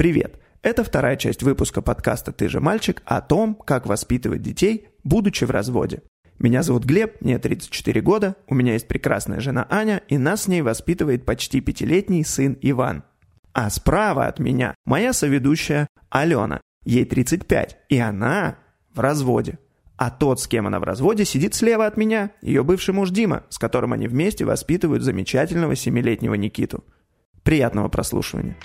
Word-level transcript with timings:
Привет! 0.00 0.40
Это 0.62 0.82
вторая 0.82 1.14
часть 1.16 1.42
выпуска 1.42 1.82
подкаста 1.82 2.32
«Ты 2.32 2.48
же 2.48 2.58
мальчик» 2.58 3.02
о 3.04 3.20
том, 3.20 3.54
как 3.54 3.84
воспитывать 3.84 4.40
детей, 4.40 4.88
будучи 5.04 5.44
в 5.44 5.50
разводе. 5.50 6.00
Меня 6.38 6.62
зовут 6.62 6.86
Глеб, 6.86 7.20
мне 7.20 7.38
34 7.38 8.00
года, 8.00 8.34
у 8.48 8.54
меня 8.54 8.72
есть 8.72 8.88
прекрасная 8.88 9.40
жена 9.40 9.66
Аня, 9.68 10.00
и 10.08 10.16
нас 10.16 10.44
с 10.44 10.48
ней 10.48 10.62
воспитывает 10.62 11.26
почти 11.26 11.60
пятилетний 11.60 12.24
сын 12.24 12.56
Иван. 12.62 13.04
А 13.52 13.68
справа 13.68 14.24
от 14.24 14.38
меня 14.38 14.74
моя 14.86 15.12
соведущая 15.12 15.86
Алена, 16.08 16.62
ей 16.86 17.04
35, 17.04 17.76
и 17.90 17.98
она 17.98 18.56
в 18.94 19.00
разводе. 19.00 19.58
А 19.98 20.10
тот, 20.10 20.40
с 20.40 20.48
кем 20.48 20.66
она 20.66 20.80
в 20.80 20.84
разводе, 20.84 21.26
сидит 21.26 21.52
слева 21.52 21.84
от 21.84 21.98
меня, 21.98 22.30
ее 22.40 22.64
бывший 22.64 22.94
муж 22.94 23.10
Дима, 23.10 23.44
с 23.50 23.58
которым 23.58 23.92
они 23.92 24.08
вместе 24.08 24.46
воспитывают 24.46 25.02
замечательного 25.02 25.76
семилетнего 25.76 26.32
Никиту. 26.32 26.84
Приятного 27.42 27.90
прослушивания. 27.90 28.56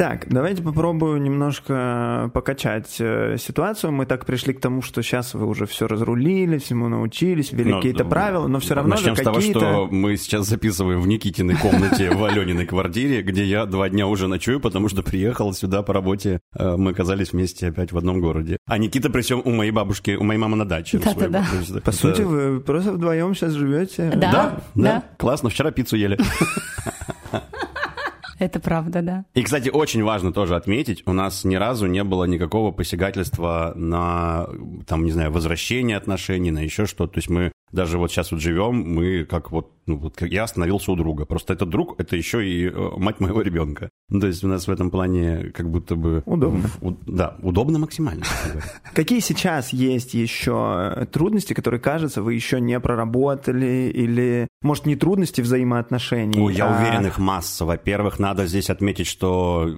Так, 0.00 0.28
давайте 0.30 0.62
попробую 0.62 1.20
немножко 1.20 2.30
покачать 2.32 2.96
э, 3.00 3.36
ситуацию. 3.38 3.92
Мы 3.92 4.06
так 4.06 4.24
пришли 4.24 4.54
к 4.54 4.58
тому, 4.58 4.80
что 4.80 5.02
сейчас 5.02 5.34
вы 5.34 5.44
уже 5.44 5.66
все 5.66 5.86
разрулили, 5.86 6.56
всему 6.56 6.88
научились, 6.88 7.52
ввели 7.52 7.70
какие-то 7.70 8.06
правила, 8.06 8.46
но 8.46 8.60
все 8.60 8.72
равно 8.76 8.94
Начнем 8.94 9.14
же 9.14 9.20
с 9.20 9.24
того, 9.26 9.42
что 9.42 9.88
мы 9.90 10.16
сейчас 10.16 10.46
записываем 10.48 11.02
в 11.02 11.06
Никитиной 11.06 11.54
комнате 11.56 12.12
в 12.14 12.24
Алениной 12.24 12.64
квартире, 12.64 13.20
где 13.20 13.44
я 13.44 13.66
два 13.66 13.90
дня 13.90 14.06
уже 14.06 14.26
ночую, 14.26 14.58
потому 14.58 14.88
что 14.88 15.02
приехал 15.02 15.52
сюда 15.52 15.82
по 15.82 15.92
работе. 15.92 16.40
Э, 16.56 16.76
Мы 16.78 16.92
оказались 16.92 17.32
вместе 17.34 17.68
опять 17.68 17.92
в 17.92 17.98
одном 17.98 18.22
городе. 18.22 18.56
А 18.64 18.78
Никита 18.78 19.10
при 19.10 19.20
всем 19.20 19.42
у 19.44 19.50
моей 19.50 19.70
бабушки, 19.70 20.12
у 20.12 20.24
моей 20.24 20.40
мамы 20.40 20.56
на 20.56 20.64
даче. 20.64 20.98
Да-да-да. 20.98 21.44
бабушке. 21.52 21.80
По 21.82 21.92
сути, 21.92 22.22
вы 22.22 22.60
просто 22.60 22.92
вдвоем 22.92 23.34
сейчас 23.34 23.52
живете. 23.52 24.10
Да. 24.14 24.32
Да, 24.32 24.32
да, 24.32 24.82
да. 24.82 25.04
Классно, 25.18 25.50
вчера 25.50 25.70
пиццу 25.72 25.96
ели. 25.96 26.18
Это 28.40 28.58
правда, 28.58 29.02
да. 29.02 29.24
И, 29.34 29.42
кстати, 29.42 29.68
очень 29.68 30.02
важно 30.02 30.32
тоже 30.32 30.56
отметить, 30.56 31.02
у 31.04 31.12
нас 31.12 31.44
ни 31.44 31.56
разу 31.56 31.86
не 31.86 32.02
было 32.02 32.24
никакого 32.24 32.72
посягательства 32.72 33.74
на, 33.76 34.48
там, 34.86 35.04
не 35.04 35.12
знаю, 35.12 35.30
возвращение 35.30 35.98
отношений, 35.98 36.50
на 36.50 36.60
еще 36.60 36.86
что-то. 36.86 37.12
То 37.12 37.18
есть 37.18 37.28
мы 37.28 37.52
даже 37.72 37.98
вот 37.98 38.10
сейчас 38.10 38.32
вот 38.32 38.40
живем, 38.40 38.74
мы 38.94 39.24
как 39.24 39.50
вот, 39.50 39.72
ну, 39.86 39.96
вот 39.96 40.20
я 40.22 40.44
остановился 40.44 40.92
у 40.92 40.96
друга. 40.96 41.24
Просто 41.24 41.52
этот 41.52 41.68
друг, 41.68 42.00
это 42.00 42.16
еще 42.16 42.46
и 42.46 42.68
э, 42.68 42.90
мать 42.96 43.20
моего 43.20 43.42
ребенка. 43.42 43.90
Ну, 44.08 44.20
то 44.20 44.26
есть 44.26 44.42
у 44.42 44.48
нас 44.48 44.66
в 44.66 44.70
этом 44.70 44.90
плане 44.90 45.50
как 45.54 45.70
будто 45.70 45.94
бы... 45.94 46.22
Удобно. 46.26 46.68
У- 46.80 46.96
да, 47.06 47.36
удобно 47.42 47.78
максимально. 47.78 48.24
Какие 48.94 49.20
сейчас 49.20 49.72
есть 49.72 50.14
еще 50.14 51.06
трудности, 51.12 51.54
которые, 51.54 51.80
кажется, 51.80 52.22
вы 52.22 52.34
еще 52.34 52.60
не 52.60 52.78
проработали, 52.80 53.90
или, 53.94 54.48
может, 54.62 54.86
не 54.86 54.96
трудности 54.96 55.40
взаимоотношений? 55.40 56.40
Ой, 56.40 56.54
я 56.54 56.66
а- 56.66 56.80
уверен, 56.80 57.06
их 57.06 57.18
масса. 57.18 57.64
Во-первых, 57.64 58.18
надо 58.18 58.46
здесь 58.46 58.70
отметить, 58.70 59.06
что 59.06 59.76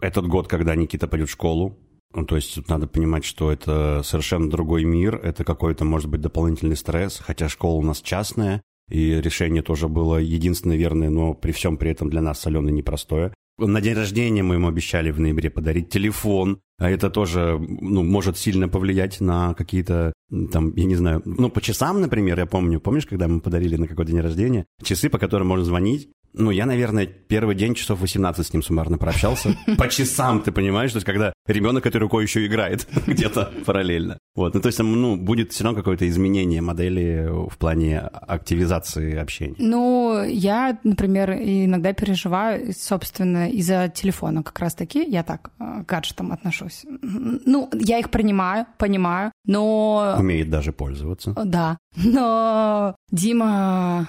этот 0.00 0.26
год, 0.26 0.46
когда 0.48 0.74
Никита 0.74 1.08
пойдет 1.08 1.28
в 1.28 1.32
школу, 1.32 1.76
ну, 2.14 2.24
то 2.24 2.36
есть 2.36 2.54
тут 2.54 2.68
надо 2.68 2.86
понимать, 2.86 3.24
что 3.24 3.52
это 3.52 4.02
совершенно 4.04 4.48
другой 4.48 4.84
мир, 4.84 5.16
это 5.16 5.44
какой-то, 5.44 5.84
может 5.84 6.08
быть, 6.08 6.20
дополнительный 6.20 6.76
стресс, 6.76 7.20
хотя 7.22 7.48
школа 7.48 7.76
у 7.76 7.82
нас 7.82 8.00
частная, 8.00 8.62
и 8.88 9.20
решение 9.20 9.62
тоже 9.62 9.88
было 9.88 10.16
единственное 10.16 10.76
верное, 10.76 11.10
но 11.10 11.34
при 11.34 11.52
всем 11.52 11.76
при 11.76 11.90
этом 11.90 12.08
для 12.08 12.22
нас 12.22 12.40
с 12.40 12.46
Аленой 12.46 12.72
непростое. 12.72 13.32
На 13.58 13.80
день 13.80 13.94
рождения 13.94 14.44
мы 14.44 14.54
ему 14.54 14.68
обещали 14.68 15.10
в 15.10 15.18
ноябре 15.18 15.50
подарить 15.50 15.90
телефон, 15.90 16.60
а 16.78 16.88
это 16.88 17.10
тоже 17.10 17.58
ну, 17.58 18.04
может 18.04 18.38
сильно 18.38 18.68
повлиять 18.68 19.20
на 19.20 19.52
какие-то, 19.54 20.12
там, 20.52 20.72
я 20.76 20.84
не 20.84 20.94
знаю, 20.94 21.22
ну, 21.24 21.50
по 21.50 21.60
часам, 21.60 22.00
например, 22.00 22.38
я 22.38 22.46
помню, 22.46 22.80
помнишь, 22.80 23.06
когда 23.06 23.26
мы 23.26 23.40
подарили 23.40 23.74
на 23.74 23.88
какой-то 23.88 24.12
день 24.12 24.20
рождения, 24.20 24.64
часы, 24.82 25.10
по 25.10 25.18
которым 25.18 25.48
можно 25.48 25.64
звонить, 25.64 26.08
ну, 26.34 26.50
я, 26.50 26.66
наверное, 26.66 27.06
первый 27.06 27.54
день 27.54 27.74
часов 27.74 28.00
18 28.00 28.46
с 28.46 28.52
ним 28.52 28.62
суммарно 28.62 28.98
прообщался. 28.98 29.56
По 29.78 29.88
часам, 29.88 30.40
ты 30.42 30.52
понимаешь? 30.52 30.92
То 30.92 30.96
есть, 30.96 31.06
когда 31.06 31.32
ребенок 31.46 31.86
этой 31.86 31.98
рукой 31.98 32.24
еще 32.24 32.46
играет 32.46 32.86
где-то 33.06 33.52
параллельно. 33.64 34.18
Вот, 34.34 34.54
ну, 34.54 34.60
то 34.60 34.68
есть, 34.68 34.78
ну, 34.78 35.16
будет 35.16 35.52
все 35.52 35.64
равно 35.64 35.78
какое-то 35.78 36.08
изменение 36.08 36.60
модели 36.60 37.28
в 37.28 37.56
плане 37.58 37.98
активизации 38.00 39.16
общения. 39.16 39.56
Ну, 39.58 40.22
я, 40.24 40.78
например, 40.84 41.32
иногда 41.32 41.92
переживаю, 41.92 42.72
собственно, 42.72 43.50
из-за 43.50 43.88
телефона 43.88 44.42
как 44.42 44.58
раз-таки. 44.60 45.04
Я 45.04 45.24
так 45.24 45.50
э, 45.58 45.82
к 45.82 45.88
гаджетам 45.88 46.32
отношусь. 46.32 46.84
Ну, 47.02 47.68
я 47.72 47.98
их 47.98 48.10
принимаю, 48.10 48.66
понимаю, 48.78 49.32
но... 49.44 50.14
Умеет 50.18 50.50
даже 50.50 50.72
пользоваться. 50.72 51.34
Да. 51.44 51.78
Но 51.96 52.94
Дима 53.10 54.08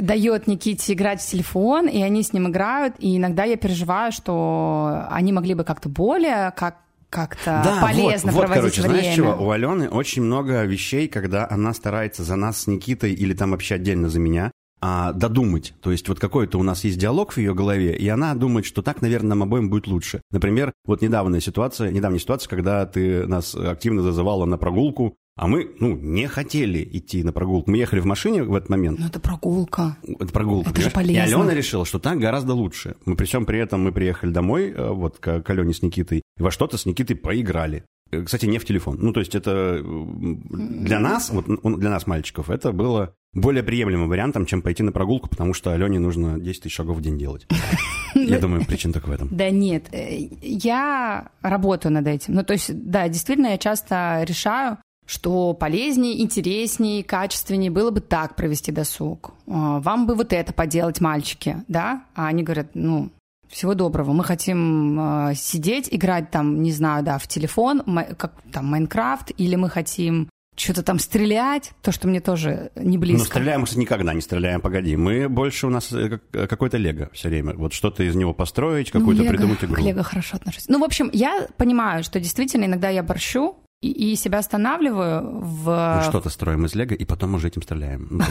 дает 0.00 0.46
Никите 0.46 0.92
играть 0.92 1.20
в 1.20 1.26
телефон, 1.26 1.88
и 1.88 2.02
они 2.02 2.22
с 2.22 2.32
ним 2.32 2.48
играют, 2.48 2.94
и 2.98 3.16
иногда 3.16 3.44
я 3.44 3.56
переживаю, 3.56 4.12
что 4.12 5.06
они 5.10 5.32
могли 5.32 5.54
бы 5.54 5.64
как-то 5.64 5.88
более, 5.88 6.52
как 6.56 6.76
как-то 7.10 7.78
полезно 7.82 8.30
вот, 8.30 8.42
вот, 8.42 8.46
проводить 8.46 8.76
короче, 8.76 8.82
время. 8.82 9.00
знаешь 9.00 9.16
чего? 9.16 9.46
У 9.46 9.50
Алены 9.50 9.88
очень 9.88 10.22
много 10.22 10.62
вещей, 10.62 11.08
когда 11.08 11.46
она 11.50 11.74
старается 11.74 12.22
за 12.22 12.36
нас 12.36 12.62
с 12.62 12.66
Никитой 12.68 13.12
или 13.12 13.34
там 13.34 13.50
вообще 13.50 13.74
отдельно 13.74 14.08
за 14.08 14.20
меня, 14.20 14.52
а, 14.80 15.12
додумать. 15.12 15.74
То 15.82 15.90
есть 15.92 16.08
вот 16.08 16.18
какой-то 16.18 16.58
у 16.58 16.62
нас 16.62 16.84
есть 16.84 16.98
диалог 16.98 17.32
в 17.32 17.38
ее 17.38 17.54
голове, 17.54 17.94
и 17.94 18.08
она 18.08 18.34
думает, 18.34 18.64
что 18.64 18.80
так, 18.80 19.02
наверное, 19.02 19.30
нам 19.30 19.42
обоим 19.42 19.68
будет 19.68 19.86
лучше. 19.86 20.22
Например, 20.30 20.72
вот 20.86 21.02
недавняя 21.02 21.40
ситуация, 21.40 21.90
недавняя 21.90 22.18
ситуация, 22.18 22.48
когда 22.48 22.86
ты 22.86 23.26
нас 23.26 23.54
активно 23.54 24.02
зазывала 24.02 24.46
на 24.46 24.56
прогулку, 24.56 25.16
а 25.36 25.46
мы, 25.46 25.70
ну, 25.80 25.96
не 25.96 26.26
хотели 26.28 26.86
идти 26.92 27.22
на 27.22 27.32
прогулку. 27.32 27.70
Мы 27.70 27.78
ехали 27.78 28.00
в 28.00 28.04
машине 28.06 28.42
в 28.42 28.54
этот 28.54 28.68
момент, 28.68 28.98
Ну, 28.98 29.06
это 29.06 29.20
прогулка. 29.20 29.96
это 30.06 30.26
прогулка. 30.32 30.70
Это 30.70 30.80
же 30.82 30.90
понимаешь? 30.90 31.16
И 31.18 31.22
полезно. 31.22 31.40
Алена 31.42 31.54
решила, 31.54 31.86
что 31.86 31.98
так 31.98 32.18
гораздо 32.18 32.54
лучше. 32.54 32.96
Мы 33.06 33.16
при 33.16 33.24
всем 33.26 33.46
при 33.46 33.58
этом 33.58 33.82
мы 33.82 33.92
приехали 33.92 34.30
домой, 34.30 34.70
э, 34.70 34.90
вот 34.90 35.18
к, 35.18 35.40
к 35.40 35.50
Алене 35.50 35.72
с 35.72 35.82
Никитой, 35.82 36.18
и 36.38 36.42
во 36.42 36.50
что-то 36.50 36.76
с 36.76 36.84
Никитой 36.86 37.16
поиграли. 37.16 37.84
Э, 38.10 38.22
Кстати, 38.22 38.46
не 38.46 38.58
в 38.58 38.64
телефон. 38.64 38.98
Ну, 39.00 39.12
то 39.12 39.20
есть 39.20 39.34
это 39.34 39.80
для 39.82 40.98
нас, 41.00 41.30
вот 41.30 41.46
для 41.78 41.90
нас, 41.90 42.06
мальчиков, 42.06 42.50
это 42.50 42.72
было 42.72 43.14
более 43.32 43.62
приемлемым 43.62 44.08
вариантом, 44.08 44.44
чем 44.44 44.60
пойти 44.60 44.82
на 44.82 44.92
прогулку, 44.92 45.28
потому 45.28 45.54
что 45.54 45.72
Алене 45.72 45.98
нужно 46.00 46.38
10 46.40 46.62
тысяч 46.64 46.74
шагов 46.74 46.98
в 46.98 47.00
день 47.00 47.16
делать. 47.16 47.46
Я 48.14 48.40
думаю, 48.40 48.66
причин 48.66 48.92
только 48.92 49.06
в 49.06 49.12
этом. 49.12 49.28
Да 49.30 49.50
нет, 49.50 49.84
э, 49.92 50.28
я 50.42 51.30
работаю 51.42 51.92
над 51.92 52.06
этим. 52.08 52.34
Ну, 52.34 52.42
то 52.44 52.52
есть, 52.54 52.70
да, 52.90 53.08
действительно, 53.08 53.46
я 53.48 53.58
часто 53.58 54.24
решаю, 54.26 54.78
что 55.10 55.54
полезнее, 55.54 56.22
интереснее, 56.22 57.02
качественнее 57.02 57.70
было 57.70 57.90
бы 57.90 58.00
так 58.00 58.36
провести 58.36 58.70
досуг. 58.70 59.32
А, 59.48 59.80
Вам 59.80 60.06
бы 60.06 60.14
вот 60.14 60.32
это 60.32 60.52
поделать, 60.52 61.00
мальчики, 61.00 61.56
да? 61.66 62.04
А 62.14 62.28
они 62.28 62.44
говорят, 62.44 62.68
ну, 62.74 63.10
всего 63.48 63.74
доброго. 63.74 64.12
Мы 64.12 64.22
хотим 64.22 65.00
э, 65.30 65.34
сидеть, 65.34 65.88
играть 65.90 66.30
там, 66.30 66.62
не 66.62 66.70
знаю, 66.70 67.02
да, 67.02 67.18
в 67.18 67.26
телефон, 67.26 67.82
как 68.16 68.34
там 68.52 68.66
Майнкрафт, 68.66 69.32
или 69.36 69.56
мы 69.56 69.68
хотим 69.68 70.28
что-то 70.56 70.82
там 70.84 70.98
стрелять, 71.00 71.72
то, 71.82 71.90
что 71.90 72.06
мне 72.06 72.20
тоже 72.20 72.70
не 72.76 72.96
Ну, 72.96 73.00
близко. 73.00 73.26
стреляем, 73.26 73.64
кстати, 73.64 73.80
никогда 73.80 74.14
не 74.14 74.20
стреляем, 74.20 74.60
погоди. 74.60 74.94
Мы 74.94 75.28
больше 75.28 75.66
у 75.66 75.70
нас 75.70 75.90
э, 75.90 76.20
как- 76.30 76.48
какой-то 76.50 76.76
лего 76.76 77.08
все 77.12 77.28
время. 77.30 77.54
Вот 77.54 77.72
что-то 77.72 78.04
из 78.04 78.14
него 78.14 78.32
построить, 78.34 78.92
какую-то 78.92 79.22
ну, 79.22 79.28
Лего- 79.28 79.32
придумать 79.36 79.64
игру. 79.64 79.74
К 79.74 79.80
Лего 79.80 80.02
хорошо 80.04 80.36
отношусь. 80.36 80.68
Ну, 80.68 80.78
в 80.78 80.84
общем, 80.84 81.10
я 81.12 81.48
понимаю, 81.56 82.04
что 82.04 82.20
действительно 82.20 82.66
иногда 82.66 82.90
я 82.90 83.02
борщу 83.02 83.56
и, 83.80 84.12
и 84.12 84.16
себя 84.16 84.38
останавливаю 84.38 85.40
в... 85.40 85.96
Мы 85.96 86.02
что-то 86.02 86.28
строим 86.28 86.66
из 86.66 86.74
лего, 86.74 86.94
и 86.94 87.04
потом 87.04 87.34
уже 87.34 87.48
этим 87.48 87.62
стреляем. 87.62 88.08
Ну, 88.10 88.24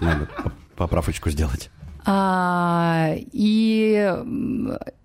Надо 0.00 0.26
по- 0.26 0.52
поправочку 0.76 1.30
сделать. 1.30 1.70
А, 2.04 3.10
и 3.16 4.14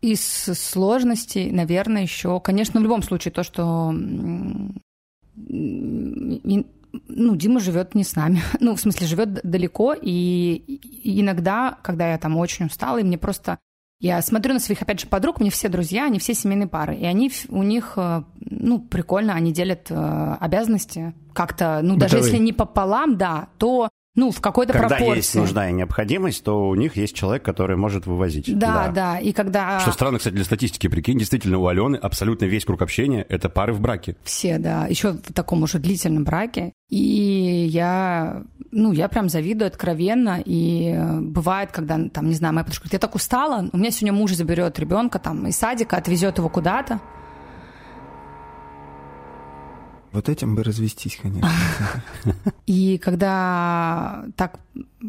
из 0.02 0.22
сложностей, 0.22 1.52
наверное, 1.52 2.04
еще, 2.04 2.40
конечно, 2.40 2.80
в 2.80 2.84
любом 2.84 3.02
случае 3.04 3.32
то, 3.32 3.44
что 3.44 3.92
ну, 7.08 7.36
Дима 7.36 7.60
живет 7.60 7.96
не 7.96 8.04
с 8.04 8.16
нами. 8.16 8.42
Ну, 8.60 8.76
в 8.76 8.80
смысле, 8.80 9.08
живет 9.08 9.42
далеко, 9.44 9.94
и, 10.00 10.80
иногда, 11.04 11.78
когда 11.82 12.12
я 12.12 12.18
там 12.18 12.38
очень 12.38 12.68
устала, 12.68 13.00
и 13.00 13.04
мне 13.04 13.18
просто 13.18 13.58
я 14.04 14.22
смотрю 14.22 14.54
на 14.54 14.60
своих, 14.60 14.82
опять 14.82 15.00
же, 15.00 15.08
подруг, 15.08 15.40
мне 15.40 15.50
все 15.50 15.70
друзья, 15.70 16.06
они 16.06 16.20
все 16.20 16.34
семейные 16.34 16.68
пары, 16.68 16.94
и 16.96 17.06
они, 17.06 17.32
у 17.48 17.64
них, 17.64 17.94
э, 17.96 18.24
ну, 18.64 18.80
прикольно, 18.80 19.34
они 19.34 19.52
делят 19.52 19.88
э, 19.90 20.38
обязанности 20.40 21.14
как-то, 21.34 21.82
ну, 21.84 21.96
даже 21.96 22.16
Бытовые. 22.16 22.32
если 22.32 22.44
не 22.44 22.54
пополам, 22.54 23.18
да, 23.18 23.50
то, 23.58 23.90
ну, 24.16 24.32
в 24.32 24.40
какой-то 24.40 24.74
Когда 24.74 24.90
пропорции. 24.90 25.18
есть 25.18 25.36
нужда 25.36 25.70
и 25.70 25.74
необходимость, 25.74 26.44
то 26.44 26.70
у 26.70 26.76
них 26.76 26.96
есть 26.96 27.16
человек, 27.16 27.44
который 27.44 27.76
может 27.76 28.06
вывозить. 28.06 28.58
Да, 28.58 28.88
да, 28.90 29.20
и 29.20 29.34
когда... 29.34 29.80
Что 29.80 29.92
странно, 29.92 30.20
кстати, 30.20 30.36
для 30.36 30.46
статистики, 30.46 30.88
прикинь, 30.88 31.18
действительно, 31.18 31.58
у 31.58 31.68
Алены 31.68 31.98
абсолютно 31.98 32.46
весь 32.46 32.64
круг 32.64 32.82
общения– 32.82 33.26
это 33.30 33.50
пары 33.50 33.74
в 33.74 33.82
браке. 33.82 34.16
Все, 34.24 34.60
да, 34.60 34.88
еще 34.88 35.14
в 35.14 35.34
таком 35.34 35.64
уже 35.64 35.80
длительном 35.80 36.24
браке. 36.24 36.72
И 36.90 37.68
я, 37.70 38.44
ну, 38.72 38.92
я 38.94 39.10
прям 39.10 39.30
завидую 39.30 39.68
откровенно. 39.68 40.42
И 40.46 40.94
э, 40.96 41.20
бывает, 41.20 41.72
когда, 41.72 42.00
там, 42.10 42.30
не 42.30 42.36
знаю, 42.36 42.54
моя 42.54 42.64
подружка 42.64 42.84
говорит, 42.84 42.94
я 42.94 43.00
так 43.00 43.16
устала, 43.16 43.68
у 43.74 43.78
меня 43.78 43.92
сегодня 43.92 44.14
муж 44.14 44.34
заберет 44.34 44.78
ребенка 44.80 45.20
там 45.20 45.48
из 45.48 45.58
садика, 45.58 45.98
отвезет 45.98 46.38
его 46.38 46.50
куда-то. 46.50 47.02
Вот 50.14 50.30
этим 50.30 50.56
бы 50.56 50.64
развестись, 50.64 51.18
конечно. 51.22 51.52
И 52.68 53.00
когда 53.00 54.26
так 54.36 54.60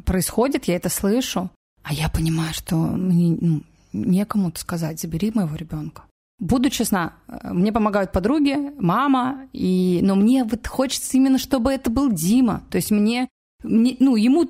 происходит, 0.07 0.65
я 0.65 0.77
это 0.77 0.89
слышу, 0.89 1.51
а 1.83 1.93
я 1.93 2.09
понимаю, 2.09 2.55
что 2.55 2.75
ну, 2.77 3.63
некому 3.93 4.51
сказать, 4.57 4.99
забери 4.99 5.31
моего 5.35 5.55
ребенка. 5.57 6.05
Буду 6.41 6.71
честна, 6.71 7.13
мне 7.45 7.71
помогают 7.71 8.13
подруги, 8.13 8.73
мама, 8.79 9.47
и... 9.53 10.01
но 10.03 10.17
мне 10.17 10.43
вот 10.45 10.67
хочется 10.67 11.17
именно, 11.17 11.39
чтобы 11.39 11.71
это 11.71 11.91
был 11.91 12.11
Дима. 12.11 12.65
То 12.71 12.77
есть 12.77 12.91
мне, 12.91 13.29
мне 13.63 13.97
ну, 14.01 14.17
ему, 14.17 14.49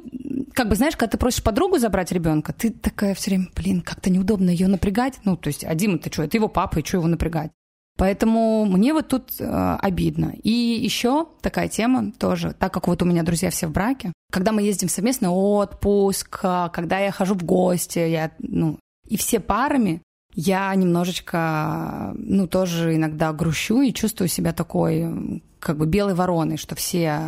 как 0.54 0.68
бы, 0.68 0.76
знаешь, 0.76 0.96
когда 0.96 1.10
ты 1.10 1.18
просишь 1.18 1.42
подругу 1.42 1.78
забрать 1.78 2.12
ребенка, 2.12 2.52
ты 2.52 2.70
такая 2.70 3.14
все 3.14 3.30
время, 3.32 3.48
блин, 3.54 3.82
как-то 3.82 4.08
неудобно 4.08 4.50
ее 4.50 4.68
напрягать. 4.68 5.20
Ну, 5.24 5.36
то 5.36 5.48
есть, 5.48 5.64
а 5.64 5.74
Дима, 5.74 5.98
ты 5.98 6.10
что, 6.10 6.22
это 6.22 6.36
его 6.36 6.48
папа, 6.48 6.78
и 6.78 6.84
что 6.84 6.98
его 6.98 7.08
напрягать? 7.08 7.50
Поэтому 7.96 8.64
мне 8.64 8.92
вот 8.92 9.08
тут 9.08 9.30
э, 9.38 9.78
обидно. 9.80 10.34
И 10.42 10.50
еще 10.50 11.28
такая 11.40 11.68
тема 11.68 12.10
тоже, 12.18 12.54
так 12.58 12.72
как 12.74 12.88
вот 12.88 13.02
у 13.02 13.04
меня 13.04 13.22
друзья 13.22 13.50
все 13.50 13.68
в 13.68 13.70
браке, 13.70 14.12
когда 14.32 14.50
мы 14.50 14.62
ездим 14.62 14.88
совместно 14.88 15.30
отпуск, 15.30 16.40
а, 16.42 16.68
когда 16.70 16.98
я 16.98 17.12
хожу 17.12 17.34
в 17.34 17.44
гости, 17.44 18.00
я, 18.00 18.32
ну, 18.40 18.80
и 19.08 19.16
все 19.16 19.38
парами, 19.38 20.02
я 20.34 20.74
немножечко, 20.74 22.12
ну, 22.16 22.48
тоже 22.48 22.96
иногда 22.96 23.32
грущу 23.32 23.82
и 23.82 23.92
чувствую 23.92 24.26
себя 24.26 24.52
такой, 24.52 25.42
как 25.60 25.78
бы 25.78 25.86
белой 25.86 26.14
вороной, 26.14 26.56
что 26.56 26.74
все 26.74 27.20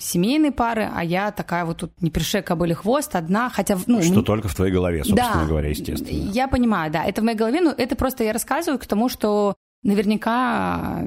семейные 0.00 0.52
пары, 0.52 0.88
а 0.94 1.02
я 1.02 1.32
такая 1.32 1.64
вот 1.64 1.78
тут 1.78 2.00
не 2.00 2.10
пришей 2.10 2.42
кобыли 2.42 2.74
хвост, 2.74 3.16
одна, 3.16 3.50
хотя... 3.50 3.76
Ну, 3.88 4.00
что 4.02 4.14
не... 4.14 4.22
только 4.22 4.46
в 4.46 4.54
твоей 4.54 4.72
голове, 4.72 5.02
собственно 5.02 5.42
да, 5.42 5.48
говоря, 5.48 5.68
естественно. 5.68 6.30
Я 6.30 6.46
понимаю, 6.46 6.92
да, 6.92 7.04
это 7.04 7.20
в 7.20 7.24
моей 7.24 7.36
голове, 7.36 7.60
но 7.60 7.70
это 7.70 7.96
просто 7.96 8.22
я 8.22 8.32
рассказываю 8.32 8.78
к 8.78 8.86
тому, 8.86 9.08
что 9.08 9.56
Наверняка 9.82 11.04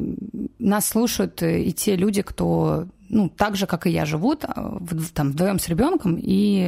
нас 0.59 0.87
слушают 0.87 1.41
и 1.41 1.71
те 1.73 1.95
люди, 1.95 2.21
кто 2.21 2.87
ну, 3.09 3.29
так 3.29 3.55
же, 3.55 3.67
как 3.67 3.87
и 3.87 3.91
я, 3.91 4.05
живут 4.05 4.43
а, 4.45 4.77
там, 5.13 5.31
вдвоем 5.31 5.59
с 5.59 5.67
ребенком 5.69 6.17
и 6.19 6.61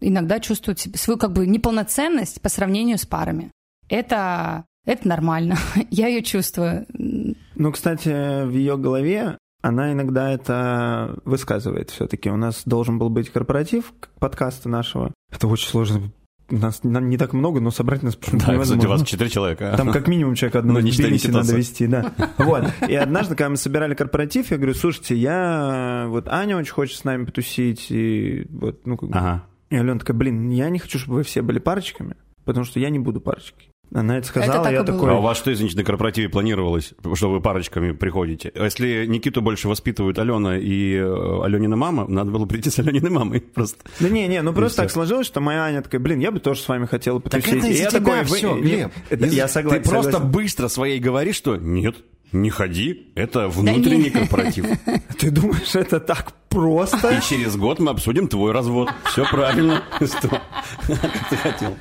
иногда 0.00 0.38
чувствуют 0.38 0.80
свою 0.80 1.18
как 1.18 1.32
бы 1.32 1.46
неполноценность 1.46 2.40
по 2.40 2.48
сравнению 2.48 2.98
с 2.98 3.06
парами. 3.06 3.50
Это, 3.88 4.64
это 4.84 5.08
нормально. 5.08 5.56
я 5.90 6.08
ее 6.08 6.22
чувствую. 6.22 6.86
Ну, 6.92 7.72
кстати, 7.72 8.44
в 8.44 8.50
ее 8.50 8.76
голове 8.76 9.38
она 9.62 9.92
иногда 9.92 10.30
это 10.30 11.18
высказывает 11.24 11.90
все-таки. 11.90 12.30
У 12.30 12.36
нас 12.36 12.62
должен 12.64 12.98
был 12.98 13.08
быть 13.08 13.30
корпоратив 13.30 13.92
подкаста 14.18 14.68
нашего. 14.68 15.12
Это 15.32 15.48
очень 15.48 15.68
сложно 15.68 16.12
нас 16.50 16.80
не 16.82 17.18
так 17.18 17.32
много, 17.32 17.60
но 17.60 17.70
собрать 17.70 18.02
нас 18.02 18.16
да, 18.16 18.52
невозможно. 18.52 18.62
Кстати, 18.62 18.86
у 18.86 18.88
вас 18.90 19.02
четыре 19.02 19.30
человека. 19.30 19.74
Там 19.76 19.92
как 19.92 20.08
минимум 20.08 20.34
человек 20.34 20.56
одного 20.56 20.80
ну, 20.80 20.88
в 20.88 20.96
Тбилиси 20.96 21.28
надо 21.28 21.54
вести, 21.56 21.86
да. 21.86 22.12
Вот. 22.38 22.64
И 22.88 22.94
однажды, 22.94 23.34
когда 23.34 23.50
мы 23.50 23.56
собирали 23.56 23.94
корпоратив, 23.94 24.50
я 24.50 24.56
говорю, 24.56 24.74
слушайте, 24.74 25.16
я... 25.16 26.06
Вот 26.08 26.28
Аня 26.28 26.56
очень 26.56 26.72
хочет 26.72 26.98
с 26.98 27.04
нами 27.04 27.24
потусить, 27.24 27.86
и 27.90 28.46
вот, 28.50 28.86
ну, 28.86 28.96
как 28.96 29.10
ага. 29.12 29.46
И 29.70 29.76
Алена 29.76 29.98
такая, 29.98 30.16
блин, 30.16 30.50
я 30.50 30.70
не 30.70 30.78
хочу, 30.78 30.98
чтобы 30.98 31.16
вы 31.16 31.22
все 31.24 31.42
были 31.42 31.58
парочками, 31.58 32.16
потому 32.44 32.64
что 32.64 32.78
я 32.78 32.90
не 32.90 32.98
буду 32.98 33.20
парочкой. 33.20 33.68
Она 33.94 34.18
это 34.18 34.26
сказала, 34.26 34.62
это 34.62 34.70
я 34.70 34.82
такой... 34.82 35.10
А 35.10 35.14
у 35.14 35.22
вас 35.22 35.38
что, 35.38 35.52
извините, 35.52 35.76
на 35.76 35.84
корпоративе 35.84 36.28
планировалось, 36.28 36.92
что 37.14 37.30
вы 37.30 37.40
парочками 37.40 37.92
приходите? 37.92 38.52
А 38.54 38.64
если 38.64 39.06
Никиту 39.06 39.42
больше 39.42 39.68
воспитывают 39.68 40.18
Алена 40.18 40.58
и 40.58 40.94
э, 40.94 41.40
Аленина 41.44 41.76
мама, 41.76 42.06
надо 42.08 42.30
было 42.30 42.46
прийти 42.46 42.70
с 42.70 42.78
Алениной 42.78 43.10
мамой 43.10 43.40
просто. 43.54 43.78
Да 44.00 44.08
не, 44.08 44.26
не, 44.26 44.42
ну 44.42 44.52
просто 44.52 44.82
так 44.82 44.90
сложилось, 44.90 45.26
что 45.26 45.40
моя 45.40 45.64
Аня 45.64 45.82
такая, 45.82 46.00
блин, 46.00 46.18
я 46.18 46.30
бы 46.30 46.40
тоже 46.40 46.60
с 46.60 46.68
вами 46.68 46.86
хотела 46.86 47.20
потусить. 47.20 47.44
Так 47.44 47.58
это 47.58 47.66
из 47.68 47.80
я 47.80 47.90
тебя 47.90 48.00
такой, 48.00 48.24
все, 48.24 48.58
Глеб. 48.58 48.92
Это, 49.08 49.26
я 49.26 49.48
согласен. 49.48 49.82
Ты 49.82 49.88
просто 49.88 50.18
быстро 50.18 50.68
своей 50.68 50.98
говоришь, 50.98 51.36
что 51.36 51.56
нет, 51.56 51.96
не 52.32 52.50
ходи, 52.50 53.12
это 53.14 53.48
внутренний 53.48 54.10
да 54.10 54.20
корпоратив. 54.20 54.66
Ты 55.18 55.30
думаешь, 55.30 55.74
это 55.74 56.00
так 56.00 56.32
просто? 56.48 57.16
И 57.16 57.20
через 57.22 57.56
год 57.56 57.78
мы 57.78 57.92
обсудим 57.92 58.28
твой 58.28 58.52
развод. 58.52 58.90
Все 59.04 59.24
правильно. 59.30 59.84
Как 59.98 61.28
ты 61.30 61.36
хотел. 61.36 61.76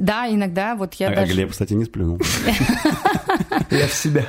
Да, 0.00 0.13
иногда 0.28 0.74
вот 0.74 0.94
я 0.94 1.08
а 1.08 1.14
даже... 1.14 1.32
Глеб, 1.32 1.50
кстати, 1.50 1.72
не 1.72 1.84
сплюнул. 1.84 2.18
Я 3.70 3.86
в 3.86 3.92
себя. 3.92 4.26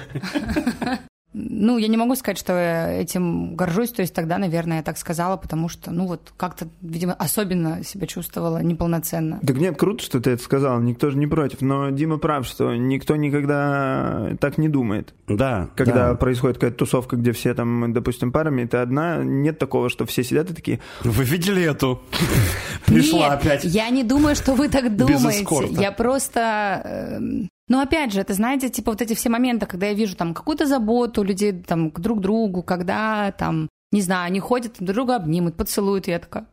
Ну, 1.38 1.78
я 1.78 1.90
не 1.90 1.98
могу 1.98 2.16
сказать, 2.16 2.38
что 2.38 2.54
я 2.54 3.02
этим 3.02 3.56
горжусь, 3.56 3.92
то 3.92 4.02
есть 4.02 4.14
тогда, 4.14 4.38
наверное, 4.38 4.78
я 4.78 4.84
так 4.84 4.98
сказала, 4.98 5.36
потому 5.36 5.68
что, 5.68 5.92
ну, 5.92 6.08
вот 6.08 6.32
как-то, 6.38 6.70
видимо, 6.82 7.14
особенно 7.14 7.84
себя 7.84 8.08
чувствовала 8.08 8.64
неполноценно. 8.64 9.42
Так 9.46 9.58
нет, 9.58 9.78
круто, 9.78 10.02
что 10.02 10.22
ты 10.22 10.32
это 10.32 10.42
сказал, 10.42 10.80
никто 10.80 11.10
же 11.10 11.18
не 11.18 11.28
против, 11.28 11.60
но 11.60 11.90
Дима 11.90 12.20
прав, 12.20 12.48
что 12.48 12.74
никто 12.76 13.18
никогда 13.18 14.30
так 14.40 14.58
не 14.58 14.70
думает. 14.70 15.14
Да. 15.28 15.70
Когда 15.76 16.12
да. 16.12 16.16
происходит 16.16 16.56
какая-то 16.56 16.78
тусовка, 16.78 17.18
где 17.18 17.34
все 17.34 17.54
там, 17.54 17.92
допустим, 17.92 18.32
парами, 18.32 18.64
ты 18.64 18.78
одна, 18.78 19.18
нет 19.22 19.60
такого, 19.60 19.90
что 19.90 20.06
все 20.06 20.24
сидят 20.24 20.52
и 20.52 20.54
такие... 20.54 20.80
Вы 21.04 21.26
видели 21.26 21.64
эту? 21.64 22.02
Пришла 22.86 23.34
опять. 23.34 23.66
я 23.66 23.90
не 23.90 24.06
думаю, 24.06 24.38
что 24.38 24.54
вы 24.54 24.70
так 24.70 24.96
думаете. 24.96 25.46
Я 25.72 25.92
просто 25.92 26.82
эм, 27.20 27.50
но 27.68 27.82
опять 27.82 28.14
же, 28.14 28.22
это, 28.22 28.34
знаете, 28.34 28.70
типа 28.70 28.92
вот 28.92 29.02
эти 29.02 29.16
все 29.16 29.30
моменты, 29.30 29.66
когда 29.66 29.88
я 29.88 29.94
вижу 29.94 30.16
там 30.16 30.34
какую-то 30.34 30.66
заботу 30.66 31.24
людей 31.24 31.52
там 31.52 31.92
к 31.92 32.00
друг 32.00 32.22
другу, 32.22 32.62
когда 32.62 33.32
там, 33.32 33.70
не 33.92 34.02
знаю, 34.02 34.28
они 34.28 34.40
ходят, 34.40 34.76
друг 34.80 34.94
друга 34.94 35.16
обнимут, 35.16 35.56
поцелуют, 35.56 36.08
и 36.08 36.12
я 36.12 36.20
такая... 36.20 36.48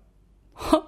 Ха, 0.55 0.85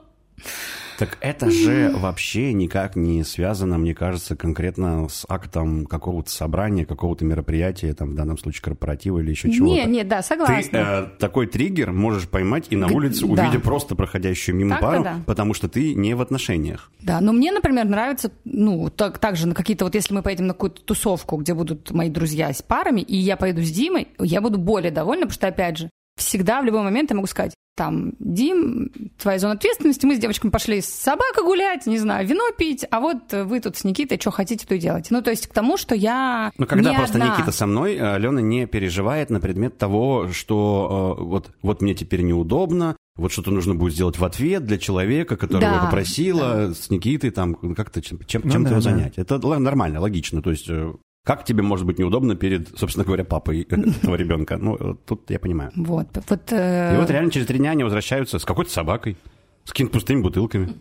так 0.98 1.18
это 1.20 1.50
же 1.50 1.92
вообще 1.94 2.52
никак 2.52 2.96
не 2.96 3.24
связано, 3.24 3.78
мне 3.78 3.94
кажется, 3.94 4.36
конкретно 4.36 5.08
с 5.08 5.24
актом 5.28 5.86
какого-то 5.86 6.30
собрания, 6.30 6.84
какого-то 6.84 7.24
мероприятия, 7.24 7.94
там 7.94 8.10
в 8.10 8.14
данном 8.14 8.38
случае 8.38 8.62
корпоратива 8.62 9.18
или 9.18 9.30
еще 9.30 9.50
чего-то. 9.50 9.74
Не, 9.74 9.84
не, 9.86 10.04
да, 10.04 10.22
согласна. 10.22 10.62
Ты 10.62 10.78
э, 10.78 11.06
такой 11.18 11.46
триггер 11.46 11.92
можешь 11.92 12.28
поймать 12.28 12.66
и 12.70 12.76
на 12.76 12.88
улице, 12.88 13.26
да. 13.26 13.32
увидя 13.32 13.60
просто 13.60 13.94
проходящую 13.94 14.56
мимо 14.56 14.70
так 14.72 14.80
пару, 14.80 15.04
да. 15.04 15.20
потому 15.26 15.54
что 15.54 15.68
ты 15.68 15.94
не 15.94 16.14
в 16.14 16.20
отношениях. 16.20 16.90
Да, 17.02 17.20
но 17.20 17.32
мне, 17.32 17.52
например, 17.52 17.86
нравится, 17.86 18.30
ну, 18.44 18.90
так, 18.90 19.18
так 19.18 19.36
же 19.36 19.46
на 19.48 19.54
какие-то, 19.54 19.84
вот 19.84 19.94
если 19.94 20.14
мы 20.14 20.22
поедем 20.22 20.46
на 20.46 20.54
какую-то 20.54 20.82
тусовку, 20.82 21.36
где 21.36 21.54
будут 21.54 21.90
мои 21.90 22.10
друзья 22.10 22.52
с 22.52 22.62
парами, 22.62 23.00
и 23.00 23.16
я 23.16 23.36
поеду 23.36 23.62
с 23.62 23.70
Димой, 23.70 24.08
я 24.18 24.40
буду 24.40 24.58
более 24.58 24.90
довольна, 24.90 25.22
потому 25.22 25.34
что, 25.34 25.48
опять 25.48 25.78
же, 25.78 25.90
всегда 26.16 26.60
в 26.60 26.64
любой 26.64 26.82
момент 26.82 27.10
я 27.10 27.16
могу 27.16 27.26
сказать, 27.26 27.54
там, 27.74 28.12
Дим, 28.18 28.90
твоя 29.18 29.38
зона 29.38 29.54
ответственности, 29.54 30.06
мы 30.06 30.16
с 30.16 30.18
девочками 30.18 30.50
пошли 30.50 30.80
с 30.80 30.86
собакой 30.86 31.44
гулять, 31.44 31.86
не 31.86 31.98
знаю, 31.98 32.26
вино 32.26 32.44
пить, 32.56 32.84
а 32.90 33.00
вот 33.00 33.32
вы 33.32 33.60
тут 33.60 33.76
с 33.76 33.84
Никитой 33.84 34.18
что 34.20 34.30
хотите, 34.30 34.66
то 34.66 34.74
и 34.74 34.78
делайте. 34.78 35.08
Ну, 35.10 35.22
то 35.22 35.30
есть 35.30 35.46
к 35.46 35.52
тому, 35.52 35.76
что 35.76 35.94
я 35.94 36.52
Ну, 36.56 36.66
когда 36.66 36.90
не 36.90 36.96
просто 36.96 37.18
одна. 37.18 37.34
Никита 37.34 37.52
со 37.52 37.66
мной, 37.66 37.98
Алена 37.98 38.40
не 38.40 38.66
переживает 38.66 39.30
на 39.30 39.40
предмет 39.40 39.76
того, 39.76 40.28
что 40.32 41.16
э, 41.18 41.22
вот, 41.22 41.50
вот 41.62 41.82
мне 41.82 41.94
теперь 41.94 42.22
неудобно, 42.22 42.96
вот 43.16 43.30
что-то 43.30 43.52
нужно 43.52 43.74
будет 43.74 43.94
сделать 43.94 44.18
в 44.18 44.24
ответ 44.24 44.64
для 44.64 44.78
человека, 44.78 45.36
которого 45.36 45.72
да, 45.72 45.84
попросила 45.84 46.68
да. 46.68 46.74
с 46.74 46.90
Никитой, 46.90 47.30
там, 47.30 47.54
как-то 47.74 48.02
чем, 48.02 48.18
чем, 48.26 48.42
ну, 48.44 48.50
чем-то 48.50 48.70
да, 48.70 48.76
его 48.76 48.84
да. 48.84 48.90
занять. 48.90 49.18
Это 49.18 49.38
нормально, 49.58 50.00
логично. 50.00 50.42
То 50.42 50.50
есть 50.50 50.68
э, 50.68 50.92
как 51.24 51.44
тебе 51.44 51.62
может 51.62 51.86
быть 51.86 51.98
неудобно 51.98 52.36
перед, 52.36 52.78
собственно 52.78 53.04
говоря, 53.04 53.24
папой 53.24 53.62
этого 53.70 54.14
ребенка? 54.14 54.58
Ну, 54.58 54.94
тут 55.06 55.30
я 55.30 55.38
понимаю. 55.38 55.72
Вот. 55.74 56.08
вот 56.28 56.52
э... 56.52 56.94
И 56.94 56.98
вот 56.98 57.10
реально 57.10 57.30
через 57.30 57.46
три 57.46 57.58
дня 57.58 57.70
они 57.70 57.82
возвращаются 57.82 58.38
с 58.38 58.44
какой-то 58.44 58.70
собакой, 58.70 59.16
с 59.64 59.70
какими-то 59.70 59.94
пустыми 59.94 60.20
бутылками. 60.20 60.74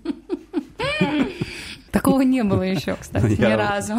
Такого 1.92 2.22
не 2.22 2.44
было 2.44 2.64
еще, 2.64 2.96
кстати, 3.00 3.40
ни 3.40 3.44
разу. 3.44 3.96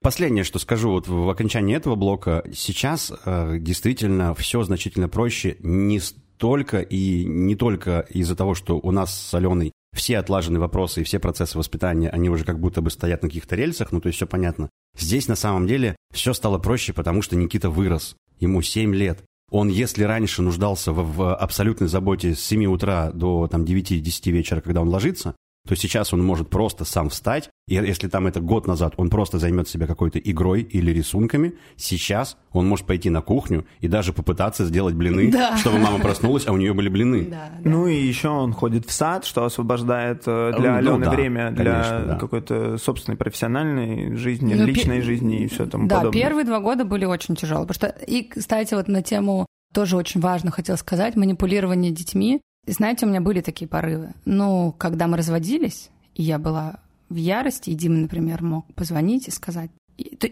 Последнее, 0.00 0.44
что 0.44 0.58
скажу 0.58 0.90
вот 0.90 1.06
в 1.06 1.28
окончании 1.28 1.76
этого 1.76 1.94
блока, 1.94 2.44
сейчас 2.52 3.12
э, 3.24 3.58
действительно 3.58 4.34
все 4.34 4.62
значительно 4.64 5.08
проще 5.08 5.56
не 5.60 6.00
столько 6.00 6.80
и 6.80 7.24
не 7.24 7.54
только 7.54 8.00
из-за 8.10 8.34
того, 8.34 8.54
что 8.54 8.80
у 8.82 8.90
нас 8.90 9.16
с 9.16 9.32
Аленой 9.32 9.72
все 9.94 10.18
отлаженные 10.18 10.60
вопросы 10.60 11.00
и 11.00 11.04
все 11.04 11.18
процессы 11.18 11.58
воспитания, 11.58 12.08
они 12.10 12.30
уже 12.30 12.44
как 12.44 12.58
будто 12.58 12.80
бы 12.80 12.90
стоят 12.90 13.22
на 13.22 13.28
каких-то 13.28 13.56
рельсах, 13.56 13.92
ну 13.92 14.00
то 14.00 14.08
есть 14.08 14.16
все 14.16 14.26
понятно. 14.26 14.70
Здесь 14.96 15.28
на 15.28 15.36
самом 15.36 15.66
деле 15.66 15.96
все 16.12 16.32
стало 16.32 16.58
проще, 16.58 16.92
потому 16.92 17.22
что 17.22 17.36
Никита 17.36 17.70
вырос. 17.70 18.16
Ему 18.38 18.62
7 18.62 18.94
лет. 18.94 19.22
Он, 19.50 19.68
если 19.68 20.04
раньше 20.04 20.42
нуждался 20.42 20.92
в, 20.92 21.16
в 21.16 21.34
абсолютной 21.34 21.88
заботе 21.88 22.34
с 22.34 22.40
7 22.40 22.64
утра 22.66 23.10
до 23.12 23.46
там, 23.48 23.64
9-10 23.64 24.30
вечера, 24.30 24.60
когда 24.60 24.80
он 24.80 24.88
ложится, 24.88 25.36
то 25.66 25.76
сейчас 25.76 26.12
он 26.12 26.24
может 26.24 26.50
просто 26.50 26.84
сам 26.84 27.08
встать, 27.08 27.50
и 27.68 27.74
если 27.74 28.08
там 28.08 28.26
это 28.26 28.40
год 28.40 28.66
назад 28.66 28.94
он 28.96 29.10
просто 29.10 29.38
займет 29.38 29.68
себя 29.68 29.86
какой-то 29.86 30.18
игрой 30.18 30.62
или 30.62 30.90
рисунками, 30.90 31.54
сейчас 31.76 32.36
он 32.50 32.66
может 32.66 32.86
пойти 32.86 33.10
на 33.10 33.22
кухню 33.22 33.64
и 33.80 33.86
даже 33.86 34.12
попытаться 34.12 34.64
сделать 34.64 34.94
блины, 34.94 35.30
да. 35.30 35.56
чтобы 35.56 35.78
мама 35.78 36.00
проснулась, 36.00 36.46
а 36.46 36.52
у 36.52 36.56
нее 36.56 36.74
были 36.74 36.88
блины. 36.88 37.26
Да, 37.26 37.50
да. 37.60 37.70
Ну 37.70 37.86
и 37.86 37.94
еще 37.94 38.28
он 38.28 38.52
ходит 38.52 38.86
в 38.86 38.92
сад, 38.92 39.24
что 39.24 39.44
освобождает 39.44 40.24
э, 40.26 40.52
для 40.58 40.72
ну, 40.72 40.76
Алены 40.78 41.04
да, 41.04 41.10
время 41.10 41.50
для 41.52 41.64
конечно, 41.64 42.04
да. 42.06 42.18
какой-то 42.18 42.78
собственной 42.78 43.16
профессиональной 43.16 44.16
жизни, 44.16 44.54
ну, 44.54 44.66
личной 44.66 44.98
пи... 44.98 45.02
жизни 45.02 45.42
и 45.44 45.46
все 45.46 45.66
тому 45.66 45.86
да, 45.86 45.98
подобное. 45.98 46.20
Да, 46.20 46.28
первые 46.28 46.44
два 46.44 46.58
года 46.58 46.84
были 46.84 47.04
очень 47.04 47.36
тяжелые, 47.36 47.68
потому 47.68 47.92
что, 47.92 48.04
и, 48.04 48.24
кстати, 48.24 48.74
вот 48.74 48.88
на 48.88 49.02
тему 49.02 49.46
тоже 49.72 49.96
очень 49.96 50.20
важно 50.20 50.50
хотел 50.50 50.76
сказать, 50.76 51.16
манипулирование 51.16 51.90
детьми. 51.90 52.40
Знаете, 52.66 53.06
у 53.06 53.08
меня 53.08 53.20
были 53.20 53.40
такие 53.40 53.68
порывы. 53.68 54.14
Ну, 54.24 54.74
когда 54.78 55.06
мы 55.06 55.16
разводились, 55.16 55.90
и 56.14 56.22
я 56.22 56.38
была 56.38 56.80
в 57.08 57.16
ярости, 57.16 57.70
и 57.70 57.74
Дима, 57.74 57.96
например, 57.96 58.42
мог 58.42 58.72
позвонить 58.74 59.28
и 59.28 59.30
сказать, 59.30 59.70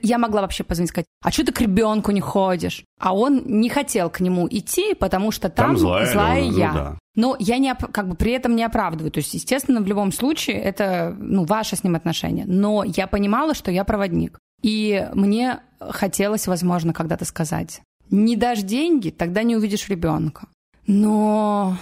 Я 0.02 0.18
могла 0.18 0.42
вообще 0.42 0.64
позвонить 0.64 0.90
сказать, 0.90 1.06
а 1.22 1.30
что 1.30 1.44
ты 1.44 1.52
к 1.52 1.60
ребенку 1.60 2.12
не 2.12 2.20
ходишь? 2.20 2.84
А 2.98 3.14
он 3.14 3.42
не 3.46 3.68
хотел 3.68 4.08
к 4.10 4.20
нему 4.20 4.48
идти, 4.50 4.94
потому 4.94 5.30
что 5.32 5.48
там, 5.48 5.68
Там 5.68 5.78
злая, 5.78 6.06
злая 6.06 6.44
ну, 6.44 6.56
я. 6.56 6.72
да. 6.72 6.98
Но 7.16 7.36
я 7.38 7.58
не, 7.58 7.74
как 7.74 8.08
бы 8.08 8.14
при 8.14 8.32
этом 8.32 8.56
не 8.56 8.62
оправдываю. 8.62 9.10
То 9.10 9.18
есть, 9.18 9.34
естественно, 9.34 9.80
в 9.80 9.86
любом 9.86 10.12
случае 10.12 10.56
это 10.56 11.14
ну, 11.18 11.44
ваши 11.44 11.76
с 11.76 11.84
ним 11.84 11.96
отношения. 11.96 12.44
Но 12.46 12.84
я 12.84 13.06
понимала, 13.06 13.54
что 13.54 13.70
я 13.70 13.84
проводник. 13.84 14.38
И 14.62 15.08
мне 15.14 15.60
хотелось, 15.80 16.46
возможно, 16.46 16.92
когда-то 16.92 17.24
сказать, 17.24 17.82
не 18.10 18.36
дашь 18.36 18.62
деньги, 18.62 19.10
тогда 19.10 19.42
не 19.42 19.56
увидишь 19.56 19.88
ребенка. 19.88 20.46
Но 20.86 21.76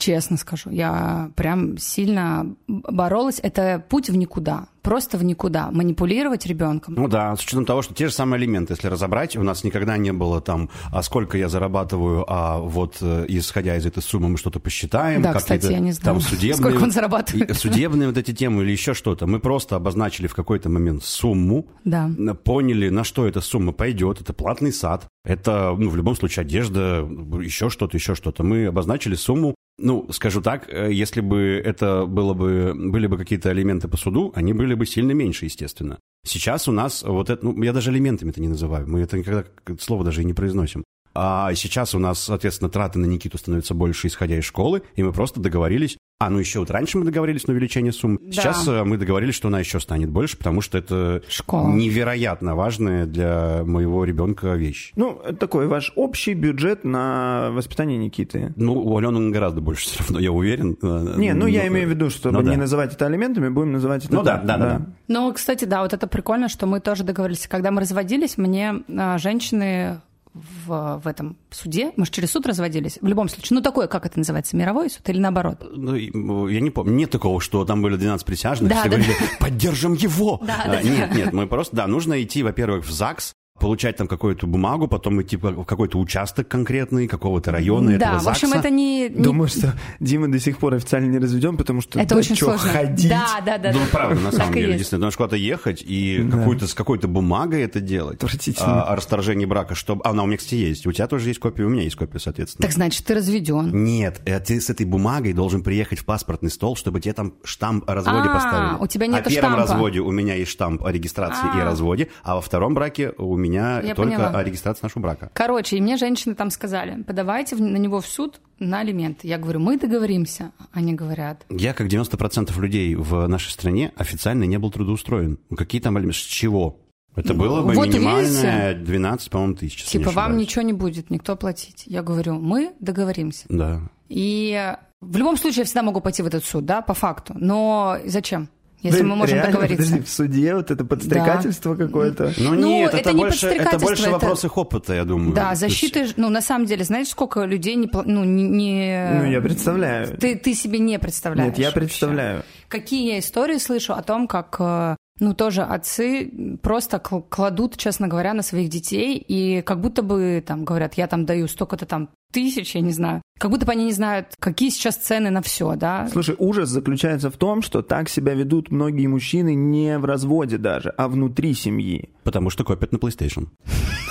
честно 0.00 0.36
скажу, 0.36 0.70
я 0.70 1.30
прям 1.36 1.78
сильно 1.78 2.56
боролась. 2.66 3.38
Это 3.42 3.84
путь 3.88 4.10
в 4.10 4.16
никуда, 4.16 4.66
просто 4.82 5.18
в 5.18 5.24
никуда. 5.24 5.70
Манипулировать 5.70 6.46
ребенком. 6.46 6.94
Ну 6.94 7.06
да, 7.06 7.36
с 7.36 7.44
учетом 7.44 7.64
того, 7.66 7.82
что 7.82 7.94
те 7.94 8.08
же 8.08 8.14
самые 8.14 8.40
элементы, 8.40 8.72
если 8.72 8.88
разобрать, 8.88 9.36
у 9.36 9.42
нас 9.42 9.62
никогда 9.62 9.96
не 9.96 10.12
было 10.12 10.40
там, 10.40 10.70
а 10.90 11.02
сколько 11.02 11.36
я 11.36 11.48
зарабатываю, 11.48 12.24
а 12.26 12.58
вот 12.58 12.96
э, 13.02 13.26
исходя 13.28 13.76
из 13.76 13.86
этой 13.86 14.02
суммы 14.02 14.30
мы 14.30 14.38
что-то 14.38 14.58
посчитаем. 14.58 15.22
Да, 15.22 15.34
кстати, 15.34 15.70
я 15.70 15.78
не 15.78 15.92
знаю, 15.92 16.16
Там 16.16 16.20
судебные, 16.20 16.54
сколько 16.54 16.82
он 16.82 16.90
зарабатывает. 16.90 17.56
Судебные 17.56 18.08
вот 18.08 18.16
эти 18.16 18.32
темы 18.32 18.62
или 18.62 18.72
еще 18.72 18.94
что-то. 18.94 19.26
Мы 19.26 19.38
просто 19.38 19.76
обозначили 19.76 20.26
в 20.26 20.34
какой-то 20.34 20.70
момент 20.70 21.04
сумму, 21.04 21.66
Да. 21.84 22.10
поняли, 22.42 22.88
на 22.88 23.04
что 23.04 23.26
эта 23.26 23.40
сумма 23.40 23.72
пойдет. 23.72 24.20
Это 24.22 24.32
платный 24.32 24.72
сад, 24.72 25.06
это, 25.24 25.74
ну, 25.76 25.90
в 25.90 25.96
любом 25.96 26.16
случае, 26.16 26.42
одежда, 26.42 27.06
еще 27.42 27.68
что-то, 27.68 27.96
еще 27.96 28.14
что-то. 28.14 28.42
Мы 28.42 28.66
обозначили 28.66 29.14
сумму. 29.14 29.54
Ну, 29.78 30.06
скажу 30.12 30.42
так, 30.42 30.68
э, 30.68 30.92
если 30.92 31.20
бы 31.20 31.60
это 31.64 32.04
было 32.06 32.34
бы, 32.34 32.74
были 32.74 33.06
бы 33.06 33.16
какие-то 33.16 33.50
элементы 33.52 33.88
по 33.88 33.96
суду, 33.96 34.32
они 34.34 34.52
были 34.52 34.74
бы 34.74 34.84
сильно 34.84 35.12
меньше, 35.12 35.46
естественно. 35.46 35.98
Сейчас 36.26 36.68
у 36.68 36.72
нас 36.72 37.02
вот 37.02 37.30
это, 37.30 37.44
ну, 37.44 37.62
я 37.62 37.72
даже 37.72 37.90
элементами 37.90 38.30
это 38.30 38.42
не 38.42 38.48
называю, 38.48 38.86
мы 38.88 39.00
это 39.00 39.16
никогда, 39.18 39.44
как 39.64 39.80
слово 39.80 40.04
даже 40.04 40.22
и 40.22 40.26
не 40.26 40.34
произносим. 40.34 40.84
А 41.14 41.52
сейчас 41.54 41.94
у 41.94 41.98
нас, 41.98 42.22
соответственно, 42.22 42.70
траты 42.70 42.98
на 42.98 43.06
Никиту 43.06 43.38
становятся 43.38 43.74
больше, 43.74 44.06
исходя 44.06 44.38
из 44.38 44.44
школы, 44.44 44.82
и 44.94 45.02
мы 45.02 45.12
просто 45.12 45.40
договорились. 45.40 45.96
А, 46.22 46.28
ну 46.28 46.38
еще 46.38 46.58
вот 46.58 46.70
раньше 46.70 46.98
мы 46.98 47.06
договорились 47.06 47.46
на 47.46 47.54
увеличение 47.54 47.92
суммы. 47.92 48.18
Да. 48.20 48.30
Сейчас 48.30 48.68
э, 48.68 48.84
мы 48.84 48.98
договорились, 48.98 49.34
что 49.34 49.48
она 49.48 49.58
еще 49.58 49.80
станет 49.80 50.10
больше, 50.10 50.36
потому 50.36 50.60
что 50.60 50.76
это 50.76 51.22
Школа. 51.30 51.68
невероятно 51.68 52.54
важная 52.54 53.06
для 53.06 53.62
моего 53.64 54.04
ребенка 54.04 54.48
вещь. 54.48 54.92
Ну, 54.96 55.18
это 55.24 55.36
такой 55.36 55.66
ваш 55.66 55.92
общий 55.96 56.34
бюджет 56.34 56.84
на 56.84 57.48
воспитание 57.52 57.96
Никиты. 57.96 58.52
Ну, 58.56 58.74
у 58.74 58.98
Алены 58.98 59.16
он 59.16 59.32
гораздо 59.32 59.62
больше 59.62 59.86
все 59.86 60.00
равно, 60.00 60.18
я 60.18 60.30
уверен. 60.30 60.76
Э, 60.82 61.14
Не, 61.16 61.32
ну 61.32 61.46
я 61.46 61.66
имею 61.68 61.86
в 61.86 61.90
виду, 61.90 62.10
чтобы 62.10 62.36
ну 62.36 62.42
да. 62.42 62.50
не 62.50 62.56
называть 62.58 62.92
это 62.92 63.06
алиментами, 63.06 63.48
будем 63.48 63.72
называть 63.72 64.04
это 64.04 64.14
Ну 64.14 64.22
да, 64.22 64.36
да, 64.44 64.58
да, 64.58 64.66
да. 64.78 64.86
Ну, 65.08 65.32
кстати, 65.32 65.64
да, 65.64 65.80
вот 65.80 65.94
это 65.94 66.06
прикольно, 66.06 66.50
что 66.50 66.66
мы 66.66 66.80
тоже 66.80 67.02
договорились. 67.02 67.46
Когда 67.48 67.70
мы 67.70 67.80
разводились, 67.80 68.36
мне 68.36 68.82
а, 68.94 69.16
женщины 69.16 70.02
в, 70.34 71.00
в 71.02 71.06
этом 71.06 71.36
суде, 71.50 71.92
мы 71.96 72.04
же 72.06 72.12
через 72.12 72.30
суд 72.30 72.46
разводились, 72.46 72.98
в 73.00 73.06
любом 73.06 73.28
случае, 73.28 73.56
ну 73.56 73.62
такое, 73.62 73.86
как 73.86 74.06
это 74.06 74.18
называется, 74.18 74.56
мировой 74.56 74.90
суд 74.90 75.08
или 75.08 75.18
наоборот? 75.18 75.58
Ну, 75.72 75.96
ну, 76.12 76.48
я 76.48 76.60
не 76.60 76.70
помню. 76.70 76.94
Нет 76.94 77.10
такого, 77.10 77.40
что 77.40 77.64
там 77.64 77.82
были 77.82 77.96
12 77.96 78.26
присяжных, 78.26 78.70
Да, 78.70 78.80
все 78.80 78.88
да, 78.88 78.96
говорили, 78.96 79.16
поддержим 79.40 79.94
его. 79.94 80.40
Да, 80.42 80.62
А, 80.64 80.68
да, 80.68 80.82
Нет, 80.82 81.10
да. 81.10 81.16
нет, 81.16 81.32
мы 81.32 81.46
просто, 81.46 81.76
да, 81.76 81.86
нужно 81.86 82.22
идти, 82.22 82.42
во-первых, 82.42 82.84
в 82.86 82.90
ЗАГС, 82.90 83.32
получать 83.60 83.96
там 83.96 84.08
какую-то 84.08 84.46
бумагу, 84.46 84.88
потом 84.88 85.20
идти 85.22 85.36
в 85.36 85.64
какой-то 85.64 85.98
участок 85.98 86.48
конкретный, 86.48 87.06
какого-то 87.06 87.52
района 87.52 87.90
да, 87.98 88.06
этого 88.14 88.18
в 88.20 88.28
общем, 88.28 88.48
ЗАГСа. 88.48 88.58
это 88.66 88.70
не... 88.74 89.08
не- 89.08 89.22
Думаю, 89.22 89.48
что 89.48 89.74
Дима 90.00 90.28
до 90.28 90.38
сих 90.40 90.58
пор 90.58 90.74
официально 90.74 91.06
не 91.10 91.18
разведен, 91.18 91.56
потому 91.56 91.80
что 91.80 92.00
это 92.00 92.08
да 92.14 92.16
очень 92.16 92.34
чё, 92.34 92.46
сложно. 92.46 92.70
ходить. 92.70 93.08
Да, 93.08 93.40
да, 93.44 93.58
да. 93.58 93.72
Ну, 93.72 93.78
да. 93.78 93.84
правда, 93.92 94.20
на 94.20 94.30
Так 94.30 94.40
самом 94.40 94.52
и 94.52 94.60
деле, 94.60 94.72
действительно, 94.72 95.06
нужно 95.06 95.16
куда-то 95.18 95.36
ехать 95.36 95.82
и 95.86 96.22
Да. 96.24 96.38
какую-то, 96.38 96.66
с 96.66 96.74
какой-то 96.74 97.06
бумагой 97.08 97.62
это 97.62 97.80
делать. 97.80 98.16
Отвратительно. 98.16 98.82
А, 98.84 98.92
о 98.92 98.96
расторжении 98.96 99.44
брака, 99.44 99.74
чтобы... 99.74 100.02
А, 100.04 100.10
она 100.10 100.22
у 100.22 100.26
меня, 100.26 100.38
кстати, 100.38 100.54
есть. 100.54 100.86
У 100.86 100.92
тебя 100.92 101.06
тоже 101.06 101.28
есть 101.28 101.38
копия, 101.40 101.64
у 101.64 101.68
меня 101.68 101.82
есть 101.82 101.96
копия, 101.96 102.18
соответственно. 102.18 102.62
Так 102.66 102.72
значит, 102.74 103.04
ты 103.04 103.14
разведен. 103.14 103.84
Нет, 103.84 104.20
э, 104.24 104.40
ты 104.40 104.60
с 104.60 104.70
этой 104.70 104.86
бумагой 104.86 105.32
должен 105.34 105.62
приехать 105.62 105.98
в 105.98 106.04
паспортный 106.04 106.50
стол, 106.50 106.76
чтобы 106.76 107.00
тебе 107.00 107.12
там 107.12 107.34
штамп 107.44 107.88
о 107.88 107.94
разводе 107.94 108.28
А, 108.30 108.34
поставили. 108.34 108.82
у 108.82 108.86
тебя 108.86 109.04
О 109.06 109.08
нету 109.08 109.28
первом 109.30 109.52
штампа. 109.52 109.72
разводе 109.72 110.00
у 110.00 110.10
меня 110.10 110.34
есть 110.34 110.50
штамп 110.50 110.84
о 110.84 110.90
регистрации 110.92 111.46
и 111.56 111.60
А. 111.60 111.64
разводе, 111.64 112.08
а 112.22 112.36
во 112.36 112.40
втором 112.40 112.74
браке 112.74 113.12
у 113.18 113.36
меня 113.36 113.49
Я 113.54 113.94
только 113.94 114.16
поняла. 114.16 114.30
о 114.30 114.44
регистрации 114.44 114.80
нашего 114.82 115.02
брака. 115.02 115.30
Короче, 115.32 115.76
и 115.76 115.80
мне 115.80 115.96
женщины 115.96 116.34
там 116.34 116.50
сказали, 116.50 117.02
подавайте 117.02 117.56
на 117.56 117.76
него 117.76 118.00
в 118.00 118.06
суд 118.06 118.40
на 118.58 118.80
алименты. 118.80 119.26
Я 119.26 119.38
говорю, 119.38 119.60
мы 119.60 119.78
договоримся. 119.78 120.52
Они 120.72 120.94
говорят, 120.94 121.44
Я, 121.48 121.72
как 121.72 121.88
90% 121.88 122.58
людей 122.60 122.94
в 122.94 123.26
нашей 123.26 123.50
стране, 123.50 123.92
официально 123.96 124.44
не 124.44 124.58
был 124.58 124.70
трудоустроен. 124.70 125.38
Какие 125.56 125.80
там 125.80 125.96
алименты? 125.96 126.18
С 126.18 126.22
чего? 126.22 126.78
Это 127.16 127.34
было 127.34 127.62
бы 127.62 127.74
вот 127.74 127.88
минимальное 127.88 128.74
12, 128.74 129.30
по-моему, 129.30 129.54
тысяч. 129.54 129.84
не 129.84 130.00
типа, 130.00 130.10
вам 130.10 130.36
ничего 130.36 130.62
не 130.62 130.72
будет, 130.72 131.10
никто 131.10 131.36
платить. 131.36 131.84
Я 131.86 132.02
говорю, 132.02 132.34
мы 132.34 132.72
договоримся. 132.78 133.46
Да. 133.48 133.80
И 134.08 134.74
в 135.00 135.16
любом 135.16 135.36
случае 135.36 135.60
я 135.60 135.64
всегда 135.64 135.82
могу 135.82 136.00
пойти 136.00 136.22
в 136.22 136.26
этот 136.26 136.44
суд, 136.44 136.64
да, 136.64 136.82
по 136.82 136.94
факту. 136.94 137.34
Но 137.36 137.98
зачем? 138.04 138.48
Если 138.82 139.00
Да, 139.02 139.04
мы 139.08 139.16
можем 139.16 139.34
реально, 139.34 139.52
договориться. 139.52 139.84
подожди, 139.84 140.04
в 140.06 140.10
суде 140.10 140.54
вот 140.54 140.70
это 140.70 140.84
подстрекательство 140.86 141.74
какое-то. 141.74 142.32
Ну, 142.38 142.54
Ну, 142.54 142.66
нет, 142.66 142.88
это 142.88 142.98
это, 142.98 143.12
не 143.12 143.18
больше, 143.20 143.46
это 143.48 143.78
больше 143.78 144.02
это- 144.04 144.12
вопрос 144.12 144.44
их 144.44 144.56
опыта, 144.56 144.94
я 144.94 145.04
думаю. 145.04 145.34
Да, 145.34 145.50
есть- 145.50 145.60
защиты, 145.60 146.06
ж- 146.06 146.14
ну, 146.16 146.30
на 146.30 146.40
самом 146.40 146.64
деле, 146.66 146.84
знаешь, 146.84 147.08
сколько 147.08 147.44
людей 147.44 147.74
не... 147.74 147.90
Ну, 147.92 148.24
не... 148.24 149.10
Ну, 149.18 149.30
я 149.30 149.40
представляю. 149.42 150.16
Ты, 150.16 150.34
ты 150.36 150.54
себе 150.54 150.78
не 150.78 150.98
представляешь. 150.98 151.50
Нет, 151.50 151.58
я 151.58 151.66
вообще. 151.66 151.80
представляю. 151.80 152.42
Какие 152.68 153.12
я 153.12 153.18
истории 153.18 153.58
слышу 153.58 153.92
о 153.92 154.02
том, 154.02 154.26
как, 154.26 154.56
э, 154.60 154.96
ну, 155.20 155.34
тоже 155.34 155.62
отцы 155.62 156.58
просто 156.62 156.98
кл- 156.98 157.22
кладут, 157.28 157.76
честно 157.76 158.08
говоря, 158.08 158.34
на 158.34 158.42
своих 158.42 158.68
детей, 158.68 159.16
и 159.16 159.62
как 159.62 159.80
будто 159.80 160.02
бы 160.02 160.42
там 160.46 160.64
говорят, 160.64 160.94
я 160.94 161.06
там 161.06 161.26
даю 161.26 161.46
столько-то 161.46 161.86
там 161.86 162.08
тысяч, 162.32 162.74
я 162.74 162.80
не 162.80 162.92
знаю. 162.92 163.22
Как 163.38 163.50
будто 163.50 163.66
бы 163.66 163.72
они 163.72 163.84
не 163.84 163.92
знают, 163.92 164.34
какие 164.38 164.70
сейчас 164.70 164.96
цены 164.96 165.30
на 165.30 165.42
все, 165.42 165.74
да. 165.76 166.08
Слушай, 166.12 166.36
ужас 166.38 166.68
заключается 166.68 167.30
в 167.30 167.36
том, 167.36 167.62
что 167.62 167.82
так 167.82 168.08
себя 168.08 168.34
ведут 168.34 168.70
многие 168.70 169.06
мужчины 169.06 169.54
не 169.54 169.98
в 169.98 170.04
разводе 170.04 170.58
даже, 170.58 170.90
а 170.90 171.08
внутри 171.08 171.54
семьи. 171.54 172.10
Потому 172.22 172.50
что 172.50 172.64
копят 172.64 172.92
на 172.92 172.96
PlayStation. 172.96 173.48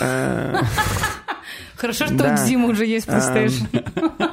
Э, 0.02 0.56
Хорошо, 1.76 2.08
что 2.08 2.16
у 2.16 2.48
Димы 2.48 2.70
уже 2.70 2.86
есть 2.86 3.08
PlayStation. 3.08 3.68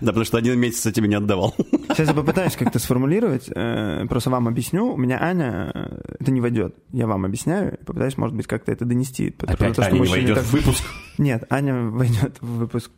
Да, 0.00 0.08
потому 0.08 0.24
что 0.24 0.38
один 0.38 0.58
месяц 0.58 0.84
я 0.86 0.92
тебе 0.92 1.08
не 1.08 1.14
отдавал. 1.14 1.54
Сейчас 1.88 2.08
я 2.08 2.14
попытаюсь 2.14 2.56
как-то 2.56 2.78
сформулировать, 2.78 3.48
э, 3.54 4.04
просто 4.08 4.30
вам 4.30 4.48
объясню. 4.48 4.92
У 4.92 4.96
меня 4.96 5.18
Аня, 5.20 5.70
э, 5.74 5.98
это 6.20 6.30
не 6.30 6.40
войдет. 6.40 6.74
Я 6.92 7.06
вам 7.06 7.24
объясняю, 7.24 7.78
попытаюсь, 7.84 8.16
может 8.18 8.36
быть, 8.36 8.46
как-то 8.46 8.72
это 8.72 8.84
донести. 8.84 9.34
Опять 9.46 9.78
Аня 9.78 9.98
не 9.98 10.08
войдет 10.08 10.38
в 10.38 10.52
выпуск. 10.52 10.84
Нет, 11.18 11.44
Аня 11.50 11.88
войдет 11.90 12.36
в 12.40 12.58
выпуск, 12.58 12.90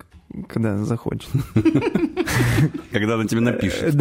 когда 0.49 0.79
захочет. 0.79 1.29
Когда 2.93 3.15
она 3.15 3.25
тебе 3.25 3.41
напишет. 3.41 3.83
Э, 3.83 3.93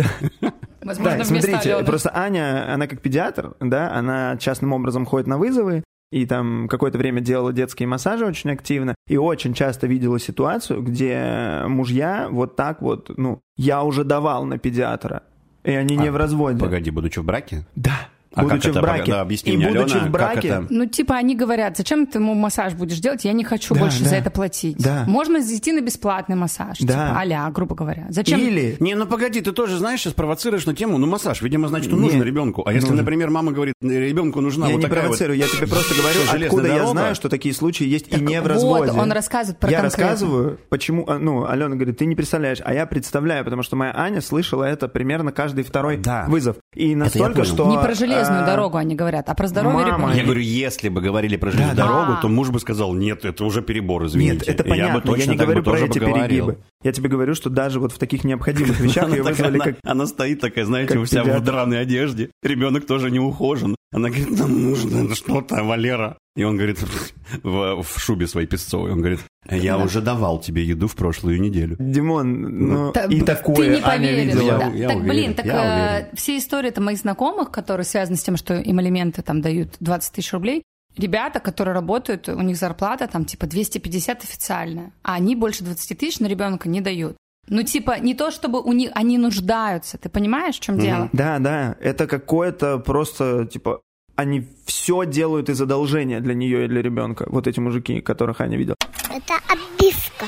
Да. 0.42 0.54
Возможно, 0.82 1.18
Да, 1.18 1.26
смотрите, 1.26 1.84
просто 1.84 2.16
Аня, 2.16 2.74
она 2.74 2.88
как 2.88 3.02
педиатр, 3.02 3.56
да, 3.60 3.92
она 3.94 4.38
частным 4.38 4.72
образом 4.72 5.06
ходит 5.06 5.28
на 5.28 5.38
вызовы, 5.38 5.84
и 6.12 6.26
там 6.26 6.68
какое-то 6.68 6.98
время 6.98 7.22
делала 7.22 7.54
детские 7.54 7.88
массажи 7.88 8.26
очень 8.26 8.52
активно, 8.52 8.96
и 9.08 9.18
очень 9.18 9.54
часто 9.54 9.88
видела 9.88 10.20
ситуацию, 10.20 10.82
где 10.82 11.64
мужья 11.68 12.28
вот 12.30 12.56
так 12.56 12.82
вот, 12.82 13.12
ну, 13.18 13.42
я 13.58 13.84
уже 13.84 14.04
давал 14.04 14.46
на 14.46 14.58
педиатра, 14.58 15.24
и 15.64 15.72
они 15.72 15.98
не 15.98 16.08
А, 16.08 16.12
в 16.12 16.16
разводе. 16.16 16.60
Погоди, 16.60 16.92
будучи 16.92 17.20
в 17.20 17.26
браке? 17.26 17.66
Да. 17.76 18.10
А 18.34 18.42
как 18.42 18.50
будучи 18.50 18.68
это? 18.70 18.80
в 18.80 18.82
браке. 18.82 19.12
Да, 19.12 19.22
объясни 19.22 19.54
и 19.54 19.58
мне, 19.58 19.68
будучи 19.68 19.94
Алена, 19.94 20.00
в 20.00 20.04
как 20.04 20.12
браке, 20.12 20.48
это? 20.48 20.68
Ну, 20.70 20.86
типа, 20.86 21.16
они 21.16 21.36
говорят, 21.36 21.78
зачем 21.78 22.06
ты 22.06 22.20
ему 22.20 22.34
массаж 22.34 22.74
будешь 22.74 23.00
делать? 23.00 23.26
Я 23.26 23.34
не 23.34 23.44
хочу 23.44 23.74
Да, 23.74 23.80
больше 23.82 24.04
да. 24.04 24.10
за 24.10 24.16
это 24.18 24.30
платить. 24.30 24.78
Да. 24.78 25.04
Можно 25.08 25.38
идти 25.38 25.72
на 25.72 25.82
бесплатный 25.82 26.36
массаж. 26.36 26.78
Да. 26.80 26.94
Типа, 27.24 27.46
а 27.46 27.52
грубо 27.52 27.76
говоря. 27.76 28.08
Зачем? 28.10 28.40
или 28.40 28.78
Не, 28.80 28.96
ну 28.96 29.06
погоди, 29.06 29.42
ты 29.42 29.52
тоже, 29.52 29.78
знаешь, 29.78 30.02
сейчас 30.02 30.14
провоцируешь 30.14 30.66
на 30.66 30.76
тему, 30.76 30.98
ну 30.98 31.08
массаж, 31.08 31.42
видимо, 31.42 31.68
значит, 31.68 31.94
он 31.94 32.02
нужен 32.02 32.22
ребенку. 32.24 32.64
А 32.66 32.74
если, 32.74 32.90
нужен. 32.90 33.04
например, 33.04 33.30
мама 33.30 33.52
говорит, 33.52 33.76
ребенку 33.82 34.42
нужна 34.42 34.68
я 34.68 34.74
вот 34.74 34.80
не 34.80 34.84
такая 34.84 35.02
вот 35.02 35.08
провоцирую, 35.08 35.38
я 35.38 35.48
тебе 35.48 35.68
просто 35.68 35.96
говорю, 35.96 36.20
откуда 36.46 36.68
я 36.68 36.74
дорога. 36.76 36.92
знаю, 36.92 37.16
что 37.16 37.30
такие 37.30 37.54
случаи 37.54 37.86
есть 37.88 38.08
и 38.16 38.20
не 38.20 38.40
в 38.40 38.44
вот, 38.44 38.50
разводе. 38.50 38.92
он 38.92 39.12
рассказывает 39.12 39.60
про 39.60 39.70
Я 39.72 39.82
конкретно. 39.82 40.04
рассказываю, 40.06 40.60
почему, 40.70 41.06
а, 41.08 41.18
ну, 41.20 41.46
Алена 41.48 41.76
говорит, 41.76 41.98
ты 41.98 42.06
не 42.06 42.16
представляешь, 42.16 42.60
а 42.64 42.74
я 42.74 42.86
представляю, 42.86 43.44
потому 43.44 43.64
что 43.64 43.76
моя 43.76 43.94
Аня 43.96 44.22
слышала 44.22 44.64
это 44.64 44.88
примерно 44.88 45.32
каждый 45.32 45.64
второй 45.64 45.98
Да. 45.98 46.26
вызов. 46.28 46.58
И 46.76 46.96
настолько, 46.96 47.44
что... 47.46 47.68
Не 47.70 47.78
железную 48.18 48.46
дорогу 48.46 48.78
они 48.78 48.96
говорят, 48.96 49.30
а 49.30 49.34
про 49.34 49.48
здоровье 49.48 49.78
мама, 49.78 49.98
ребенка. 49.98 50.18
Я 50.18 50.24
говорю, 50.24 50.42
если 50.42 50.90
бы 50.90 51.02
говорили 51.02 51.38
про 51.38 51.52
железную 51.52 51.78
дорогу, 51.78 52.18
то 52.22 52.28
муж 52.28 52.50
бы 52.50 52.60
сказал, 52.60 52.94
нет, 52.94 53.26
это 53.26 53.46
уже 53.46 53.62
перебор, 53.62 54.06
извините. 54.06 54.46
Нет, 54.48 54.48
это 54.48 54.64
Я 54.64 54.64
бы 54.64 54.70
понятно, 54.70 55.02
точно 55.02 55.32
не 55.32 55.38
говорю 55.38 55.64
бы 55.64 55.72
про 55.72 55.80
эти 55.80 56.00
перегибы. 56.00 56.58
Я 56.88 56.94
тебе 56.94 57.10
говорю, 57.10 57.36
что 57.36 57.50
даже 57.50 57.82
вот 57.82 57.92
в 57.92 57.98
таких 57.98 58.24
необходимых 58.24 58.80
вещах 58.80 59.04
Она, 59.04 59.18
ее 59.18 59.24
вызвали 59.24 59.60
как... 59.60 59.76
она 59.84 60.08
стоит 60.08 60.40
такая, 60.40 60.64
знаете, 60.64 60.94
как 60.94 61.04
вся 61.04 61.22
в 61.22 61.44
драной 61.44 61.82
одежде. 61.82 62.32
Ребенок 62.42 62.86
тоже 62.86 63.12
не 63.12 63.20
ухожен. 63.20 63.76
Она 63.92 64.08
говорит, 64.08 64.40
нам 64.40 64.64
нужно 64.64 65.14
что-то, 65.14 65.66
Валера. 65.66 66.18
И 66.38 66.46
он 66.46 66.56
говорит, 66.56 66.80
в, 67.44 67.84
в 67.84 68.00
шубе 68.00 68.26
своей 68.26 68.48
песцовой, 68.48 68.94
он 68.94 69.00
говорит, 69.00 69.20
я 69.52 69.78
уже 69.78 70.00
давал 70.00 70.40
тебе 70.40 70.64
еду 70.64 70.88
в 70.88 70.96
прошлую 70.96 71.42
неделю. 71.42 71.76
Димон, 71.78 72.70
ну, 72.70 72.92
Та- 72.94 73.04
и 73.04 73.20
такое 73.20 73.56
ты 73.56 73.68
не 73.68 73.82
Аня 73.82 74.08
поверишь. 74.08 74.34
видела. 74.36 74.58
да. 74.58 74.68
Я- 74.68 74.74
я 74.74 74.88
так, 74.88 74.98
уверен, 74.98 75.10
блин, 75.10 75.34
так 75.34 75.46
я 75.46 75.54
э, 75.54 75.92
уверен. 75.98 76.16
все 76.16 76.38
истории 76.38 76.70
это 76.70 76.80
моих 76.80 77.00
знакомых, 77.00 77.52
которые 77.52 77.84
связаны 77.86 78.16
с 78.16 78.24
тем, 78.24 78.38
что 78.38 78.54
им 78.58 78.80
алименты 78.80 79.22
там 79.24 79.42
дают 79.42 79.76
20 79.82 80.14
тысяч 80.14 80.32
рублей. 80.32 80.64
Ребята, 80.98 81.40
которые 81.40 81.74
работают, 81.74 82.30
у 82.30 82.42
них 82.42 82.58
зарплата 82.58 83.08
там 83.08 83.26
типа 83.26 83.48
250 83.48 84.24
официальная, 84.24 84.92
а 85.04 85.16
они 85.16 85.36
больше 85.36 85.64
20 85.64 85.98
тысяч 85.98 86.20
на 86.20 86.28
ребенка 86.28 86.70
не 86.70 86.82
дают. 86.82 87.16
Ну, 87.50 87.64
типа, 87.64 88.00
не 88.00 88.14
то, 88.14 88.30
чтобы 88.30 88.62
у 88.62 88.74
них 88.74 88.92
они 88.94 89.18
нуждаются. 89.18 89.98
Ты 89.98 90.10
понимаешь, 90.10 90.56
в 90.56 90.60
чем 90.60 90.78
дело? 90.78 91.10
Да, 91.14 91.40
да. 91.40 91.78
Это 91.80 92.06
какое-то 92.06 92.78
просто, 92.78 93.46
типа, 93.46 93.80
они 94.18 94.46
все 94.66 95.06
делают 95.06 95.48
из 95.48 95.62
одолжения 95.62 96.20
для 96.20 96.34
нее 96.34 96.66
и 96.66 96.68
для 96.68 96.82
ребенка. 96.82 97.26
Вот 97.30 97.48
эти 97.48 97.62
мужики, 97.62 98.02
которых 98.02 98.42
Аня 98.42 98.58
видел. 98.58 98.76
Это 99.10 99.36
обивка. 99.48 100.26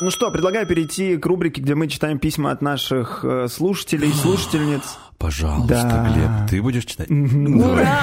Ну 0.00 0.10
что, 0.10 0.30
предлагаю 0.30 0.66
перейти 0.66 1.16
к 1.16 1.26
рубрике, 1.26 1.60
где 1.60 1.74
мы 1.74 1.88
читаем 1.88 2.18
письма 2.18 2.52
от 2.52 2.62
наших 2.62 3.24
э, 3.24 3.48
слушателей, 3.48 4.12
слушательниц. 4.12 4.98
Пожалуйста, 5.18 5.66
Да. 5.74 6.12
Глеб, 6.14 6.30
ты 6.48 6.62
будешь 6.62 6.84
читать? 6.84 7.10
Ура! 7.10 7.98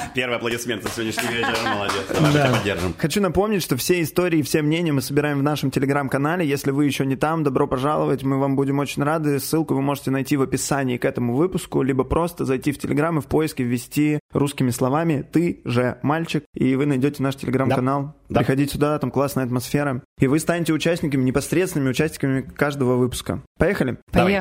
Первый 0.14 0.36
аплодисмент 0.38 0.82
за 0.82 0.88
сегодняшний 0.88 1.28
вечер. 1.28 1.54
Молодец. 1.62 2.06
Давай 2.08 2.32
Да. 2.32 2.46
тебя 2.46 2.56
поддержим. 2.56 2.94
Хочу 2.98 3.20
напомнить, 3.20 3.62
что 3.62 3.76
все 3.76 4.00
истории, 4.02 4.40
все 4.42 4.62
мнения 4.62 4.92
мы 4.92 5.02
собираем 5.02 5.38
в 5.38 5.42
нашем 5.42 5.70
телеграм-канале. 5.70 6.48
Если 6.48 6.70
вы 6.70 6.86
еще 6.86 7.04
не 7.04 7.16
там, 7.16 7.44
добро 7.44 7.66
пожаловать, 7.66 8.22
мы 8.22 8.38
вам 8.38 8.56
будем 8.56 8.78
очень 8.78 9.02
рады. 9.02 9.38
Ссылку 9.40 9.74
вы 9.74 9.82
можете 9.82 10.10
найти 10.10 10.36
в 10.38 10.42
описании 10.42 10.96
к 10.96 11.04
этому 11.04 11.34
выпуску, 11.36 11.82
либо 11.82 12.02
просто 12.04 12.44
зайти 12.46 12.72
в 12.72 12.78
телеграм 12.78 13.18
и 13.18 13.20
в 13.20 13.26
поиске 13.26 13.62
ввести 13.62 14.20
русскими 14.32 14.70
словами 14.70 15.24
«ты 15.30 15.60
же 15.66 15.98
мальчик», 16.02 16.44
и 16.54 16.76
вы 16.76 16.86
найдете 16.86 17.22
наш 17.22 17.36
телеграм-канал. 17.36 18.14
Да. 18.30 18.40
Приходите 18.40 18.72
сюда, 18.72 18.98
там 18.98 19.10
классная 19.10 19.44
атмосфера. 19.44 20.02
И 20.18 20.26
вы 20.26 20.38
станете 20.38 20.72
участниками, 20.72 21.22
непосредственными 21.24 21.90
участниками 21.90 22.40
каждого 22.40 22.96
выпуска. 22.96 23.42
Поехали? 23.58 23.98
Давай. 24.12 24.32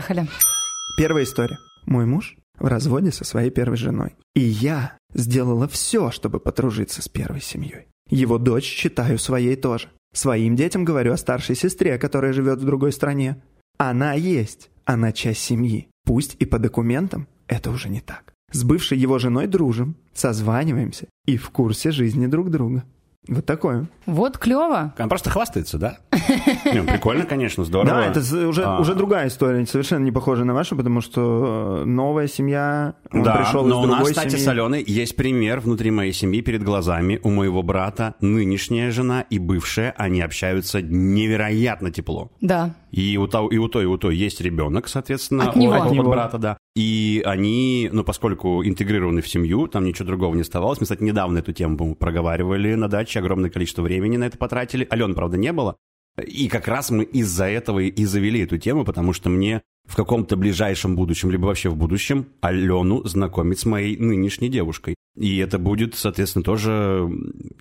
Первая 0.97 1.23
история. 1.23 1.57
Мой 1.85 2.05
муж 2.05 2.37
в 2.59 2.65
разводе 2.65 3.11
со 3.11 3.23
своей 3.23 3.49
первой 3.49 3.77
женой. 3.77 4.15
И 4.35 4.41
я 4.41 4.97
сделала 5.13 5.67
все, 5.67 6.11
чтобы 6.11 6.39
подружиться 6.39 7.01
с 7.01 7.07
первой 7.07 7.41
семьей. 7.41 7.87
Его 8.09 8.37
дочь 8.37 8.65
считаю 8.65 9.17
своей 9.17 9.55
тоже. 9.55 9.89
Своим 10.13 10.55
детям 10.55 10.83
говорю 10.83 11.13
о 11.13 11.17
старшей 11.17 11.55
сестре, 11.55 11.97
которая 11.97 12.33
живет 12.33 12.59
в 12.59 12.65
другой 12.65 12.91
стране. 12.91 13.41
Она 13.77 14.13
есть, 14.13 14.69
она 14.85 15.11
часть 15.11 15.41
семьи. 15.41 15.87
Пусть 16.05 16.35
и 16.39 16.45
по 16.45 16.59
документам 16.59 17.27
это 17.47 17.71
уже 17.71 17.89
не 17.89 18.01
так. 18.01 18.33
С 18.51 18.63
бывшей 18.63 18.97
его 18.97 19.19
женой 19.19 19.47
дружим, 19.47 19.95
созваниваемся 20.13 21.07
и 21.25 21.37
в 21.37 21.49
курсе 21.51 21.91
жизни 21.91 22.25
друг 22.25 22.49
друга. 22.49 22.83
Вот 23.29 23.45
такое. 23.45 23.85
Вот 24.07 24.37
клево. 24.39 24.93
Он 24.97 25.07
просто 25.07 25.29
хвастается, 25.29 25.77
да? 25.77 25.97
Не, 26.65 26.81
прикольно, 26.83 27.25
конечно, 27.25 27.63
здорово. 27.63 27.89
Да, 27.89 28.05
это 28.07 28.19
уже, 28.47 28.63
А. 28.63 28.79
уже 28.79 28.95
другая 28.95 29.27
история, 29.27 29.65
совершенно 29.67 30.03
не 30.03 30.11
похожая 30.11 30.45
на 30.45 30.53
вашу, 30.55 30.75
потому 30.75 30.99
что 31.01 31.81
э, 31.81 31.85
новая 31.85 32.27
семья, 32.27 32.95
он 33.11 33.21
да, 33.23 33.35
пришел 33.35 33.65
но 33.65 33.81
из 33.81 33.85
у 33.85 33.87
нас, 33.87 33.95
другой 33.97 34.11
кстати, 34.13 34.29
семьи. 34.31 34.43
с 34.43 34.47
Аленой 34.47 34.83
есть 34.85 35.15
пример 35.15 35.59
внутри 35.59 35.91
моей 35.91 36.11
семьи 36.11 36.41
перед 36.41 36.63
глазами. 36.63 37.19
У 37.23 37.29
моего 37.29 37.61
брата 37.61 38.15
нынешняя 38.19 38.89
жена 38.91 39.21
и 39.29 39.37
бывшая, 39.37 39.93
они 39.97 40.21
общаются 40.21 40.81
невероятно 40.81 41.91
тепло. 41.91 42.31
Да. 42.41 42.73
И 42.91 43.17
у, 43.17 43.27
того, 43.27 43.49
и 43.49 43.57
у 43.57 43.67
той, 43.67 43.83
и 43.83 43.85
у 43.85 43.97
той 43.97 44.15
есть 44.15 44.41
ребенок, 44.41 44.87
соответственно, 44.87 45.49
От 45.49 45.55
него. 45.55 45.73
у, 45.73 45.75
От 45.75 45.87
от 45.87 45.91
него. 45.91 46.09
брата, 46.09 46.37
да. 46.37 46.57
И 46.75 47.21
они, 47.25 47.89
ну, 47.91 48.03
поскольку 48.03 48.63
интегрированы 48.65 49.21
в 49.21 49.27
семью, 49.27 49.67
там 49.67 49.83
ничего 49.85 50.05
другого 50.07 50.33
не 50.35 50.41
оставалось. 50.41 50.79
Мы, 50.79 50.85
кстати, 50.85 51.03
недавно 51.03 51.39
эту 51.39 51.53
тему 51.53 51.95
проговаривали 51.95 52.73
на 52.75 52.87
даче, 52.87 53.19
огромное 53.19 53.49
количество 53.49 53.81
времени 53.81 54.17
на 54.17 54.25
это 54.25 54.37
потратили. 54.37 54.87
Ален, 54.91 55.13
правда, 55.13 55.37
не 55.37 55.51
было. 55.53 55.75
И 56.17 56.47
как 56.49 56.67
раз 56.67 56.91
мы 56.91 57.03
из-за 57.03 57.45
этого 57.45 57.79
и 57.79 58.05
завели 58.05 58.41
эту 58.41 58.57
тему, 58.57 58.83
потому 58.85 59.13
что 59.13 59.29
мне 59.29 59.61
в 59.89 59.95
каком-то 59.95 60.37
ближайшем 60.37 60.95
будущем, 60.95 61.31
либо 61.31 61.47
вообще 61.47 61.69
в 61.69 61.75
будущем, 61.75 62.27
Алену 62.41 63.03
знакомить 63.05 63.59
с 63.59 63.65
моей 63.65 63.97
нынешней 63.97 64.49
девушкой. 64.49 64.95
И 65.17 65.37
это 65.37 65.57
будет, 65.57 65.95
соответственно, 65.95 66.43
тоже, 66.43 67.09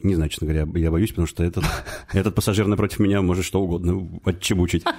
не 0.02 0.14
знаю, 0.14 0.28
честно 0.28 0.47
говоря, 0.47 0.67
я 0.75 0.90
боюсь, 0.90 1.11
потому 1.11 1.26
что 1.26 1.43
этот, 1.43 1.64
этот 2.12 2.35
пассажир 2.35 2.67
напротив 2.67 2.99
меня 2.99 3.23
может 3.23 3.45
что 3.45 3.61
угодно 3.61 4.21
отчебучить. 4.25 4.85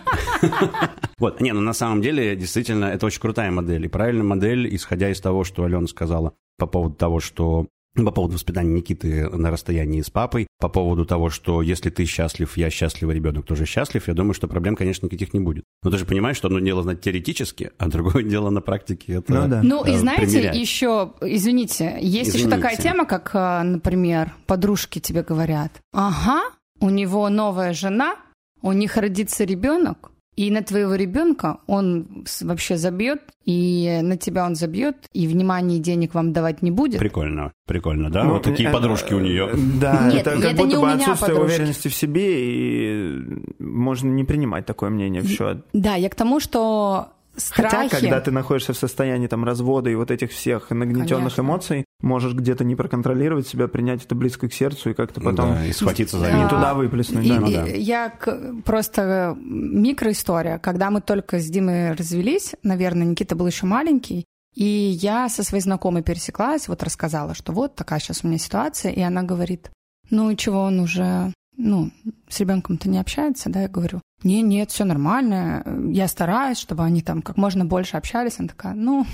Вот, 1.20 1.42
не, 1.42 1.52
ну 1.52 1.60
на 1.60 1.74
самом 1.74 2.02
деле, 2.02 2.34
действительно, 2.38 2.86
это 2.86 3.06
очень 3.06 3.20
крутая 3.20 3.52
модель. 3.52 3.84
И 3.84 3.90
правильная 3.90 4.24
модель, 4.24 4.74
исходя 4.74 5.10
из 5.10 5.20
того, 5.20 5.44
что 5.44 5.66
Алена 5.66 5.86
сказала 5.86 6.34
по 6.58 6.66
поводу 6.66 6.96
того, 6.96 7.20
что 7.20 7.68
по 7.96 8.12
поводу 8.12 8.36
воспитания 8.36 8.72
Никиты 8.72 9.30
на 9.30 9.52
расстоянии 9.52 10.02
с 10.02 10.10
папой, 10.10 10.48
по 10.60 10.70
поводу 10.70 11.06
того, 11.06 11.30
что 11.30 11.62
если 11.62 11.90
ты 11.90 12.06
счастлив, 12.06 12.56
я 12.58 12.70
счастлив, 12.70 13.10
и 13.10 13.14
ребенок 13.14 13.46
тоже 13.46 13.66
счастлив, 13.66 14.08
я 14.08 14.14
думаю, 14.14 14.34
что 14.34 14.48
проблем, 14.48 14.76
конечно, 14.76 15.08
никаких 15.08 15.34
не 15.34 15.40
будет. 15.40 15.64
Но 15.84 15.92
ты 15.92 15.98
же 15.98 16.06
понимаешь, 16.06 16.38
что 16.38 16.48
одно 16.48 16.60
дело 16.60 16.84
знать 16.84 17.02
теоретически, 17.02 17.72
а 17.78 17.88
другое 17.88 18.24
дело 18.30 18.50
на 18.50 18.62
практике. 18.62 19.14
Это, 19.14 19.34
Ну 19.34 19.48
да. 19.48 19.62
Ну 19.64 19.86
и 19.86 19.92
э, 19.92 19.98
знаете, 19.98 20.26
примерять. 20.26 20.56
еще, 20.56 21.14
извините, 21.22 21.98
есть 22.02 22.34
еще 22.34 22.46
Извините. 22.46 22.56
такая 22.62 22.78
тема, 22.78 23.06
как, 23.06 23.32
э, 23.34 23.64
например, 23.64 24.34
подружки 24.46 25.00
тебе 25.00 25.24
говорят, 25.24 25.72
ага, 25.92 26.42
у 26.80 26.90
него 26.90 27.28
новая 27.30 27.74
жена, 27.74 28.16
у 28.62 28.72
них 28.72 28.98
родится 28.98 29.44
ребенок, 29.44 30.12
и 30.40 30.52
на 30.52 30.64
твоего 30.64 30.96
ребенка 30.96 31.58
он 31.68 32.24
вообще 32.40 32.78
забьет, 32.78 33.20
и 33.44 34.00
на 34.02 34.16
тебя 34.16 34.46
он 34.46 34.56
забьет, 34.56 34.96
и 35.12 35.28
внимания 35.28 35.76
и 35.76 35.80
денег 35.82 36.14
вам 36.14 36.32
давать 36.32 36.62
не 36.62 36.72
будет. 36.72 36.98
Прикольно, 37.00 37.52
прикольно, 37.66 38.10
да? 38.10 38.24
Ну, 38.24 38.36
вот 38.36 38.44
такие 38.44 38.70
э, 38.70 38.72
подружки 38.72 39.14
у 39.14 39.20
нее. 39.20 39.50
Да, 39.82 40.10
Нет, 40.10 40.26
это 40.26 40.42
как 40.42 40.54
это 40.54 40.64
не 40.64 40.64
будто 40.64 40.78
у 40.78 40.82
бы 40.82 40.88
меня 40.88 40.96
отсутствие 40.96 41.36
подружки. 41.36 41.56
уверенности 41.56 41.88
в 41.90 41.94
себе, 41.94 42.26
и 42.40 43.20
можно 43.60 44.08
не 44.08 44.24
принимать 44.24 44.66
такое 44.66 44.90
мнение 44.90 45.22
в 45.22 45.28
счет. 45.28 45.66
Да, 45.74 45.96
я 45.96 46.08
к 46.10 46.16
тому, 46.16 46.40
что 46.40 47.10
страхи... 47.40 47.90
Хотя, 47.90 47.90
когда 47.90 48.20
ты 48.22 48.32
находишься 48.32 48.74
в 48.74 48.78
состоянии 48.78 49.28
там 49.28 49.44
развода 49.44 49.90
и 49.90 49.96
вот 49.96 50.12
этих 50.12 50.32
всех 50.32 50.70
нагнетенных 50.70 51.36
Конечно. 51.36 51.42
эмоций, 51.42 51.86
можешь 52.02 52.34
где-то 52.34 52.64
не 52.64 52.76
проконтролировать 52.76 53.48
себя, 53.48 53.68
принять 53.68 54.06
это 54.06 54.16
близко 54.16 54.48
к 54.48 54.54
сердцу 54.54 54.92
и 54.92 54.94
как-то 54.94 55.22
потом 55.22 55.54
Да, 55.54 55.66
и 55.66 55.72
схватиться 55.74 56.20
за 56.20 56.32
не 56.32 56.48
туда 56.48 56.74
выплеснуть. 56.74 57.26
И- 57.26 57.30
да. 57.30 57.40
ну 57.40 57.50
и 57.50 57.54
да. 57.54 57.66
Я 57.66 58.10
к- 58.10 58.62
просто 58.66 59.36
микроистория. 59.40 60.58
Когда 60.60 60.92
мы 60.92 61.02
только 61.02 61.40
с 61.40 61.46
Димой 61.48 61.94
развелись, 61.94 62.56
наверное, 62.64 63.08
Никита 63.08 63.36
был 63.36 63.48
еще 63.48 63.66
маленький, 63.66 64.26
и 64.56 64.64
я 64.66 65.30
со 65.30 65.44
своей 65.44 65.62
знакомой 65.64 66.04
пересеклась, 66.04 66.68
вот 66.68 66.84
рассказала, 66.84 67.34
что 67.34 67.52
вот 67.54 67.76
такая 67.76 68.00
сейчас 68.00 68.24
у 68.24 68.28
меня 68.28 68.38
ситуация, 68.38 68.92
и 68.92 69.02
она 69.02 69.24
говорит, 69.24 69.70
ну 70.10 70.30
и 70.32 70.38
чего 70.38 70.62
он 70.62 70.80
уже, 70.80 71.32
ну, 71.56 71.92
с 72.28 72.40
ребенком-то 72.40 72.90
не 72.90 73.00
общается, 73.00 73.50
да, 73.50 73.62
я 73.62 73.68
говорю, 73.68 74.02
не, 74.24 74.42
нет, 74.42 74.72
все 74.72 74.84
нормально, 74.84 75.64
я 75.92 76.08
стараюсь, 76.08 76.58
чтобы 76.58 76.84
они 76.84 77.02
там 77.02 77.22
как 77.22 77.38
можно 77.38 77.66
больше 77.66 77.98
общались. 77.98 78.40
Она 78.40 78.50
такая, 78.50 78.74
ну, 78.74 79.06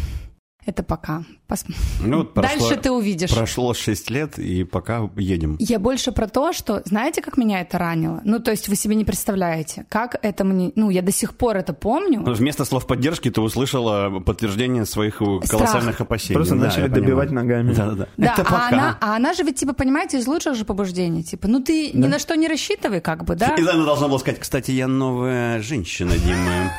это 0.65 0.83
пока. 0.83 1.23
Пос- 1.47 1.65
Ну, 2.01 2.17
вот 2.19 2.33
прошло- 2.33 2.59
Дальше 2.69 2.75
ты 2.81 2.91
увидишь. 2.91 3.29
Прошло 3.33 3.73
6 3.73 4.09
лет, 4.09 4.39
и 4.39 4.63
пока 4.63 5.09
едем. 5.15 5.57
Я 5.59 5.77
больше 5.79 6.11
про 6.11 6.27
то, 6.27 6.53
что 6.53 6.81
знаете, 6.85 7.21
как 7.21 7.37
меня 7.37 7.61
это 7.61 7.77
ранило? 7.77 8.21
Ну, 8.25 8.39
то 8.39 8.51
есть 8.51 8.67
вы 8.67 8.75
себе 8.75 8.95
не 8.95 9.05
представляете, 9.05 9.85
как 9.89 10.15
это 10.23 10.43
мне... 10.43 10.71
Ну, 10.75 10.89
я 10.89 11.01
до 11.03 11.11
сих 11.11 11.35
пор 11.37 11.57
это 11.57 11.73
помню. 11.73 12.23
Вместо 12.25 12.65
слов 12.65 12.87
поддержки 12.87 13.29
ты 13.29 13.41
услышала 13.41 14.19
подтверждение 14.19 14.85
своих 14.85 15.21
э, 15.21 15.25
колоссальных 15.47 16.01
опасений. 16.01 16.33
Просто 16.35 16.55
Да, 16.55 16.61
начали 16.65 16.83
понимаю. 16.83 17.01
добивать 17.03 17.31
ногами. 17.31 17.73
Да-да-да. 17.73 18.07
Да, 18.17 18.33
Это 18.33 18.41
а 18.41 18.45
пока. 18.45 18.67
она, 18.69 18.97
а 19.01 19.15
она 19.15 19.33
же 19.33 19.43
ведь, 19.43 19.57
типа, 19.59 19.73
понимаете, 19.73 20.17
из 20.17 20.25
лучших 20.27 20.55
же 20.55 20.65
побуждений. 20.65 21.23
Типа, 21.23 21.47
ну 21.47 21.59
ты 21.61 21.91
ни 21.91 22.07
на 22.07 22.17
что 22.19 22.35
не 22.35 22.47
рассчитывай, 22.47 23.01
как 23.01 23.23
бы, 23.23 23.35
да? 23.35 23.53
И 23.55 23.61
она 23.61 23.85
должна 23.85 24.07
была 24.07 24.17
сказать, 24.19 24.39
кстати, 24.39 24.71
я 24.71 24.87
новая 24.87 25.61
женщина, 25.61 26.11
Дима. 26.17 26.71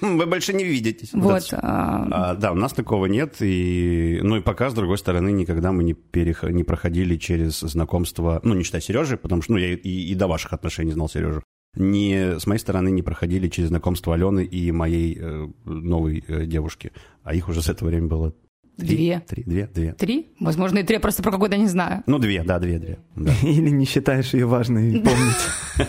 Вы 0.02 0.26
больше 0.26 0.52
не 0.52 0.64
видитесь. 0.64 1.10
Вот. 1.14 1.48
а, 1.52 2.06
А, 2.10 2.34
да, 2.34 2.52
у 2.52 2.56
нас 2.56 2.72
такого 2.72 3.06
нет. 3.06 3.21
И, 3.40 4.20
ну 4.22 4.36
и 4.36 4.40
пока, 4.40 4.70
с 4.70 4.74
другой 4.74 4.98
стороны, 4.98 5.32
никогда 5.32 5.72
мы 5.72 5.84
не, 5.84 5.94
перех... 5.94 6.42
не 6.44 6.64
проходили 6.64 7.16
через 7.16 7.60
знакомство, 7.60 8.40
ну, 8.44 8.54
не 8.54 8.62
считая 8.64 8.80
Сережи, 8.82 9.16
потому 9.16 9.42
что 9.42 9.52
ну, 9.52 9.58
я 9.58 9.74
и, 9.74 9.76
и 9.76 10.14
до 10.14 10.26
ваших 10.26 10.52
отношений 10.52 10.92
знал 10.92 11.08
Сережу. 11.08 11.42
Не, 11.74 12.38
с 12.38 12.46
моей 12.46 12.58
стороны 12.60 12.90
не 12.90 13.02
проходили 13.02 13.48
через 13.48 13.68
знакомство 13.70 14.14
Алены 14.14 14.44
и 14.44 14.70
моей 14.72 15.16
э, 15.18 15.48
новой 15.64 16.22
э, 16.28 16.44
девушки. 16.44 16.92
А 17.22 17.34
их 17.34 17.48
уже 17.48 17.62
с 17.62 17.68
этого 17.70 17.88
времени 17.88 18.08
было 18.08 18.34
три. 18.76 18.96
Две. 18.96 19.22
Три, 19.26 19.42
две, 19.44 19.66
две. 19.66 19.92
Три? 19.94 20.34
Возможно, 20.38 20.78
и 20.78 20.82
три, 20.82 20.94
я 20.96 21.00
просто 21.00 21.22
про 21.22 21.30
какой-то 21.30 21.56
не 21.56 21.68
знаю. 21.68 22.02
Ну, 22.06 22.18
две, 22.18 22.42
да, 22.42 22.58
две, 22.58 22.78
две. 22.78 22.98
Да. 23.16 23.32
Или 23.42 23.70
не 23.70 23.86
считаешь 23.86 24.34
ее 24.34 24.46
важной 24.46 25.00
помнить. 25.00 25.88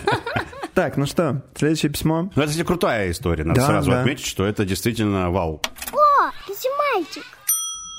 Так, 0.74 0.96
ну 0.96 1.06
что, 1.06 1.44
следующее 1.54 1.92
письмо. 1.92 2.32
Ну, 2.34 2.42
это, 2.42 2.50
кстати, 2.50 2.66
крутая 2.66 3.12
история. 3.12 3.44
Надо 3.44 3.60
Да, 3.60 3.66
сразу 3.68 3.92
да. 3.92 4.00
отметить, 4.00 4.26
что 4.26 4.44
это 4.44 4.64
действительно 4.64 5.30
вау. 5.30 5.62
Ты 6.46 6.54
мальчик. 6.94 7.24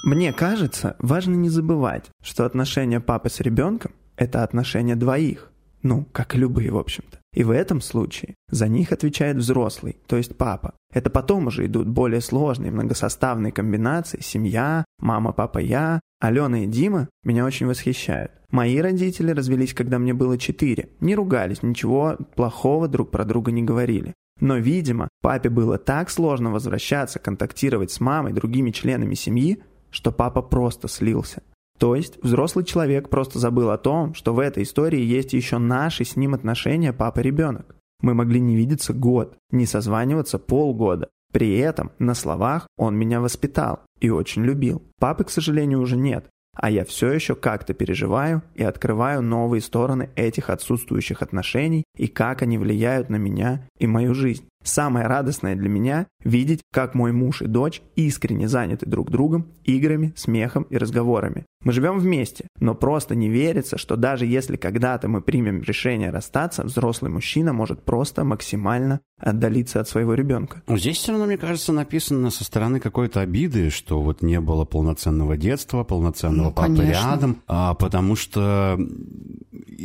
Мне 0.03 0.33
кажется, 0.33 0.95
важно 0.99 1.33
не 1.35 1.49
забывать, 1.49 2.05
что 2.23 2.45
отношения 2.45 2.99
папы 2.99 3.29
с 3.29 3.39
ребенком– 3.39 3.91
это 4.17 4.43
отношения 4.43 4.95
двоих. 4.95 5.51
Ну, 5.81 6.05
как 6.11 6.35
любые, 6.35 6.71
в 6.71 6.77
общем-то. 6.77 7.19
И 7.33 7.43
в 7.43 7.51
этом 7.51 7.81
случае 7.81 8.35
за 8.49 8.67
них 8.67 8.91
отвечает 8.91 9.37
взрослый, 9.37 9.97
то 10.07 10.17
есть 10.17 10.37
папа. 10.37 10.73
Это 10.91 11.09
потом 11.09 11.47
уже 11.47 11.65
идут 11.65 11.87
более 11.87 12.21
сложные 12.21 12.71
многосоставные 12.71 13.51
комбинации 13.51 14.21
«семья», 14.21 14.85
«мама, 14.99 15.31
папа, 15.31 15.59
я». 15.59 15.99
Алена 16.19 16.63
и 16.63 16.65
Дима 16.65 17.09
меня 17.23 17.45
очень 17.45 17.67
восхищают. 17.67 18.31
Мои 18.49 18.79
родители 18.79 19.31
развелись, 19.31 19.73
когда 19.73 19.99
мне 19.99 20.13
было 20.13 20.37
четыре. 20.37 20.89
Не 21.01 21.13
ругались, 21.13 21.61
ничего 21.61 22.17
плохого 22.35 22.87
друг 22.87 23.11
про 23.11 23.25
друга 23.25 23.51
не 23.51 23.61
говорили. 23.61 24.13
Но, 24.39 24.57
видимо, 24.57 25.07
папе 25.21 25.49
было 25.49 25.77
так 25.77 26.09
сложно 26.09 26.51
возвращаться, 26.51 27.19
контактировать 27.19 27.91
с 27.91 27.99
мамой, 27.99 28.33
другими 28.33 28.71
членами 28.71 29.15
семьи, 29.15 29.63
что 29.89 30.11
папа 30.11 30.41
просто 30.41 30.87
слился. 30.87 31.41
То 31.77 31.95
есть 31.95 32.21
взрослый 32.21 32.65
человек 32.65 33.09
просто 33.09 33.39
забыл 33.39 33.69
о 33.69 33.77
том, 33.77 34.13
что 34.13 34.33
в 34.33 34.39
этой 34.39 34.63
истории 34.63 35.01
есть 35.01 35.33
еще 35.33 35.57
наши 35.57 36.05
с 36.05 36.15
ним 36.15 36.33
отношения 36.33 36.93
папа-ребенок. 36.93 37.75
Мы 38.01 38.13
могли 38.13 38.39
не 38.39 38.55
видеться 38.55 38.93
год, 38.93 39.37
не 39.51 39.65
созваниваться 39.65 40.37
полгода. 40.37 41.09
При 41.31 41.57
этом 41.57 41.91
на 41.99 42.13
словах 42.13 42.67
он 42.77 42.95
меня 42.95 43.19
воспитал 43.19 43.81
и 43.99 44.09
очень 44.09 44.43
любил. 44.43 44.83
Папы, 44.99 45.25
к 45.25 45.29
сожалению, 45.29 45.81
уже 45.81 45.97
нет. 45.97 46.29
А 46.55 46.71
я 46.71 46.85
все 46.85 47.11
еще 47.11 47.35
как-то 47.35 47.73
переживаю 47.73 48.41
и 48.55 48.63
открываю 48.63 49.21
новые 49.21 49.61
стороны 49.61 50.09
этих 50.15 50.49
отсутствующих 50.49 51.21
отношений 51.21 51.83
и 51.95 52.07
как 52.07 52.41
они 52.41 52.57
влияют 52.57 53.09
на 53.09 53.17
меня 53.17 53.67
и 53.77 53.87
мою 53.87 54.13
жизнь. 54.13 54.47
Самое 54.65 55.05
радостное 55.05 55.55
для 55.55 55.69
меня– 55.69 56.07
видеть, 56.23 56.61
как 56.73 56.95
мой 56.95 57.11
муж 57.11 57.43
и 57.43 57.45
дочь 57.45 57.83
искренне 57.95 58.47
заняты 58.47 58.87
друг 58.87 59.11
другом, 59.11 59.45
играми, 59.63 60.11
смехом 60.15 60.63
и 60.63 60.77
разговорами. 60.77 61.45
Мы 61.63 61.71
живем 61.71 61.99
вместе, 61.99 62.47
но 62.59 62.73
просто 62.73 63.13
не 63.13 63.29
верится, 63.29 63.77
что 63.77 63.95
даже 63.95 64.25
если 64.25 64.55
когда-то 64.55 65.07
мы 65.07 65.21
примем 65.21 65.61
решение 65.61 66.09
расстаться, 66.09 66.63
взрослый 66.63 67.11
мужчина 67.11 67.53
может 67.53 67.83
просто 67.83 68.23
максимально 68.23 69.01
отдалиться 69.19 69.79
от 69.79 69.87
своего 69.87 70.15
ребенка. 70.15 70.63
Здесь 70.67 70.97
все 70.97 71.11
равно, 71.11 71.27
мне 71.27 71.37
кажется, 71.37 71.71
написано 71.71 72.31
со 72.31 72.43
стороны 72.43 72.79
какой-то 72.79 73.21
обиды, 73.21 73.69
что 73.69 74.01
вот 74.01 74.23
не 74.23 74.41
было 74.41 74.65
полноценного 74.65 75.37
детства, 75.37 75.83
полноценного 75.83 76.47
Ну, 76.47 76.53
папы 76.53 76.77
конечно. 76.77 76.91
рядом, 76.91 77.41
а, 77.47 77.75
потому 77.75 78.15
что 78.15 78.79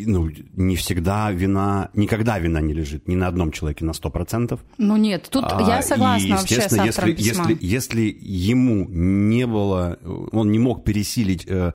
ну, 0.07 0.31
не 0.55 0.77
всегда 0.77 1.31
вина, 1.31 1.91
никогда 1.95 2.39
вина 2.39 2.61
не 2.61 2.73
лежит 2.73 3.09
ни 3.09 3.15
на 3.15 3.29
одном 3.29 3.53
человеке 3.53 3.85
на 3.85 3.91
100%. 3.91 4.59
Ну 4.79 4.97
нет, 4.97 5.29
тут 5.31 5.45
А, 5.49 5.61
я 5.63 5.83
согласна 5.83 6.27
и, 6.27 6.31
вообще 6.33 6.61
с 6.63 6.73
автором 6.73 7.11
если, 7.11 7.13
письма. 7.13 7.47
если, 7.51 7.59
если 7.61 8.19
ему 8.21 8.87
не 8.89 9.47
было, 9.47 9.99
он 10.33 10.51
не 10.51 10.59
мог 10.59 10.85
пересилить 10.85 11.47
э, 11.47 11.73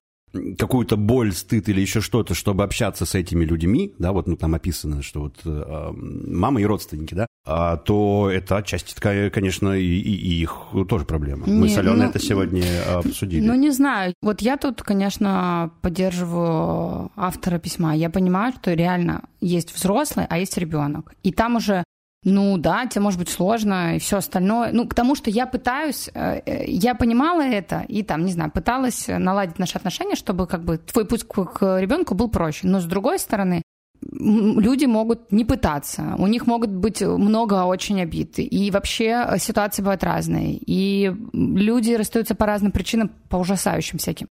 какую-то 0.57 0.97
боль, 0.97 1.33
стыд 1.33 1.69
или 1.69 1.81
еще 1.81 2.01
что-то, 2.01 2.33
чтобы 2.33 2.63
общаться 2.63 3.05
с 3.05 3.15
этими 3.15 3.45
людьми, 3.45 3.93
да, 3.99 4.11
вот 4.11 4.27
ну, 4.27 4.35
там 4.35 4.55
описано, 4.55 5.01
что 5.01 5.21
вот 5.21 5.35
э, 5.45 5.49
э, 5.49 5.91
мама 5.93 6.61
и 6.61 6.65
родственники, 6.65 7.13
да, 7.13 7.27
а, 7.47 7.77
то 7.77 8.29
это 8.31 8.57
отчасти, 8.57 8.93
такая, 8.93 9.29
конечно, 9.29 9.73
и, 9.73 9.85
и- 9.85 10.41
их 10.41 10.65
тоже 10.89 11.05
проблема. 11.05 11.43
Мы 11.45 11.67
Не, 11.67 11.69
с 11.69 11.77
Аленой 11.77 11.97
ну, 12.05 12.09
это 12.09 12.19
сегодня 12.19 12.63
обсудили. 12.97 13.45
Ну, 13.45 13.53
не 13.53 13.69
знаю. 13.71 14.13
Вот 14.21 14.41
я 14.41 14.57
тут, 14.57 14.81
конечно, 14.81 15.71
поддерживаю 15.81 17.11
автора 17.15 17.59
письма. 17.59 17.95
Я 17.95 18.09
понимаю, 18.09 18.53
что 18.59 18.73
реально 18.73 19.23
есть 19.41 19.75
взрослый, 19.75 20.25
а 20.27 20.39
есть 20.39 20.57
ребенок. 20.57 21.13
И 21.23 21.31
там 21.31 21.57
уже, 21.57 21.83
ну 22.25 22.57
да, 22.57 22.87
тебе 22.87 23.01
может 23.01 23.19
быть 23.19 23.29
сложно 23.29 23.95
и 23.95 23.99
все 23.99 24.17
остальное. 24.17 24.71
Ну, 24.73 24.87
к 24.87 24.95
тому, 24.95 25.13
что 25.13 25.29
я 25.29 25.45
пытаюсь, 25.45 26.09
э, 26.13 26.41
э, 26.43 26.65
я 26.65 26.95
понимала 26.95 27.41
это 27.41 27.85
и 27.87 28.01
там, 28.01 28.25
не 28.25 28.31
знаю, 28.31 28.49
пыталась 28.51 29.05
наладить 29.07 29.59
наши 29.59 29.77
отношения, 29.77 30.15
чтобы 30.15 30.47
как 30.47 30.63
бы 30.65 30.79
твой 30.79 31.05
путь 31.05 31.23
к, 31.23 31.79
ребенку 31.79 32.15
был 32.15 32.27
проще. 32.27 32.67
Но 32.67 32.79
с 32.79 32.85
другой 32.85 33.19
стороны, 33.19 33.61
люди 34.01 34.85
могут 34.85 35.31
не 35.31 35.45
пытаться, 35.45 36.15
у 36.17 36.25
них 36.25 36.47
могут 36.47 36.71
быть 36.71 37.01
много 37.01 37.63
очень 37.65 38.01
обид, 38.01 38.39
и 38.39 38.71
вообще 38.71 39.35
ситуации 39.37 39.83
бывают 39.83 40.03
разные, 40.03 40.57
и 40.57 41.15
люди 41.31 41.93
расстаются 41.93 42.33
по 42.33 42.47
разным 42.47 42.71
причинам, 42.71 43.11
по 43.29 43.37
ужасающим 43.37 43.99
всяким. 43.99 44.27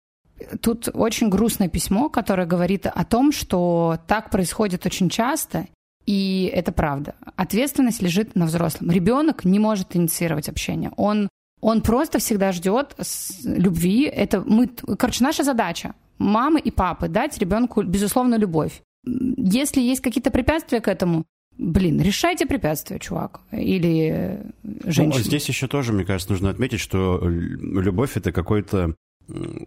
Тут 0.60 0.88
очень 0.92 1.30
грустное 1.30 1.68
письмо, 1.68 2.08
которое 2.08 2.46
говорит 2.46 2.86
о 2.86 3.04
том, 3.04 3.32
что 3.32 3.98
так 4.06 4.30
происходит 4.30 4.86
очень 4.86 5.08
часто, 5.08 5.66
и 6.08 6.50
это 6.54 6.72
правда. 6.72 7.14
Ответственность 7.36 8.00
лежит 8.00 8.34
на 8.34 8.46
взрослом. 8.46 8.90
Ребенок 8.90 9.44
не 9.44 9.58
может 9.58 9.94
инициировать 9.94 10.48
общение. 10.48 10.90
Он, 10.96 11.28
он 11.60 11.82
просто 11.82 12.18
всегда 12.18 12.50
ждет 12.52 12.96
любви. 13.44 14.04
Это 14.04 14.40
мы, 14.40 14.68
короче, 14.98 15.22
наша 15.22 15.44
задача 15.44 15.92
мамы 16.16 16.60
и 16.60 16.70
папы 16.70 17.08
дать 17.08 17.36
ребенку 17.36 17.82
безусловно 17.82 18.36
любовь. 18.36 18.80
Если 19.04 19.82
есть 19.82 20.00
какие-то 20.00 20.30
препятствия 20.30 20.80
к 20.80 20.88
этому, 20.88 21.26
блин, 21.58 22.00
решайте 22.00 22.46
препятствия, 22.46 22.98
чувак, 22.98 23.40
или 23.52 24.10
э, 24.10 24.42
женщина. 24.84 25.18
Ну, 25.18 25.22
здесь 25.22 25.46
еще 25.46 25.68
тоже, 25.68 25.92
мне 25.92 26.06
кажется, 26.06 26.32
нужно 26.32 26.48
отметить, 26.48 26.80
что 26.80 27.18
л- 27.22 27.28
любовь 27.28 28.16
это 28.16 28.32
какой-то 28.32 28.94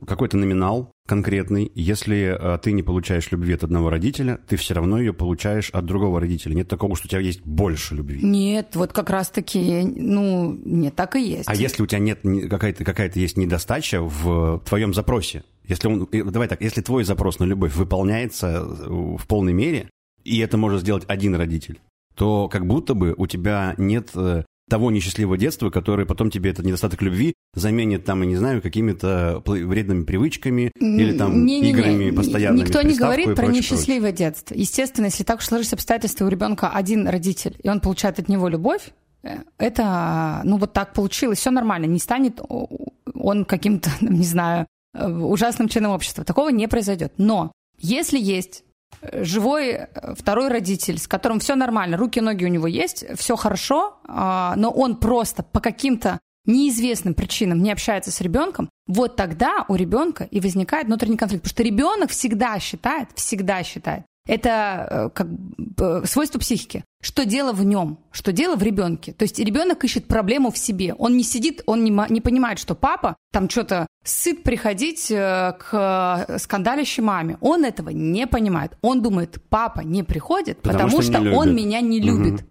какой-то 0.05 0.37
номинал 0.37 0.91
конкретный. 1.07 1.71
Если 1.75 2.37
э, 2.37 2.57
ты 2.59 2.71
не 2.71 2.83
получаешь 2.83 3.31
любви 3.31 3.53
от 3.53 3.63
одного 3.63 3.89
родителя, 3.89 4.39
ты 4.47 4.55
все 4.55 4.73
равно 4.73 4.99
ее 4.99 5.13
получаешь 5.13 5.69
от 5.69 5.85
другого 5.85 6.19
родителя. 6.19 6.53
Нет 6.53 6.67
такого, 6.67 6.95
что 6.95 7.07
у 7.07 7.09
тебя 7.09 7.21
есть 7.21 7.41
больше 7.43 7.95
любви. 7.95 8.21
Нет, 8.23 8.75
вот 8.75 8.93
как 8.93 9.09
раз-таки, 9.09 9.83
ну, 9.83 10.57
нет, 10.65 10.95
так 10.95 11.15
и 11.15 11.21
есть. 11.21 11.47
А 11.47 11.55
если 11.55 11.83
у 11.83 11.85
тебя 11.85 11.99
нет 11.99 12.19
какая-то 12.49 12.83
какая-то 12.83 13.19
есть 13.19 13.37
недостача 13.37 14.01
в 14.01 14.61
твоем 14.65 14.93
запросе, 14.93 15.43
если 15.67 15.87
он, 15.87 16.07
давай 16.11 16.47
так, 16.47 16.61
если 16.61 16.81
твой 16.81 17.03
запрос 17.03 17.39
на 17.39 17.43
любовь 17.45 17.75
выполняется 17.75 18.47
э, 18.47 18.87
в 18.89 19.25
полной 19.27 19.53
мере, 19.53 19.89
и 20.23 20.39
это 20.39 20.57
может 20.57 20.81
сделать 20.81 21.03
один 21.07 21.35
родитель, 21.35 21.79
то 22.15 22.47
как 22.47 22.65
будто 22.65 22.93
бы 22.93 23.13
у 23.17 23.27
тебя 23.27 23.73
нет 23.77 24.11
э, 24.15 24.43
того 24.71 24.89
несчастливого 24.89 25.37
детства, 25.37 25.69
которое 25.69 26.05
потом 26.05 26.31
тебе 26.31 26.49
этот 26.49 26.65
недостаток 26.65 27.01
любви 27.01 27.33
заменит 27.53 28.05
там, 28.05 28.21
я 28.21 28.27
не 28.29 28.37
знаю, 28.37 28.61
какими-то 28.61 29.43
вредными 29.45 30.05
привычками 30.05 30.71
или 30.79 31.17
там 31.17 31.45
Не-не-не, 31.45 31.71
играми 31.71 32.11
постоянными. 32.11 32.65
Никто 32.65 32.81
не 32.81 32.95
говорит 32.95 33.25
про 33.25 33.35
прочее, 33.35 33.57
несчастливое 33.57 34.13
детство. 34.13 34.55
Естественно, 34.55 35.07
если 35.07 35.25
так 35.25 35.39
уж 35.39 35.45
сложились 35.45 35.73
обстоятельства, 35.73 36.23
у 36.23 36.29
ребенка 36.29 36.69
один 36.69 37.05
родитель, 37.05 37.57
и 37.61 37.67
он 37.67 37.81
получает 37.81 38.19
от 38.19 38.29
него 38.29 38.47
любовь, 38.47 38.93
э, 39.23 39.39
это, 39.57 40.39
ну, 40.45 40.55
вот 40.55 40.71
так 40.71 40.93
получилось, 40.93 41.39
все 41.39 41.51
нормально, 41.51 41.87
не 41.87 41.99
станет 41.99 42.39
он 42.47 43.43
каким-то, 43.43 43.89
не 43.99 44.23
знаю, 44.23 44.67
э, 44.93 45.05
ужасным 45.05 45.67
членом 45.67 45.91
общества. 45.91 46.23
Такого 46.23 46.47
не 46.47 46.69
произойдет. 46.69 47.11
Но 47.17 47.51
если 47.77 48.17
есть 48.17 48.63
живой 49.11 49.69
э, 49.71 50.13
второй 50.15 50.49
родитель, 50.49 50.97
с 50.97 51.07
которым 51.07 51.39
все 51.39 51.55
нормально, 51.55 51.97
руки 51.97 52.21
ноги 52.21 52.45
у 52.45 52.49
него 52.49 52.67
есть, 52.67 53.05
все 53.17 53.35
хорошо, 53.35 53.97
а, 54.07 54.53
но 54.57 54.69
он 54.69 54.97
просто 54.97 55.43
по 55.43 55.59
каким-то 55.59 56.19
неизвестным 56.45 57.13
причинам 57.13 57.61
не 57.61 57.71
общается 57.71 58.11
с 58.11 58.21
ребенком, 58.21 58.69
вот 58.87 59.15
тогда 59.15 59.65
у 59.67 59.75
ребенка 59.75 60.25
и 60.25 60.39
возникает 60.39 60.87
внутренний 60.87 61.17
конфликт. 61.17 61.43
Потому 61.43 61.53
что 61.53 61.63
ребенок 61.63 62.09
всегда 62.09 62.59
считает, 62.59 63.09
всегда 63.15 63.63
считает, 63.63 64.03
это 64.27 64.87
э, 64.89 65.09
как 65.13 65.27
бы, 65.29 66.01
э, 66.03 66.05
свойство 66.05 66.39
психики, 66.39 66.83
что 67.01 67.25
дело 67.25 67.53
в 67.53 67.65
нем, 67.65 67.99
что 68.11 68.31
дело 68.31 68.55
в 68.55 68.63
ребенке. 68.63 69.13
То 69.13 69.23
есть 69.23 69.39
ребенок 69.39 69.83
ищет 69.83 70.07
проблему 70.07 70.51
в 70.51 70.57
себе. 70.57 70.93
Он 70.93 71.17
не 71.17 71.23
сидит, 71.23 71.63
он 71.65 71.83
не, 71.83 71.91
не 72.09 72.21
понимает, 72.21 72.59
что 72.59 72.75
папа 72.75 73.15
там 73.31 73.49
что-то 73.49 73.87
сыт 74.03 74.43
приходить 74.43 75.09
э, 75.09 75.53
к 75.59 76.37
скандалящей 76.37 77.03
маме. 77.03 77.37
Он 77.41 77.65
этого 77.65 77.89
не 77.89 78.27
понимает. 78.27 78.77
Он 78.81 79.01
думает, 79.01 79.41
папа 79.49 79.81
не 79.81 80.03
приходит, 80.03 80.61
Потому 80.61 80.97
потому, 80.97 81.01
что 81.01 81.21
что, 81.21 81.35
он 81.35 81.55
меня 81.55 81.81
не 81.81 81.99
любит. 81.99 82.45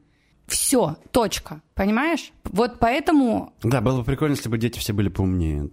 Все, 0.47 0.97
точка. 1.13 1.63
Понимаешь? 1.75 2.33
Вот 2.43 2.81
поэтому 2.81 3.53
Да, 3.63 3.81
было 3.81 3.99
бы 3.99 4.05
прикольно, 4.05 4.35
если 4.35 4.49
бы 4.49 4.59
дети 4.59 4.81
все 4.81 4.93
были 4.93 5.09
поумнее. 5.09 5.71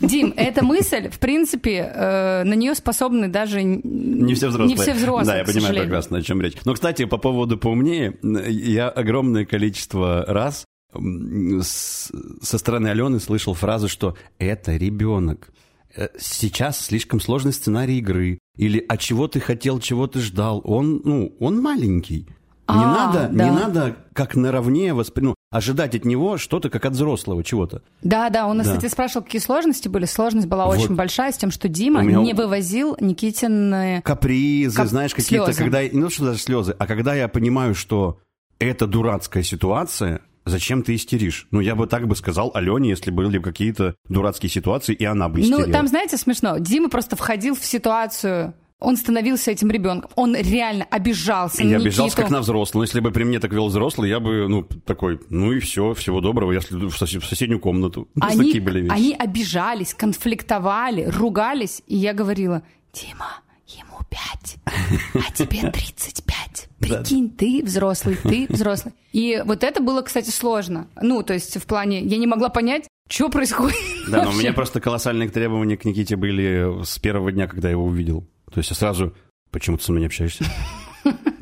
Дим, 0.00 0.32
эта 0.36 0.64
мысль, 0.64 1.08
в 1.10 1.18
принципе, 1.18 1.90
э, 1.94 2.44
на 2.44 2.54
нее 2.54 2.74
способны 2.74 3.28
даже 3.28 3.62
Не 3.62 4.34
все 4.34 4.48
взрослые. 4.48 4.76
Не 4.76 4.80
все 4.82 4.94
взрослые, 4.94 5.26
Да, 5.26 5.38
я 5.38 5.44
понимаю 5.44 5.60
сожалению. 5.62 5.84
прекрасно, 5.84 6.18
о 6.18 6.22
чем 6.22 6.40
речь. 6.40 6.54
Но, 6.64 6.74
кстати, 6.74 7.04
по 7.04 7.18
поводу 7.18 7.58
поумнее, 7.58 8.16
я 8.22 8.88
огромное 8.88 9.44
количество 9.44 10.24
раз 10.26 10.64
с- 10.94 12.10
со 12.42 12.58
стороны 12.58 12.88
Алены 12.88 13.20
слышал 13.20 13.54
фразу, 13.54 13.88
что 13.88 14.16
это 14.38 14.76
ребенок. 14.76 15.50
Э, 15.96 16.08
Сейчас 16.18 16.78
слишком 16.86 17.20
сложный 17.20 17.52
сценарий 17.52 17.98
игры. 17.98 18.38
Или 18.56 18.84
а 18.88 18.96
чего 18.96 19.28
ты 19.28 19.40
хотел, 19.40 19.80
чего 19.80 20.06
ты 20.06 20.20
ждал? 20.20 20.60
Он, 20.64 21.00
ну, 21.04 21.34
он 21.40 21.60
маленький. 21.60 22.26
Не 22.68 22.74
А, 22.74 22.94
надо, 23.12 23.28
да. 23.32 23.44
не 23.44 23.50
надо 23.50 23.96
как 24.12 24.34
наравне 24.34 24.92
воспри... 24.92 25.22
ну, 25.22 25.34
ожидать 25.52 25.94
от 25.94 26.04
него 26.04 26.36
что-то 26.36 26.68
как 26.68 26.84
от 26.84 26.94
взрослого 26.94 27.44
чего-то. 27.44 27.82
Да, 28.02 28.28
да, 28.28 28.46
он 28.48 28.56
нас, 28.56 28.66
Да. 28.66 28.74
кстати, 28.76 28.90
спрашивал, 28.90 29.24
какие 29.24 29.40
сложности 29.40 29.86
были. 29.88 30.04
Сложность 30.04 30.48
была 30.48 30.66
Вот. 30.66 30.76
очень 30.78 30.96
большая 30.96 31.30
с 31.30 31.36
тем, 31.36 31.52
что 31.52 31.68
Дима 31.68 32.02
меня- 32.02 32.18
не 32.20 32.34
вывозил 32.34 32.96
Никитин... 33.00 34.02
капризы, 34.02 34.76
Кап- 34.76 34.88
знаешь, 34.88 35.14
какие-то, 35.14 35.52
когда... 35.54 35.82
Не 35.86 36.02
то, 36.02 36.10
что 36.10 36.24
даже 36.24 36.40
слезы, 36.40 36.74
а 36.76 36.86
когда 36.86 37.14
я 37.14 37.28
понимаю, 37.28 37.74
что 37.76 38.18
это 38.58 38.86
дурацкая 38.88 39.42
ситуация, 39.44 40.22
зачем 40.44 40.82
ты 40.82 40.94
истеришь? 40.96 41.46
Ну, 41.52 41.60
я 41.60 41.76
бы 41.76 41.86
так 41.86 42.08
бы 42.08 42.16
сказал 42.16 42.50
Алене, 42.54 42.88
если 42.90 43.10
были 43.12 43.38
бы 43.38 43.44
какие-то 43.44 43.94
дурацкие 44.08 44.50
ситуации, 44.50 44.94
и 44.94 45.04
она 45.04 45.28
бы 45.28 45.40
истерила. 45.40 45.66
Ну, 45.66 45.72
там, 45.72 45.86
знаете, 45.86 46.16
смешно. 46.16 46.58
Дима 46.58 46.88
просто 46.88 47.14
входил 47.16 47.54
в 47.54 47.64
ситуацию... 47.64 48.54
Он 48.78 48.96
становился 48.98 49.50
этим 49.50 49.70
ребенком. 49.70 50.10
Он 50.16 50.36
реально 50.36 50.84
обижался 50.90 51.64
на 51.64 51.68
я 51.70 51.76
обижался 51.78 52.02
Никиту. 52.04 52.22
как 52.22 52.30
на 52.30 52.40
взрослого. 52.40 52.80
Но 52.80 52.84
если 52.84 53.00
бы 53.00 53.10
при 53.10 53.24
мне 53.24 53.40
так 53.40 53.50
вел 53.52 53.68
взрослый, 53.68 54.10
я 54.10 54.20
бы, 54.20 54.46
ну, 54.48 54.64
такой, 54.64 55.18
ну 55.30 55.52
и 55.52 55.60
все, 55.60 55.94
всего 55.94 56.20
доброго, 56.20 56.52
я 56.52 56.60
следую 56.60 56.90
в, 56.90 56.96
сосед- 56.98 57.22
в 57.22 57.26
соседнюю 57.26 57.58
комнату. 57.58 58.08
Они, 58.20 58.36
такие 58.38 58.60
были 58.60 58.80
вещи. 58.82 58.92
они 58.92 59.14
обижались, 59.14 59.94
конфликтовали, 59.94 61.04
ругались, 61.04 61.82
и 61.86 61.96
я 61.96 62.12
говорила, 62.12 62.62
Дима, 62.92 63.40
ему 63.66 63.98
пять, 64.10 64.56
а 64.66 65.32
тебе 65.32 65.70
35. 65.72 66.68
Прикинь, 66.78 67.30
ты 67.30 67.62
взрослый, 67.64 68.16
ты 68.16 68.46
взрослый. 68.50 68.92
И 69.12 69.42
вот 69.46 69.64
это 69.64 69.80
было, 69.82 70.02
кстати, 70.02 70.28
сложно. 70.28 70.88
Ну, 71.00 71.22
то 71.22 71.32
есть 71.32 71.56
в 71.56 71.64
плане, 71.64 72.02
я 72.02 72.18
не 72.18 72.26
могла 72.26 72.50
понять, 72.50 72.86
Что 73.08 73.30
происходит? 73.30 73.76
Да, 74.10 74.24
но 74.24 74.30
у 74.30 74.34
меня 74.34 74.52
просто 74.52 74.80
колоссальные 74.80 75.30
требования 75.30 75.78
к 75.78 75.84
Никите 75.86 76.16
были 76.16 76.84
с 76.84 76.98
первого 76.98 77.32
дня, 77.32 77.46
когда 77.48 77.68
я 77.68 77.72
его 77.72 77.84
увидел. 77.86 78.26
То 78.56 78.60
есть 78.60 78.70
я 78.70 78.74
сразу, 78.76 79.12
почему 79.50 79.76
ты 79.76 79.84
со 79.84 79.92
мной 79.92 80.00
не 80.00 80.06
общаешься? 80.06 80.46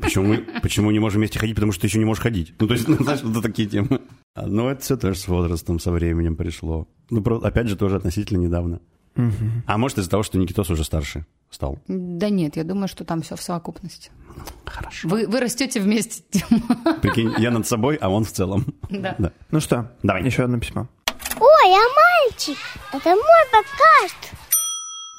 Почему 0.01 0.25
мы 0.25 0.37
почему 0.61 0.91
не 0.91 0.99
можем 0.99 1.19
вместе 1.19 1.39
ходить? 1.39 1.55
Потому 1.55 1.71
что 1.71 1.79
ты 1.79 1.87
еще 1.87 1.97
не 1.97 2.03
можешь 2.03 2.21
ходить. 2.21 2.53
Ну, 2.59 2.67
то 2.67 2.73
есть, 2.73 2.87
ну, 2.89 2.97
знаешь, 2.97 3.21
вот 3.23 3.41
такие 3.41 3.69
темы. 3.69 4.01
А, 4.35 4.45
Ну, 4.47 4.67
это 4.67 4.81
все 4.81 4.97
тоже 4.97 5.17
с 5.17 5.25
возрастом, 5.29 5.79
со 5.79 5.91
временем 5.91 6.35
пришло. 6.35 6.89
Ну, 7.09 7.21
про- 7.23 7.39
опять 7.39 7.69
же, 7.69 7.77
тоже 7.77 7.95
относительно 7.95 8.39
недавно. 8.39 8.81
А 9.65 9.77
может, 9.77 9.97
из-за 9.97 10.09
того, 10.09 10.23
что 10.23 10.37
Никитос 10.37 10.69
уже 10.69 10.83
старше 10.83 11.25
стал. 11.49 11.79
Да 11.87 12.27
нет, 12.29 12.57
я 12.57 12.65
думаю, 12.65 12.89
что 12.89 13.05
там 13.05 13.21
все 13.21 13.37
в 13.37 13.41
совокупности. 13.41 14.11
Хорошо. 14.65 15.07
Вы, 15.07 15.25
вы 15.25 15.39
растете 15.39 15.79
вместе, 15.79 16.21
Дима. 16.33 16.95
Прикинь, 17.01 17.33
я 17.37 17.49
над 17.49 17.65
собой, 17.65 17.95
а 17.95 18.09
он 18.09 18.25
в 18.25 18.31
целом. 18.33 18.65
Да. 18.89 19.15
Да. 19.17 19.31
Ну 19.51 19.61
что, 19.61 19.89
Давай. 20.03 20.21
еще 20.25 20.43
одно 20.43 20.59
письмо. 20.59 20.89
Ой, 21.39 21.71
а 21.71 22.29
мальчик? 22.29 22.57
Это 22.91 23.09
мой 23.11 23.45
подкаст. 23.53 24.33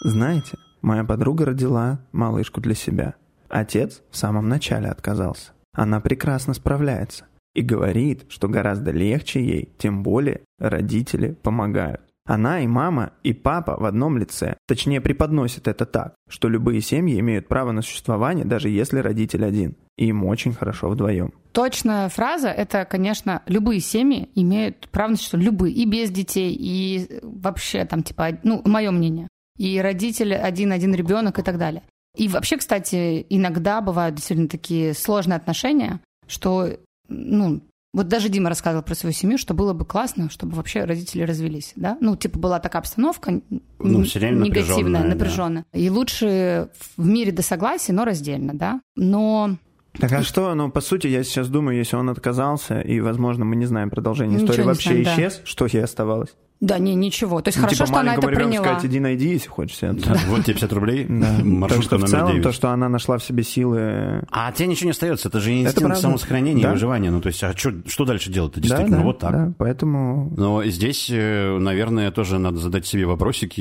Знаете, 0.05 0.59
моя 0.87 1.05
подруга 1.05 1.45
родила 1.45 2.01
малышку 2.13 2.61
для 2.61 2.75
себя. 2.75 3.17
Отец 3.49 4.03
в 4.11 4.17
самом 4.17 4.49
начале 4.49 4.89
отказался. 4.89 5.53
Она 5.75 6.01
прекрасно 6.01 6.55
справляется 6.55 7.27
и 7.55 7.63
говорит, 7.63 8.25
что 8.29 8.49
гораздо 8.49 8.93
легче 8.93 9.45
ей, 9.45 9.73
тем 9.79 10.03
более 10.03 10.43
родители 10.59 11.33
помогают. 11.43 12.01
Она 12.25 12.61
и 12.61 12.67
мама, 12.67 13.13
и 13.23 13.33
папа 13.33 13.77
в 13.79 13.85
одном 13.85 14.19
лице. 14.19 14.57
Точнее, 14.67 15.01
преподносит 15.01 15.69
это 15.69 15.87
так, 15.87 16.15
что 16.29 16.49
любые 16.49 16.81
семьи 16.81 17.19
имеют 17.21 17.47
право 17.47 17.71
на 17.73 17.83
существование, 17.83 18.45
даже 18.45 18.69
если 18.69 18.99
родитель 18.99 19.45
один. 19.45 19.77
И 19.97 20.07
им 20.07 20.25
очень 20.25 20.53
хорошо 20.53 20.89
вдвоем. 20.89 21.33
Точная 21.53 22.09
фраза– 22.09 22.49
это, 22.51 22.85
конечно, 22.85 23.43
любые 23.47 23.81
семьи 23.81 24.29
имеют 24.35 24.89
право 24.91 25.11
на 25.11 25.17
что 25.17 25.37
любые, 25.37 25.73
и 25.73 25.87
без 25.87 26.11
детей, 26.11 26.55
и 26.59 27.21
вообще 27.23 27.85
там 27.85 28.03
типа, 28.03 28.39
ну, 28.43 28.61
мое 28.65 28.91
мнение, 28.91 29.29
и 29.59 29.79
родители 29.81 30.35
один-один 30.35 30.95
ребенок 30.95 31.39
и 31.39 31.43
так 31.43 31.59
далее. 31.59 31.83
И 32.17 32.29
вообще, 32.29 32.57
кстати, 32.57 33.27
иногда 33.29 33.81
бывают 33.81 34.15
действительно 34.15 34.49
такие 34.49 34.95
сложные 34.95 35.37
отношения, 35.37 36.01
что, 36.27 36.71
ну, 37.09 37.61
вот 37.93 38.09
даже 38.09 38.29
Дима 38.29 38.49
рассказывал 38.51 38.83
про 38.85 38.95
свою 38.95 39.15
семью, 39.15 39.39
что 39.39 39.55
было 39.55 39.73
бы 39.73 39.85
классно, 39.85 40.29
чтобы 40.31 40.55
вообще 40.57 40.85
родители 40.85 41.23
развелись, 41.23 41.73
да? 41.77 41.97
Ну, 42.01 42.17
типа 42.17 42.39
была 42.39 42.59
такая 42.59 42.81
обстановка 42.81 43.41
Ну, 43.79 44.03
всё 44.05 44.19
время 44.19 44.45
негативная, 44.45 44.67
напряжённая, 44.75 45.03
да. 45.03 45.09
напряженная. 45.09 45.65
И 45.73 45.89
лучше 45.91 46.69
в 46.97 47.07
мире 47.07 47.33
до 47.33 47.43
согласия, 47.43 47.93
но 47.93 48.05
раздельно, 48.05 48.53
да? 48.55 48.81
Но 48.97 49.57
Так 49.99 50.13
а 50.13 50.23
что, 50.23 50.55
ну, 50.55 50.71
по 50.71 50.81
сути, 50.83 51.07
я 51.07 51.23
сейчас 51.25 51.49
думаю, 51.49 51.79
если 51.79 51.97
он 51.97 52.11
отказался, 52.11 52.81
и, 52.81 53.01
возможно, 53.01 53.45
мы 53.47 53.57
не 53.57 53.65
знаем 53.67 53.89
продолжение 53.89 54.35
Ничего 54.37 54.53
истории, 54.53 54.67
вообще 54.67 54.89
знаем, 54.91 55.05
да. 55.05 55.15
исчез, 55.15 55.41
что 55.45 55.67
ей 55.67 55.83
оставалось? 55.83 56.35
Да, 56.61 56.79
не, 56.79 56.95
ничего. 56.95 57.41
То 57.43 57.49
есть 57.49 57.59
Ну, 57.59 57.63
хорошо, 57.65 57.85
типа 57.85 57.87
что 57.87 58.01
она 58.01 58.15
это 58.15 58.27
приняла. 58.29 58.65
сказать, 58.65 58.85
иди 58.87 58.99
найди, 59.01 59.29
если 59.29 59.49
хочешь. 59.49 59.79
Да, 59.81 59.93
Вот 60.29 60.45
тебе 60.45 60.55
50 60.55 60.73
рублей, 60.73 61.05
Да. 61.09 61.27
Маршрутка 61.45 61.83
что 61.87 61.97
в 61.97 62.01
номер 62.01 62.11
целом 62.11 62.31
9. 62.33 62.43
то, 62.43 62.53
что 62.53 62.71
она 62.71 62.89
нашла 62.89 63.19
в 63.19 63.25
себе 63.25 63.43
силы... 63.43 64.25
А 64.31 64.49
от 64.49 64.55
тебя 64.55 64.67
ничего 64.69 64.87
не 64.87 64.91
остается, 64.93 65.29
это 65.29 65.41
же 65.41 65.53
инстинкт 65.53 65.79
правда. 65.81 65.97
самосохранения 66.01 66.63
Да. 66.63 66.71
и 66.71 66.73
выживания. 66.73 67.11
Ну, 67.11 67.21
то 67.21 67.29
есть, 67.29 67.43
а 67.45 67.53
чё- 67.55 67.73
что 67.87 68.05
дальше 68.05 68.31
делать-то? 68.33 68.61
Да, 68.61 68.63
Действительно, 68.69 68.99
да, 68.99 69.03
вот 69.05 69.19
так. 69.19 69.33
да, 69.33 69.53
поэтому... 69.59 70.33
Но 70.37 70.65
здесь, 70.65 71.09
э, 71.11 71.59
наверное, 71.59 72.11
тоже 72.11 72.39
надо 72.39 72.59
задать 72.59 72.87
себе 72.87 73.07
вопросики, 73.07 73.61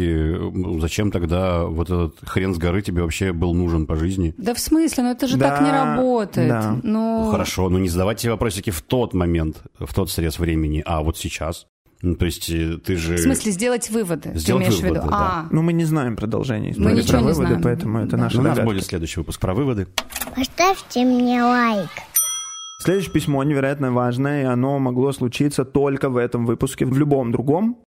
э, 0.77 0.79
зачем 0.79 1.11
тогда 1.11 1.65
вот 1.65 1.89
этот 1.89 2.15
хрен 2.23 2.53
с 2.55 2.57
горы 2.57 2.81
тебе 2.81 3.01
вообще 3.01 3.33
был 3.33 3.53
нужен 3.53 3.85
по 3.87 3.95
жизни? 3.95 4.33
Да 4.37 4.53
в 4.53 4.59
смысле? 4.59 5.03
Ну 5.03 5.11
это 5.11 5.27
же 5.27 5.37
Да, 5.37 5.49
так 5.49 5.61
не 5.61 5.71
работает. 5.71 6.49
да. 6.49 6.79
Ну, 6.83 7.25
Ну, 7.25 7.31
Хорошо, 7.31 7.69
но 7.69 7.77
не 7.79 7.89
задавать 7.89 8.19
себе 8.19 8.31
вопросики 8.31 8.69
в 8.69 8.81
тот 8.81 9.13
момент, 9.13 9.57
в 9.79 9.93
тот 9.93 10.09
срез 10.09 10.39
времени, 10.39 10.81
а 10.85 11.01
вот 11.01 11.17
сейчас. 11.17 11.67
Ну, 12.05 12.15
то 12.15 12.25
есть 12.25 12.49
э, 12.49 12.77
ты 12.77 12.95
же... 12.97 13.15
В 13.15 13.19
смысле, 13.19 13.51
сделать 13.51 13.89
выводы, 13.89 14.29
ты 14.31 14.37
Сделать 14.39 14.63
имеешь 14.67 14.75
в 14.79 14.83
виду? 14.83 14.93
выводы, 14.95 15.09
да. 15.09 15.17
А, 15.17 15.47
Ну, 15.51 15.61
мы 15.63 15.73
не 15.73 15.85
знаем 15.85 16.15
продолжение 16.15 16.71
истории 16.71 16.95
ничего 16.97 17.07
про 17.13 17.17
не 17.19 17.23
выводы, 17.25 17.47
знаем. 17.47 17.61
поэтому 17.63 17.97
это 17.99 18.11
Да. 18.11 18.17
наши 18.17 18.37
Ну, 18.37 18.43
у 18.43 18.45
нас 18.45 18.59
будет 18.59 18.83
следующий 18.85 19.19
выпуск 19.19 19.39
про 19.39 19.53
выводы. 19.55 19.87
Поставьте 20.35 21.03
мне 21.03 21.41
лайк. 21.41 21.89
Следующее 22.81 23.11
письмо 23.11 23.43
невероятно 23.43 23.91
важное, 23.91 24.43
и 24.43 24.45
оно 24.45 24.77
могло 24.79 25.11
случиться 25.13 25.65
только 25.65 26.09
в 26.09 26.17
этом 26.17 26.45
выпуске. 26.45 26.85
В 26.85 26.97
любом 26.97 27.31
другом 27.31 27.79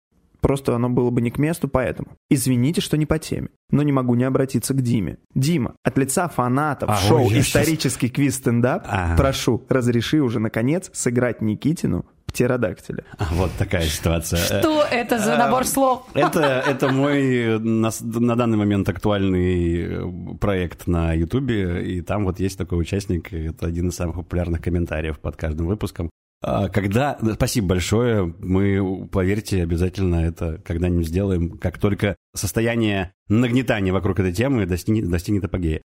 Просто 0.43 0.77
оно 0.77 0.91
было 0.91 1.11
бы 1.11 1.21
не 1.23 1.31
к 1.31 1.39
месту, 1.39 1.67
поэтому. 1.67 2.11
Извините, 2.31 2.81
что 2.81 2.97
не 2.97 3.05
по 3.07 3.19
теме, 3.19 3.49
но 3.71 3.83
не 3.83 3.91
могу 3.91 4.15
не 4.15 4.23
обратиться 4.23 4.75
к 4.75 4.83
Диме. 4.83 5.17
Дима, 5.35 5.75
от 5.83 5.99
лица 5.99 6.29
фанатов 6.29 6.89
А, 6.91 6.97
шоу 6.97 7.27
ой, 7.27 7.41
«Исторический 7.41 8.09
квиз-стендап» 8.09 8.85
Ага. 8.87 9.17
прошу, 9.17 9.65
разреши 9.69 10.21
уже, 10.21 10.39
наконец, 10.39 10.91
сыграть 10.93 11.41
Никитину 11.41 12.05
птеродактиля. 12.37 13.05
А, 13.19 13.29
Вот 13.33 13.51
такая 13.59 13.87
ситуация. 13.87 14.39
Э, 14.39 14.61
что 14.61 14.83
это 14.83 15.19
за 15.19 15.37
набор 15.37 15.65
слов? 15.65 16.07
Это, 16.15 16.63
это 16.67 16.89
мой 16.89 17.59
на, 17.59 17.91
на 18.03 18.37
данный 18.37 18.59
момент 18.59 18.89
актуальный 18.89 19.87
э, 19.87 20.37
проект 20.39 20.87
на 20.87 21.15
Ютубе, 21.15 21.83
и 21.83 22.03
там 22.03 22.25
вот 22.25 22.39
есть 22.39 22.59
такой 22.59 22.79
участник, 22.79 23.33
это 23.33 23.67
один 23.67 23.89
из 23.89 23.97
самых 23.97 24.17
популярных 24.17 24.61
комментариев 24.61 25.19
под 25.19 25.37
каждым 25.37 25.67
выпуском. 25.67 26.11
А, 26.43 26.69
Когда, 26.69 27.17
да, 27.21 27.35
спасибо 27.35 27.69
большое, 27.69 28.35
мы, 28.39 29.09
поверьте, 29.09 29.63
обязательно 29.63 30.17
это 30.17 30.61
когда-нибудь 30.65 31.09
сделаем, 31.09 31.59
как 31.59 31.79
только 31.79 32.17
состояние 32.35 33.13
нагнетания 33.29 33.93
вокруг 33.93 34.21
этой 34.21 34.33
темы 34.33 34.67
достигнет, 34.67 35.09
достигнет 35.09 35.45
апогея. 35.45 35.81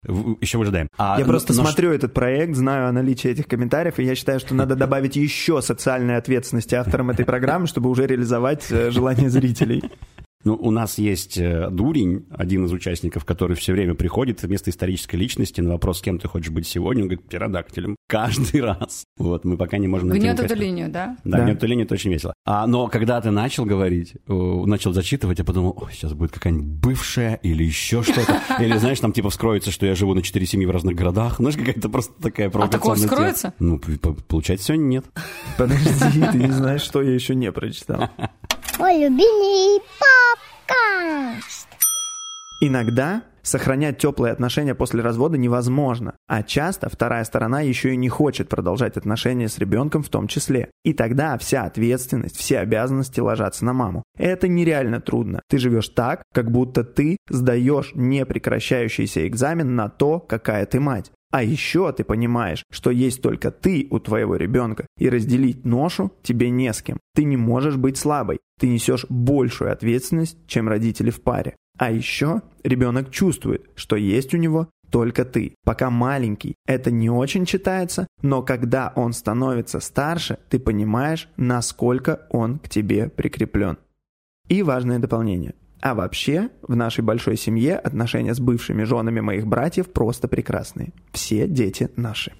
Еще 0.41 0.57
выжидаем. 0.57 0.87
А, 0.97 1.17
Я 1.19 1.25
просто 1.25 1.53
но- 1.53 1.63
смотрю 1.63 1.91
этот 1.91 2.13
проект, 2.13 2.55
знаю 2.55 2.87
о 2.87 2.91
наличии 2.91 3.29
этих 3.29 3.47
комментариев, 3.47 3.99
и 3.99 4.03
я 4.03 4.15
считаю, 4.15 4.39
что 4.39 4.55
надо 4.55 4.75
добавить 4.77 5.15
еще 5.15 5.61
социальной 5.61 6.15
ответственности 6.17 6.75
авторам 6.75 7.09
этой 7.09 7.25
программы, 7.25 7.67
чтобы 7.67 7.89
уже 7.89 8.07
реализовать 8.07 8.65
э, 8.71 8.89
желание 8.91 9.29
зрителей. 9.29 9.83
Ну, 10.43 10.55
у 10.55 10.71
нас 10.71 10.97
есть 10.97 11.37
э, 11.37 11.69
Дурень, 11.71 12.25
один 12.31 12.65
из 12.65 12.71
участников, 12.71 13.25
который 13.25 13.55
все 13.55 13.73
время 13.73 13.95
приходит 13.95 14.43
вместо 14.43 14.69
исторической 14.69 15.15
личности 15.15 15.61
на 15.61 15.71
вопрос, 15.71 15.99
с 15.99 16.01
кем 16.01 16.19
ты 16.19 16.27
хочешь 16.27 16.51
быть 16.51 16.67
сегодня, 16.67 17.03
он 17.03 17.09
говорит, 17.09 17.25
птеродактилем. 17.25 17.95
Каждый 18.07 18.61
раз. 18.61 19.03
Вот, 19.17 19.45
мы 19.45 19.57
пока 19.57 19.77
не 19.77 19.87
можем 19.87 20.09
Гнет 20.09 20.39
эту 20.39 20.55
линию, 20.55 20.89
да? 20.89 21.17
Да, 21.23 21.39
Да. 21.39 21.43
гнет 21.43 21.57
эту 21.57 21.67
линию, 21.67 21.85
это 21.85 21.95
очень 21.95 22.11
весело. 22.11 22.33
А, 22.45 22.67
но 22.67 22.87
когда 22.87 23.19
ты 23.19 23.31
начал 23.31 23.65
говорить, 23.65 24.13
э, 24.27 24.33
начал 24.65 24.93
зачитывать, 24.93 25.39
я 25.39 25.43
подумал, 25.45 25.77
ой, 25.81 25.91
сейчас 25.91 26.13
будет 26.13 26.31
какая-нибудь 26.31 26.67
бывшая 26.67 27.35
или 27.43 27.63
еще 27.63 28.03
что-то. 28.03 28.39
Или, 28.63 28.77
знаешь, 28.77 28.99
там 28.99 29.11
типа 29.11 29.29
вскроется, 29.29 29.71
что 29.71 29.85
я 29.85 29.95
живу 29.95 30.13
на 30.13 30.21
четыре 30.21 30.45
семьи 30.45 30.65
в 30.65 30.71
разных 30.71 30.95
городах. 30.95 31.37
Знаешь, 31.37 31.57
какая-то 31.57 31.89
просто 31.89 32.13
такая 32.21 32.49
провокационная 32.49 32.99
тема. 32.99 33.09
вскроется? 33.11 33.53
Ну, 33.59 33.79
получается, 34.27 34.67
сегодня 34.67 34.85
нет. 34.85 35.05
Подожди, 35.57 35.89
ты 36.31 36.37
не 36.37 36.51
знаешь, 36.51 36.81
что 36.81 37.01
я 37.01 37.13
еще 37.13 37.35
не 37.35 37.51
прочитал. 37.51 38.09
Мой 38.79 38.95
любимый 38.95 39.81
подкаст. 40.67 41.67
Иногда 42.61 43.23
сохранять 43.41 43.97
теплые 43.97 44.33
отношения 44.33 44.75
после 44.75 45.01
развода 45.01 45.35
невозможно, 45.35 46.15
а 46.27 46.43
часто 46.43 46.87
вторая 46.87 47.23
сторона 47.23 47.61
еще 47.61 47.93
и 47.93 47.97
не 47.97 48.09
хочет 48.09 48.49
продолжать 48.49 48.95
отношения 48.95 49.47
с 49.47 49.57
ребенком 49.57 50.03
в 50.03 50.09
том 50.09 50.27
числе. 50.27 50.69
И 50.83 50.93
тогда 50.93 51.37
вся 51.39 51.63
ответственность, 51.63 52.37
все 52.37 52.59
обязанности 52.59 53.19
ложатся 53.19 53.65
на 53.65 53.73
маму. 53.73 54.03
Это 54.15 54.47
нереально 54.47 55.01
трудно. 55.01 55.41
Ты 55.49 55.57
живешь 55.57 55.89
так, 55.89 56.21
как 56.31 56.51
будто 56.51 56.83
ты 56.83 57.17
сдаешь 57.29 57.93
непрекращающийся 57.95 59.27
экзамен 59.27 59.75
на 59.75 59.89
то, 59.89 60.19
какая 60.19 60.67
ты 60.67 60.79
мать. 60.79 61.11
А 61.31 61.43
еще 61.43 61.91
ты 61.91 62.03
понимаешь, 62.03 62.63
что 62.71 62.89
есть 62.89 63.21
только 63.21 63.51
ты 63.51 63.87
у 63.91 63.99
твоего 63.99 64.35
ребенка, 64.35 64.87
и 64.97 65.09
разделить 65.09 65.65
ношу 65.65 66.11
тебе 66.23 66.49
не 66.49 66.71
с 66.71 66.81
кем. 66.81 66.99
Ты 67.13 67.25
не 67.25 67.37
можешь 67.37 67.75
быть 67.75 67.97
слабой. 67.97 68.39
Ты 68.59 68.69
несешь 68.69 69.05
большую 69.09 69.71
ответственность, 69.71 70.37
чем 70.47 70.69
родители 70.69 71.09
в 71.09 71.21
паре. 71.21 71.55
А 71.77 71.91
еще 71.91 72.41
ребенок 72.63 73.11
чувствует, 73.11 73.69
что 73.75 73.95
есть 73.95 74.33
у 74.33 74.37
него 74.37 74.69
только 74.89 75.25
ты. 75.25 75.55
Пока 75.63 75.89
маленький, 75.89 76.55
это 76.65 76.91
не 76.91 77.09
очень 77.09 77.45
читается, 77.45 78.07
но 78.21 78.41
когда 78.41 78.93
он 78.95 79.13
становится 79.13 79.79
старше, 79.79 80.39
ты 80.49 80.59
понимаешь, 80.59 81.29
насколько 81.35 82.25
он 82.29 82.59
к 82.59 82.69
тебе 82.69 83.09
прикреплен. 83.09 83.77
И 84.47 84.63
важное 84.63 84.99
дополнение. 84.99 85.55
А 85.81 85.93
вообще, 85.93 86.49
в 86.61 86.75
нашей 86.75 87.03
большой 87.03 87.37
семье 87.37 87.77
отношения 87.77 88.33
с 88.33 88.39
бывшими 88.39 88.83
женами 88.83 89.19
моих 89.19 89.47
братьев 89.47 89.91
просто 89.91 90.27
прекрасные. 90.27 90.91
Все 91.11 91.47
дети 91.47 91.89
наши. 91.95 92.33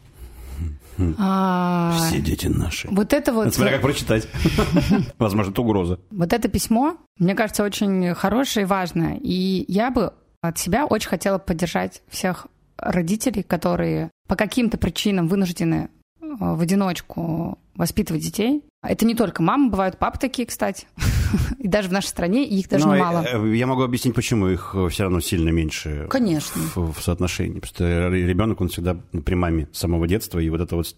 А, 1.19 1.95
Все 1.97 2.19
дети 2.19 2.47
наши. 2.47 2.88
Вот 2.89 3.13
это 3.13 3.32
вот... 3.32 3.54
Смотря 3.54 3.73
как 3.73 3.82
прочитать. 3.82 4.28
Возможно, 5.19 5.52
это 5.52 5.62
угроза. 5.62 6.00
Вот 6.10 6.34
это 6.34 6.47
письмо, 6.47 6.97
мне 7.19 7.36
кажется, 7.36 7.63
очень 7.63 8.13
хорошее 8.15 8.65
и 8.65 8.67
важное. 8.67 9.19
И 9.21 9.65
я 9.67 9.91
бы 9.91 10.13
от 10.41 10.58
себя 10.58 10.86
очень 10.86 11.10
хотела 11.10 11.38
поддержать 11.38 12.02
всех 12.08 12.47
родителей, 12.78 13.43
которые 13.43 14.12
по 14.28 14.36
каким-то 14.36 14.78
причинам 14.78 15.28
вынуждены 15.28 15.89
э, 16.19 16.26
в 16.39 16.62
одиночку 16.62 17.60
воспитывать 17.77 18.23
детей. 18.23 18.63
Это 18.83 19.05
не 19.05 19.15
только 19.15 19.41
мамы, 19.41 19.69
бывают 19.69 19.97
папы 19.97 20.17
такие, 20.19 20.47
кстати. 20.47 20.87
И 21.59 21.67
даже 21.67 21.89
в 21.89 21.91
нашей 21.91 22.07
стране 22.07 22.45
их 22.47 22.69
даже 22.69 22.87
Ну, 22.87 22.95
немало. 22.95 23.25
э, 23.25 23.55
Я 23.55 23.67
могу 23.67 23.83
объяснить, 23.83 24.15
почему 24.15 24.47
их 24.47 24.75
все 24.91 25.03
равно 25.03 25.19
сильно 25.19 25.49
меньше 25.49 26.07
Конечно. 26.09 26.61
в, 26.75 26.93
в 26.93 27.01
соотношении. 27.01 27.59
Потому 27.59 27.73
что 27.75 28.09
ребенок, 28.09 28.61
он 28.61 28.69
всегда 28.69 28.95
при 29.25 29.35
маме 29.35 29.67
с 29.71 29.79
самого 29.79 30.07
детства, 30.07 30.39
и 30.39 30.49
вот 30.49 30.61
это 30.61 30.75
вот 30.75 30.95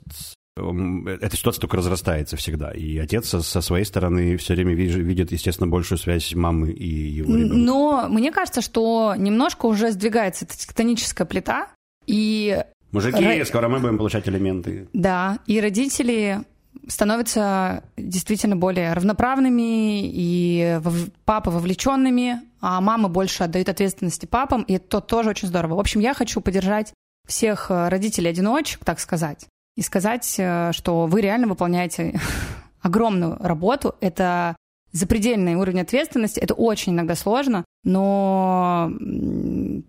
эта 0.57 1.37
ситуация 1.37 1.61
только 1.61 1.77
разрастается 1.77 2.35
всегда. 2.35 2.71
И 2.71 2.97
отец 2.97 3.29
со, 3.29 3.61
своей 3.61 3.85
стороны 3.85 4.35
все 4.37 4.55
время 4.55 4.73
видит, 4.73 5.31
естественно, 5.31 5.67
большую 5.69 5.97
связь 5.97 6.33
мамы 6.35 6.71
и 6.71 6.85
его 6.87 7.33
ребенка. 7.33 7.55
Но 7.55 8.07
мне 8.09 8.31
кажется, 8.31 8.61
что 8.61 9.15
немножко 9.17 9.67
уже 9.67 9.91
сдвигается 9.91 10.45
эта 10.45 10.57
тектоническая 10.57 11.25
плита, 11.25 11.69
и... 12.07 12.61
Мужики, 12.91 13.23
Ро- 13.23 13.45
скоро 13.45 13.69
мы 13.69 13.79
будем 13.79 13.97
получать 13.97 14.27
элементы. 14.27 14.89
Да, 14.93 15.39
и 15.45 15.61
родители 15.61 16.39
становятся 16.87 17.83
действительно 17.97 18.55
более 18.55 18.93
равноправными, 18.93 20.01
и 20.03 20.79
папы 21.25 21.51
вовлеченными, 21.51 22.41
а 22.61 22.81
мамы 22.81 23.09
больше 23.09 23.43
отдают 23.43 23.69
ответственности 23.69 24.25
папам, 24.25 24.63
и 24.63 24.73
это 24.73 25.01
тоже 25.01 25.29
очень 25.29 25.47
здорово. 25.47 25.75
В 25.75 25.79
общем, 25.79 25.99
я 25.99 26.13
хочу 26.13 26.41
поддержать 26.41 26.93
всех 27.27 27.69
э, 27.69 27.89
родителей-одиночек, 27.89 28.83
так 28.83 28.99
сказать, 28.99 29.45
и 29.75 29.81
сказать, 29.81 30.35
э, 30.37 30.71
что 30.73 31.05
вы 31.05 31.21
реально 31.21 31.47
выполняете 31.47 32.19
огромную 32.81 33.37
работу. 33.39 33.95
Это 34.01 34.55
запредельный 34.91 35.55
уровень 35.55 35.81
ответственности, 35.81 36.39
это 36.39 36.55
очень 36.55 36.93
иногда 36.93 37.15
сложно, 37.15 37.63
но 37.83 38.91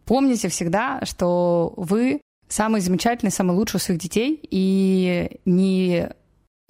помните 0.05 0.49
всегда, 0.49 1.01
что 1.05 1.73
вы 1.77 2.21
самый 2.49 2.83
замечательный, 2.83 3.31
самый 3.31 3.57
лучший 3.57 3.77
у 3.77 3.81
своих 3.81 4.01
детей, 4.01 4.39
и 4.43 5.41
не 5.47 6.11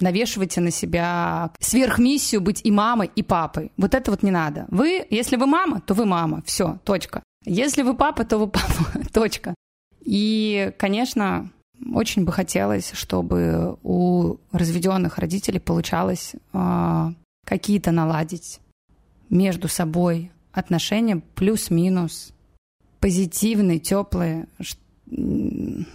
навешивайте 0.01 0.61
на 0.61 0.71
себя 0.71 1.53
сверхмиссию 1.61 2.41
быть 2.41 2.61
и 2.65 2.71
мамой, 2.71 3.11
и 3.15 3.23
папой. 3.23 3.73
Вот 3.77 3.95
это 3.95 4.11
вот 4.11 4.23
не 4.23 4.31
надо. 4.31 4.67
Вы, 4.69 5.07
если 5.11 5.37
вы 5.37 5.47
мама, 5.47 5.81
то 5.81 5.95
вы 5.95 6.07
мама. 6.07 6.43
Все, 6.45 6.79
точка. 6.85 7.23
Если 7.45 7.83
вы 7.83 7.95
папа, 7.95 8.25
то 8.25 8.39
вы 8.39 8.49
папа. 8.49 9.05
точка. 9.13 9.55
И, 10.01 10.73
конечно, 10.79 11.51
очень 11.95 12.25
бы 12.25 12.33
хотелось, 12.33 12.93
чтобы 12.93 13.77
у 13.83 14.37
разведенных 14.53 15.19
родителей 15.19 15.61
получалось 15.61 16.35
а, 16.53 17.13
какие-то 17.47 17.91
наладить 17.93 18.61
между 19.29 19.69
собой 19.69 20.31
отношения 20.53 21.23
плюс-минус 21.35 22.33
позитивные, 23.01 23.79
теплые, 23.79 24.47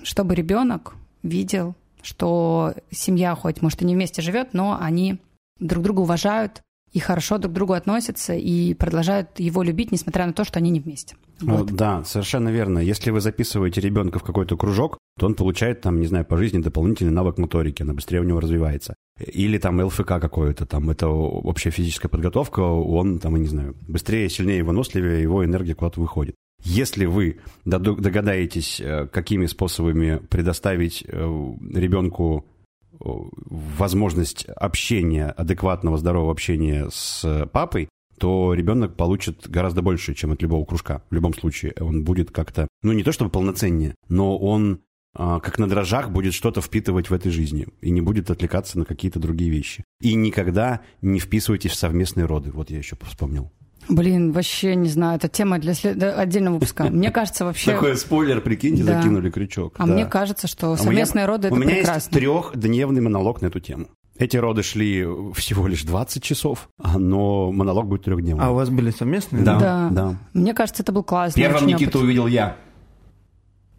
чтобы 0.04 0.36
ребенок 0.36 0.96
видел, 1.24 1.76
что 2.06 2.74
семья 2.92 3.36
хоть, 3.36 3.62
может, 3.62 3.82
и 3.82 3.86
не 3.86 3.96
вместе 3.96 4.22
живет, 4.22 4.54
но 4.54 4.78
они 4.80 5.18
друг 5.60 5.84
друга 5.84 6.02
уважают 6.02 6.62
и 6.96 7.00
хорошо 7.00 7.38
друг 7.38 7.52
к 7.52 7.56
другу 7.56 7.74
относятся 7.74 8.34
и 8.34 8.74
продолжают 8.74 9.38
его 9.38 9.64
любить, 9.64 9.92
несмотря 9.92 10.26
на 10.26 10.32
то, 10.34 10.46
что 10.46 10.60
они 10.60 10.70
не 10.70 10.80
вместе. 10.80 11.18
Ну, 11.42 11.58
Вот. 11.58 11.72
Да, 11.74 12.06
совершенно 12.06 12.48
верно. 12.48 12.80
Если 12.80 13.12
вы 13.12 13.20
записываете 13.20 13.82
ребенка 13.82 14.20
в 14.20 14.24
какой-то 14.24 14.56
кружок, 14.56 14.98
то 15.20 15.26
он 15.26 15.36
получает 15.36 15.82
там, 15.82 16.00
не 16.00 16.08
знаю, 16.08 16.24
по 16.24 16.38
жизни 16.38 16.60
дополнительный 16.60 17.12
навык 17.12 17.38
моторики, 17.38 17.82
она 17.82 17.94
быстрее 17.94 18.22
у 18.22 18.24
него 18.24 18.40
развивается. 18.40 18.96
Или 19.20 19.58
там 19.58 19.84
ЛФК 19.84 20.08
какое-то, 20.08 20.66
там 20.66 20.90
это 20.90 21.10
общая 21.10 21.72
физическая 21.72 22.10
подготовка, 22.10 22.62
он 22.62 23.20
там, 23.20 23.36
я 23.36 23.42
не 23.42 23.48
знаю, 23.48 23.76
быстрее, 23.88 24.30
сильнее, 24.30 24.64
выносливее, 24.64 25.22
его 25.22 25.44
энергия 25.44 25.76
куда-то 25.76 26.00
выходит. 26.00 26.36
Если 26.66 27.06
вы 27.06 27.40
догадаетесь, 27.64 28.82
э, 28.82 29.08
какими 29.08 29.46
способами 29.46 30.18
предоставить 30.30 31.04
э, 31.08 31.54
ребенку 31.74 32.46
э, 32.94 32.98
возможность 33.00 34.46
общения, 34.46 35.28
адекватного, 35.28 35.98
здорового 35.98 36.32
общения 36.32 36.90
с 36.92 37.48
папой, 37.54 37.88
то 38.18 38.54
ребенок 38.54 38.96
получит 38.96 39.48
гораздо 39.48 39.84
больше, 39.84 40.16
чем 40.16 40.32
от 40.32 40.42
любого 40.42 40.66
кружка. 40.66 41.04
В 41.12 41.14
любом 41.14 41.34
случае, 41.34 41.74
он 41.80 42.04
будет 42.04 42.32
как-то, 42.32 42.68
ну 42.82 42.94
не 42.94 43.04
то 43.04 43.12
чтобы 43.12 43.30
полноценнее, 43.30 43.94
но 44.10 44.38
он 44.38 44.80
а, 45.14 45.40
как 45.40 45.60
на 45.60 45.68
дрожжах 45.68 46.10
будет 46.10 46.34
что-то 46.34 46.62
впитывать 46.62 47.10
в 47.10 47.14
этой 47.14 47.32
жизни 47.32 47.68
и 47.82 47.90
не 47.90 48.02
будет 48.02 48.30
отвлекаться 48.30 48.78
на 48.78 48.86
какие-то 48.86 49.20
другие 49.20 49.50
вещи. 49.50 49.84
И 50.02 50.14
никогда 50.14 50.82
не 51.02 51.20
вписывайтесь 51.20 51.72
в 51.72 51.76
совместные 51.76 52.26
роды. 52.26 52.52
Вот 52.52 52.70
я 52.70 52.78
еще 52.78 52.98
вспомнил. 53.04 53.52
Блин, 53.88 54.32
вообще 54.32 54.76
не 54.76 54.90
знаю, 54.90 55.18
это 55.18 55.28
тема 55.28 55.60
для 55.60 55.74
след- 55.76 56.02
отдельного 56.02 56.56
выпуска. 56.56 56.84
Мне 56.90 57.12
кажется, 57.12 57.46
вообще... 57.46 57.72
Такой 57.74 57.96
спойлер, 57.98 58.42
прикиньте, 58.42 58.84
Да. 58.84 58.98
закинули 58.98 59.30
крючок. 59.30 59.76
А 59.78 59.86
Да. 59.86 59.94
мне 59.94 60.06
кажется, 60.06 60.48
что 60.48 60.74
А 60.74 60.78
совместные 60.78 61.26
роды 61.26 61.48
это 61.50 61.56
У 61.56 61.60
меня 61.60 61.76
прекрасно. 61.76 61.94
есть 61.98 62.10
трехдневный 62.12 63.02
монолог 63.02 63.42
на 63.42 63.48
эту 63.48 63.60
тему. 63.60 63.88
Эти 64.18 64.38
роды 64.38 64.64
шли 64.64 65.06
всего 65.36 65.68
лишь 65.68 65.84
20 65.84 66.24
часов, 66.24 66.70
а, 66.82 66.98
но 66.98 67.52
монолог 67.52 67.86
будет 67.88 68.06
трехдневный. 68.06 68.44
А 68.44 68.50
у 68.52 68.56
вас 68.56 68.70
были 68.70 68.90
совместные? 68.90 69.44
Да, 69.44 69.60
Да. 69.60 69.90
да. 69.92 70.16
Мне 70.34 70.54
кажется, 70.54 70.82
это 70.84 70.92
был 70.92 71.04
классный 71.04 71.44
Первым 71.44 71.58
очень 71.66 71.74
Никиту 71.76 71.98
опыт. 72.00 72.04
увидел 72.06 72.28
я. 72.28 72.56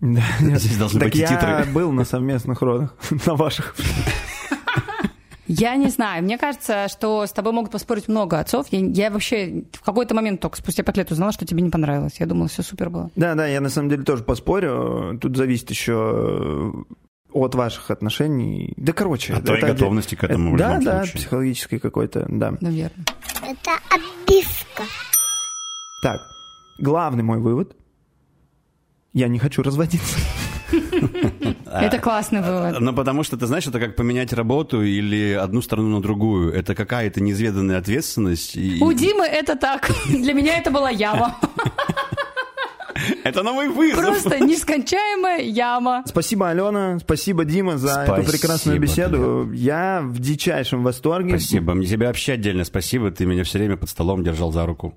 Да. 0.02 0.20
Здесь 0.40 0.76
должны 0.76 1.00
Так 1.00 1.09
быть 1.09 1.16
и 1.16 1.22
я 1.22 1.26
титры. 1.26 1.72
был 1.72 1.90
на 1.90 2.04
совместных 2.04 2.61
родах, 2.61 2.94
на 3.26 3.35
ваших. 3.35 3.74
Я 5.48 5.76
не 5.76 5.88
знаю. 5.88 6.22
Мне 6.24 6.38
кажется, 6.38 6.88
что 6.88 7.24
с 7.26 7.32
тобой 7.32 7.52
могут 7.52 7.70
поспорить 7.70 8.09
много 8.09 8.38
отцов. 8.40 8.66
Я, 8.70 8.80
я 8.80 9.11
вообще 9.11 9.64
в 9.72 9.80
какой-то 9.82 10.14
момент 10.14 10.40
только 10.40 10.56
спустя 10.59 10.82
пять 10.82 10.96
лет 10.96 11.11
узнала, 11.12 11.32
что 11.32 11.46
тебе 11.46 11.62
не 11.62 11.70
понравилось. 11.70 12.16
Я 12.18 12.26
думала, 12.26 12.48
все 12.48 12.62
супер 12.62 12.90
было. 12.90 13.11
Да, 13.16 13.35
да, 13.35 13.46
я 13.46 13.61
на 13.61 13.68
самом 13.68 13.88
деле 13.90 14.02
тоже 14.02 14.24
поспорю. 14.24 15.18
Тут 15.20 15.37
зависит 15.37 15.70
еще 15.70 16.72
от 17.32 17.54
ваших 17.54 17.90
отношений. 17.90 18.72
Да, 18.76 18.92
короче. 18.92 19.35
От 19.35 19.44
твоей 19.44 19.62
это- 19.62 19.72
готовности 19.74 20.14
к 20.14 20.24
этому 20.24 20.54
в 20.54 20.59
Да, 20.59 20.78
да, 20.80 20.98
случае. 21.04 21.14
психологической 21.20 21.78
какой-то, 21.78 22.26
да. 22.28 22.54
Наверное. 22.61 23.04
Это 23.42 23.70
обивка. 23.90 24.82
Так, 26.02 26.20
главный 26.78 27.22
мой 27.22 27.38
вывод. 27.38 27.76
Я 29.12 29.28
не 29.28 29.38
хочу 29.38 29.62
разводиться. 29.62 30.16
Это 31.66 31.98
классный 31.98 32.42
вывод. 32.42 32.81
Ну, 32.81 32.92
потому 32.92 33.22
что, 33.22 33.37
ты 33.37 33.46
знаешь, 33.46 33.66
это 33.66 33.79
как 33.81 33.96
поменять 33.96 34.33
работу 34.33 34.83
или 34.83 35.33
одну 35.33 35.62
страну 35.62 35.88
на 35.88 36.02
другую. 36.02 36.52
Это 36.52 36.74
какая-то 36.74 37.20
неизведанная 37.20 37.79
ответственность. 37.79 38.57
У 38.57 38.92
Димы 38.92 39.24
это 39.24 39.57
так. 39.57 39.90
Для 40.09 40.33
меня 40.33 40.59
это 40.59 40.70
была 40.70 40.90
яма. 40.90 41.37
Это 43.24 43.42
новый 43.42 43.68
вызов. 43.68 44.05
Просто 44.05 44.40
нескончаемая 44.40 45.42
яма. 45.42 46.02
Спасибо, 46.07 46.48
Алена, 46.48 46.98
спасибо, 46.98 47.44
Дима, 47.44 47.76
за 47.76 48.00
эту 48.02 48.12
Спасибо, 48.22 48.33
прекрасную 48.33 48.81
беседу. 48.81 49.52
Я 49.52 50.00
в 50.02 50.18
дичайшем 50.18 50.83
восторге. 50.83 51.38
Спасибо. 51.38 51.74
Мне 51.74 51.87
тебе 51.87 52.07
вообще 52.07 52.33
отдельно 52.33 52.64
спасибо. 52.64 53.11
Ты 53.11 53.26
меня 53.26 53.44
все 53.44 53.59
время 53.59 53.76
под 53.76 53.90
столом 53.90 54.24
держал 54.24 54.50
за 54.50 54.64
руку. 54.66 54.94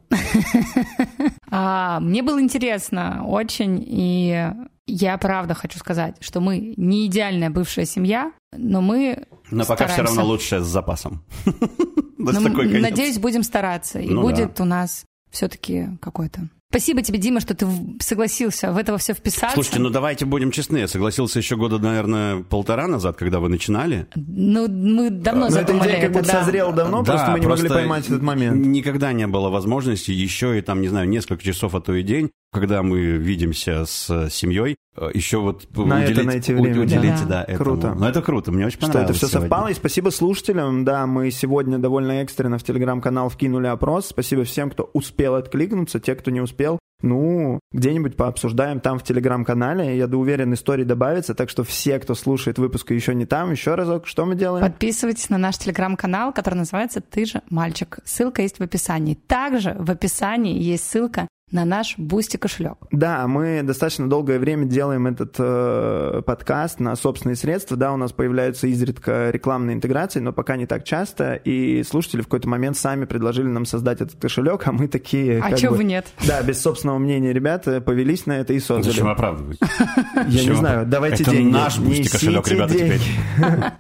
А, 1.52 2.00
мне 2.00 2.24
было 2.24 2.40
интересно 2.40 3.26
очень, 3.26 3.84
и 3.86 4.50
я 4.92 5.18
правда 5.18 5.54
хочу 5.54 5.78
сказать, 5.80 6.16
что 6.20 6.42
мы 6.42 6.74
не 6.78 7.06
идеальная 7.08 7.50
бывшая 7.50 7.86
семья, 7.86 8.32
но 8.56 8.82
мы 8.82 9.26
Но 9.52 9.66
пока 9.66 9.86
все 9.86 9.94
стараемся. 9.94 10.04
равно 10.04 10.26
лучше 10.26 10.60
с 10.62 10.66
запасом. 10.66 11.24
Но 12.18 12.32
надеюсь, 12.32 13.18
будем 13.18 13.44
стараться, 13.44 14.00
и 14.00 14.10
Ну 14.10 14.22
будет 14.22 14.60
у 14.60 14.66
нас 14.66 15.06
все-таки 15.32 15.88
какой-то. 16.02 16.50
Спасибо 16.72 17.02
тебе, 17.02 17.18
Дима, 17.18 17.40
что 17.40 17.56
ты 17.56 17.66
согласился 18.00 18.72
в 18.72 18.78
этого 18.78 19.00
все 19.00 19.16
вписаться. 19.16 19.56
Слушайте, 19.56 19.80
ну 19.80 19.90
давайте 19.90 20.26
будем 20.26 20.52
честны. 20.52 20.78
Я 20.78 20.88
согласился 20.88 21.40
еще 21.40 21.56
года, 21.56 21.80
наверное, 21.80 22.44
полтора 22.44 22.88
назад, 22.88 23.18
когда 23.18 23.40
вы 23.40 23.50
начинали. 23.50 24.06
Ну, 24.14 24.68
мы 24.68 25.10
давно 25.10 25.42
Но 25.42 25.48
эта 25.48 25.56
задумали 25.56 25.88
идея 25.88 26.02
как 26.02 26.10
это, 26.12 26.20
будто 26.20 26.32
да. 26.32 26.44
созрела 26.44 26.72
давно, 26.74 27.02
Да, 27.02 27.14
просто 27.14 27.32
мы 27.32 27.40
не 27.40 27.48
могли 27.48 27.62
просто 27.62 27.74
поймать 27.80 28.06
этот 28.06 28.22
момент. 28.22 28.64
Никогда 28.68 29.14
не 29.14 29.26
было 29.26 29.50
возможности 29.50 30.12
еще 30.12 30.60
и 30.60 30.62
там, 30.62 30.82
не 30.82 30.90
знаю, 30.90 31.10
несколько 31.10 31.44
часов, 31.44 31.74
а 31.74 31.82
то 31.82 31.96
и 31.96 32.04
день, 32.04 32.30
когда 32.52 32.82
мы 32.82 33.00
видимся 33.00 33.86
с 33.86 34.30
семьей, 34.30 34.76
э, 34.96 35.10
еще 35.14 35.38
вот 35.38 35.68
На 35.78 36.04
это 36.04 36.12
уделить, 36.12 36.28
найти 36.28 36.54
время, 36.54 36.82
уделить, 36.82 37.20
да. 37.22 37.26
да, 37.26 37.44
этому. 37.44 37.58
Круто. 37.58 37.94
Ну, 37.96 38.06
это 38.06 38.22
круто, 38.22 38.52
мне 38.52 38.66
очень 38.66 38.78
Что 38.78 38.88
это 38.88 38.94
понравилось 38.94 39.18
все 39.18 39.28
сегодня. 39.28 39.50
совпало. 39.50 39.68
И 39.70 39.74
спасибо 39.74 40.10
слушателям. 40.10 40.84
Да, 40.84 41.06
мы 41.06 41.30
сегодня 41.32 41.78
довольно 41.78 42.22
экстренно 42.22 42.58
в 42.58 42.64
телеграм-канал 42.64 43.30
вкинули 43.30 43.68
опрос. 43.68 44.08
Спасибо 44.08 44.44
всем, 44.44 44.72
кто 44.72 44.90
успел 44.94 45.36
откликнуться. 45.36 46.00
Те, 46.00 46.16
кто 46.16 46.32
не 46.32 46.42
успел, 46.42 46.80
ну, 47.02 47.60
где-нибудь 47.72 48.18
пообсуждаем 48.18 48.80
там 48.80 49.00
в 49.00 49.04
телеграм-канале. 49.04 49.98
Я 49.98 50.08
уверен, 50.08 50.54
истории 50.54 50.84
добавится. 50.84 51.34
Так 51.34 51.50
что 51.50 51.64
все, 51.64 52.00
кто 52.00 52.16
слушает 52.16 52.58
выпуск 52.58 52.92
и 52.92 52.96
еще 52.96 53.16
не 53.16 53.26
там, 53.26 53.52
еще 53.52 53.76
разок, 53.76 54.08
что 54.08 54.26
мы 54.26 54.36
делаем? 54.36 54.66
Подписывайтесь 54.66 55.30
на 55.30 55.38
наш 55.38 55.58
телеграм-канал, 55.58 56.34
который 56.34 56.56
называется 56.56 57.00
«Ты 57.02 57.26
же 57.26 57.42
мальчик». 57.50 58.00
Ссылка 58.04 58.42
есть 58.42 58.58
в 58.58 58.64
описании. 58.64 59.14
Также 59.14 59.76
в 59.80 59.92
описании 59.92 60.60
есть 60.60 60.90
ссылка 60.90 61.28
на 61.52 61.66
наш 61.66 61.98
Бусти 61.98 62.38
кошелек. 62.38 62.78
Да, 62.92 63.28
мы 63.28 63.62
достаточно 63.64 64.10
долгое 64.10 64.40
время 64.40 64.66
делаем 64.66 65.08
этот 65.08 65.36
э, 65.38 66.22
подкаст 66.26 66.80
на 66.80 66.96
собственные 66.96 67.36
средства. 67.36 67.76
Да, 67.76 67.94
у 67.94 67.98
нас 67.98 68.12
появляются 68.12 68.68
изредка 68.68 69.30
рекламные 69.32 69.76
интеграции, 69.76 70.20
но 70.20 70.32
пока 70.34 70.56
не 70.58 70.66
так 70.66 70.84
часто. 70.84 71.36
И 71.36 71.84
слушатели 71.84 72.22
в 72.22 72.26
какой-то 72.26 72.48
момент 72.48 72.78
сами 72.78 73.06
предложили 73.06 73.48
нам 73.48 73.66
создать 73.66 74.02
этот 74.02 74.20
кошелек, 74.20 74.68
а 74.68 74.72
мы 74.72 74.88
такие... 74.88 75.40
А 75.40 75.50
как 75.50 75.60
чего 75.60 75.76
бы, 75.76 75.84
нет? 75.84 76.08
Да, 76.28 76.42
без 76.42 76.62
собственного 76.62 77.00
мнения 77.00 77.34
ребята 77.34 77.82
повелись 77.82 78.26
на 78.26 78.34
это 78.34 78.54
и 78.54 78.60
создали. 78.60 78.92
Зачем 78.92 79.08
оправдывать? 79.08 79.58
Я 80.28 80.46
не 80.46 80.56
знаю, 80.56 80.86
давайте 80.86 81.24
Это 81.24 81.32
деньги. 81.32 81.52
наш 81.52 81.80
бусти 81.80 82.10
кошелек, 82.10 82.48
ребята, 82.48 82.74
теперь. 82.74 83.02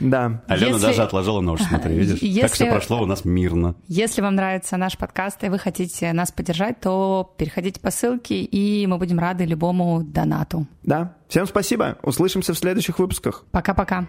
Да. 0.00 0.42
Алена 0.46 0.78
даже 0.78 1.02
отложила 1.02 1.40
нож, 1.40 1.60
смотри, 1.62 1.94
видишь? 1.94 2.20
Так 2.40 2.52
все 2.52 2.70
прошло 2.70 3.02
у 3.02 3.06
нас 3.06 3.24
мирно. 3.24 3.74
Если 3.88 4.20
вам 4.20 4.34
нравится 4.34 4.76
наш 4.76 4.98
подкаст 4.98 5.42
и 5.44 5.48
вы 5.48 5.58
хотите 5.58 6.12
нас 6.12 6.30
поддержать, 6.30 6.80
то 6.80 7.05
то 7.06 7.34
переходите 7.36 7.78
по 7.78 7.90
ссылке, 7.92 8.40
и 8.42 8.84
мы 8.88 8.98
будем 8.98 9.20
рады 9.20 9.44
любому 9.44 10.02
донату. 10.02 10.66
Да. 10.82 11.14
Всем 11.28 11.46
спасибо. 11.46 11.98
Услышимся 12.02 12.52
в 12.52 12.58
следующих 12.58 12.98
выпусках. 12.98 13.44
Пока-пока. 13.52 14.08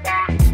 Thank 0.00 0.47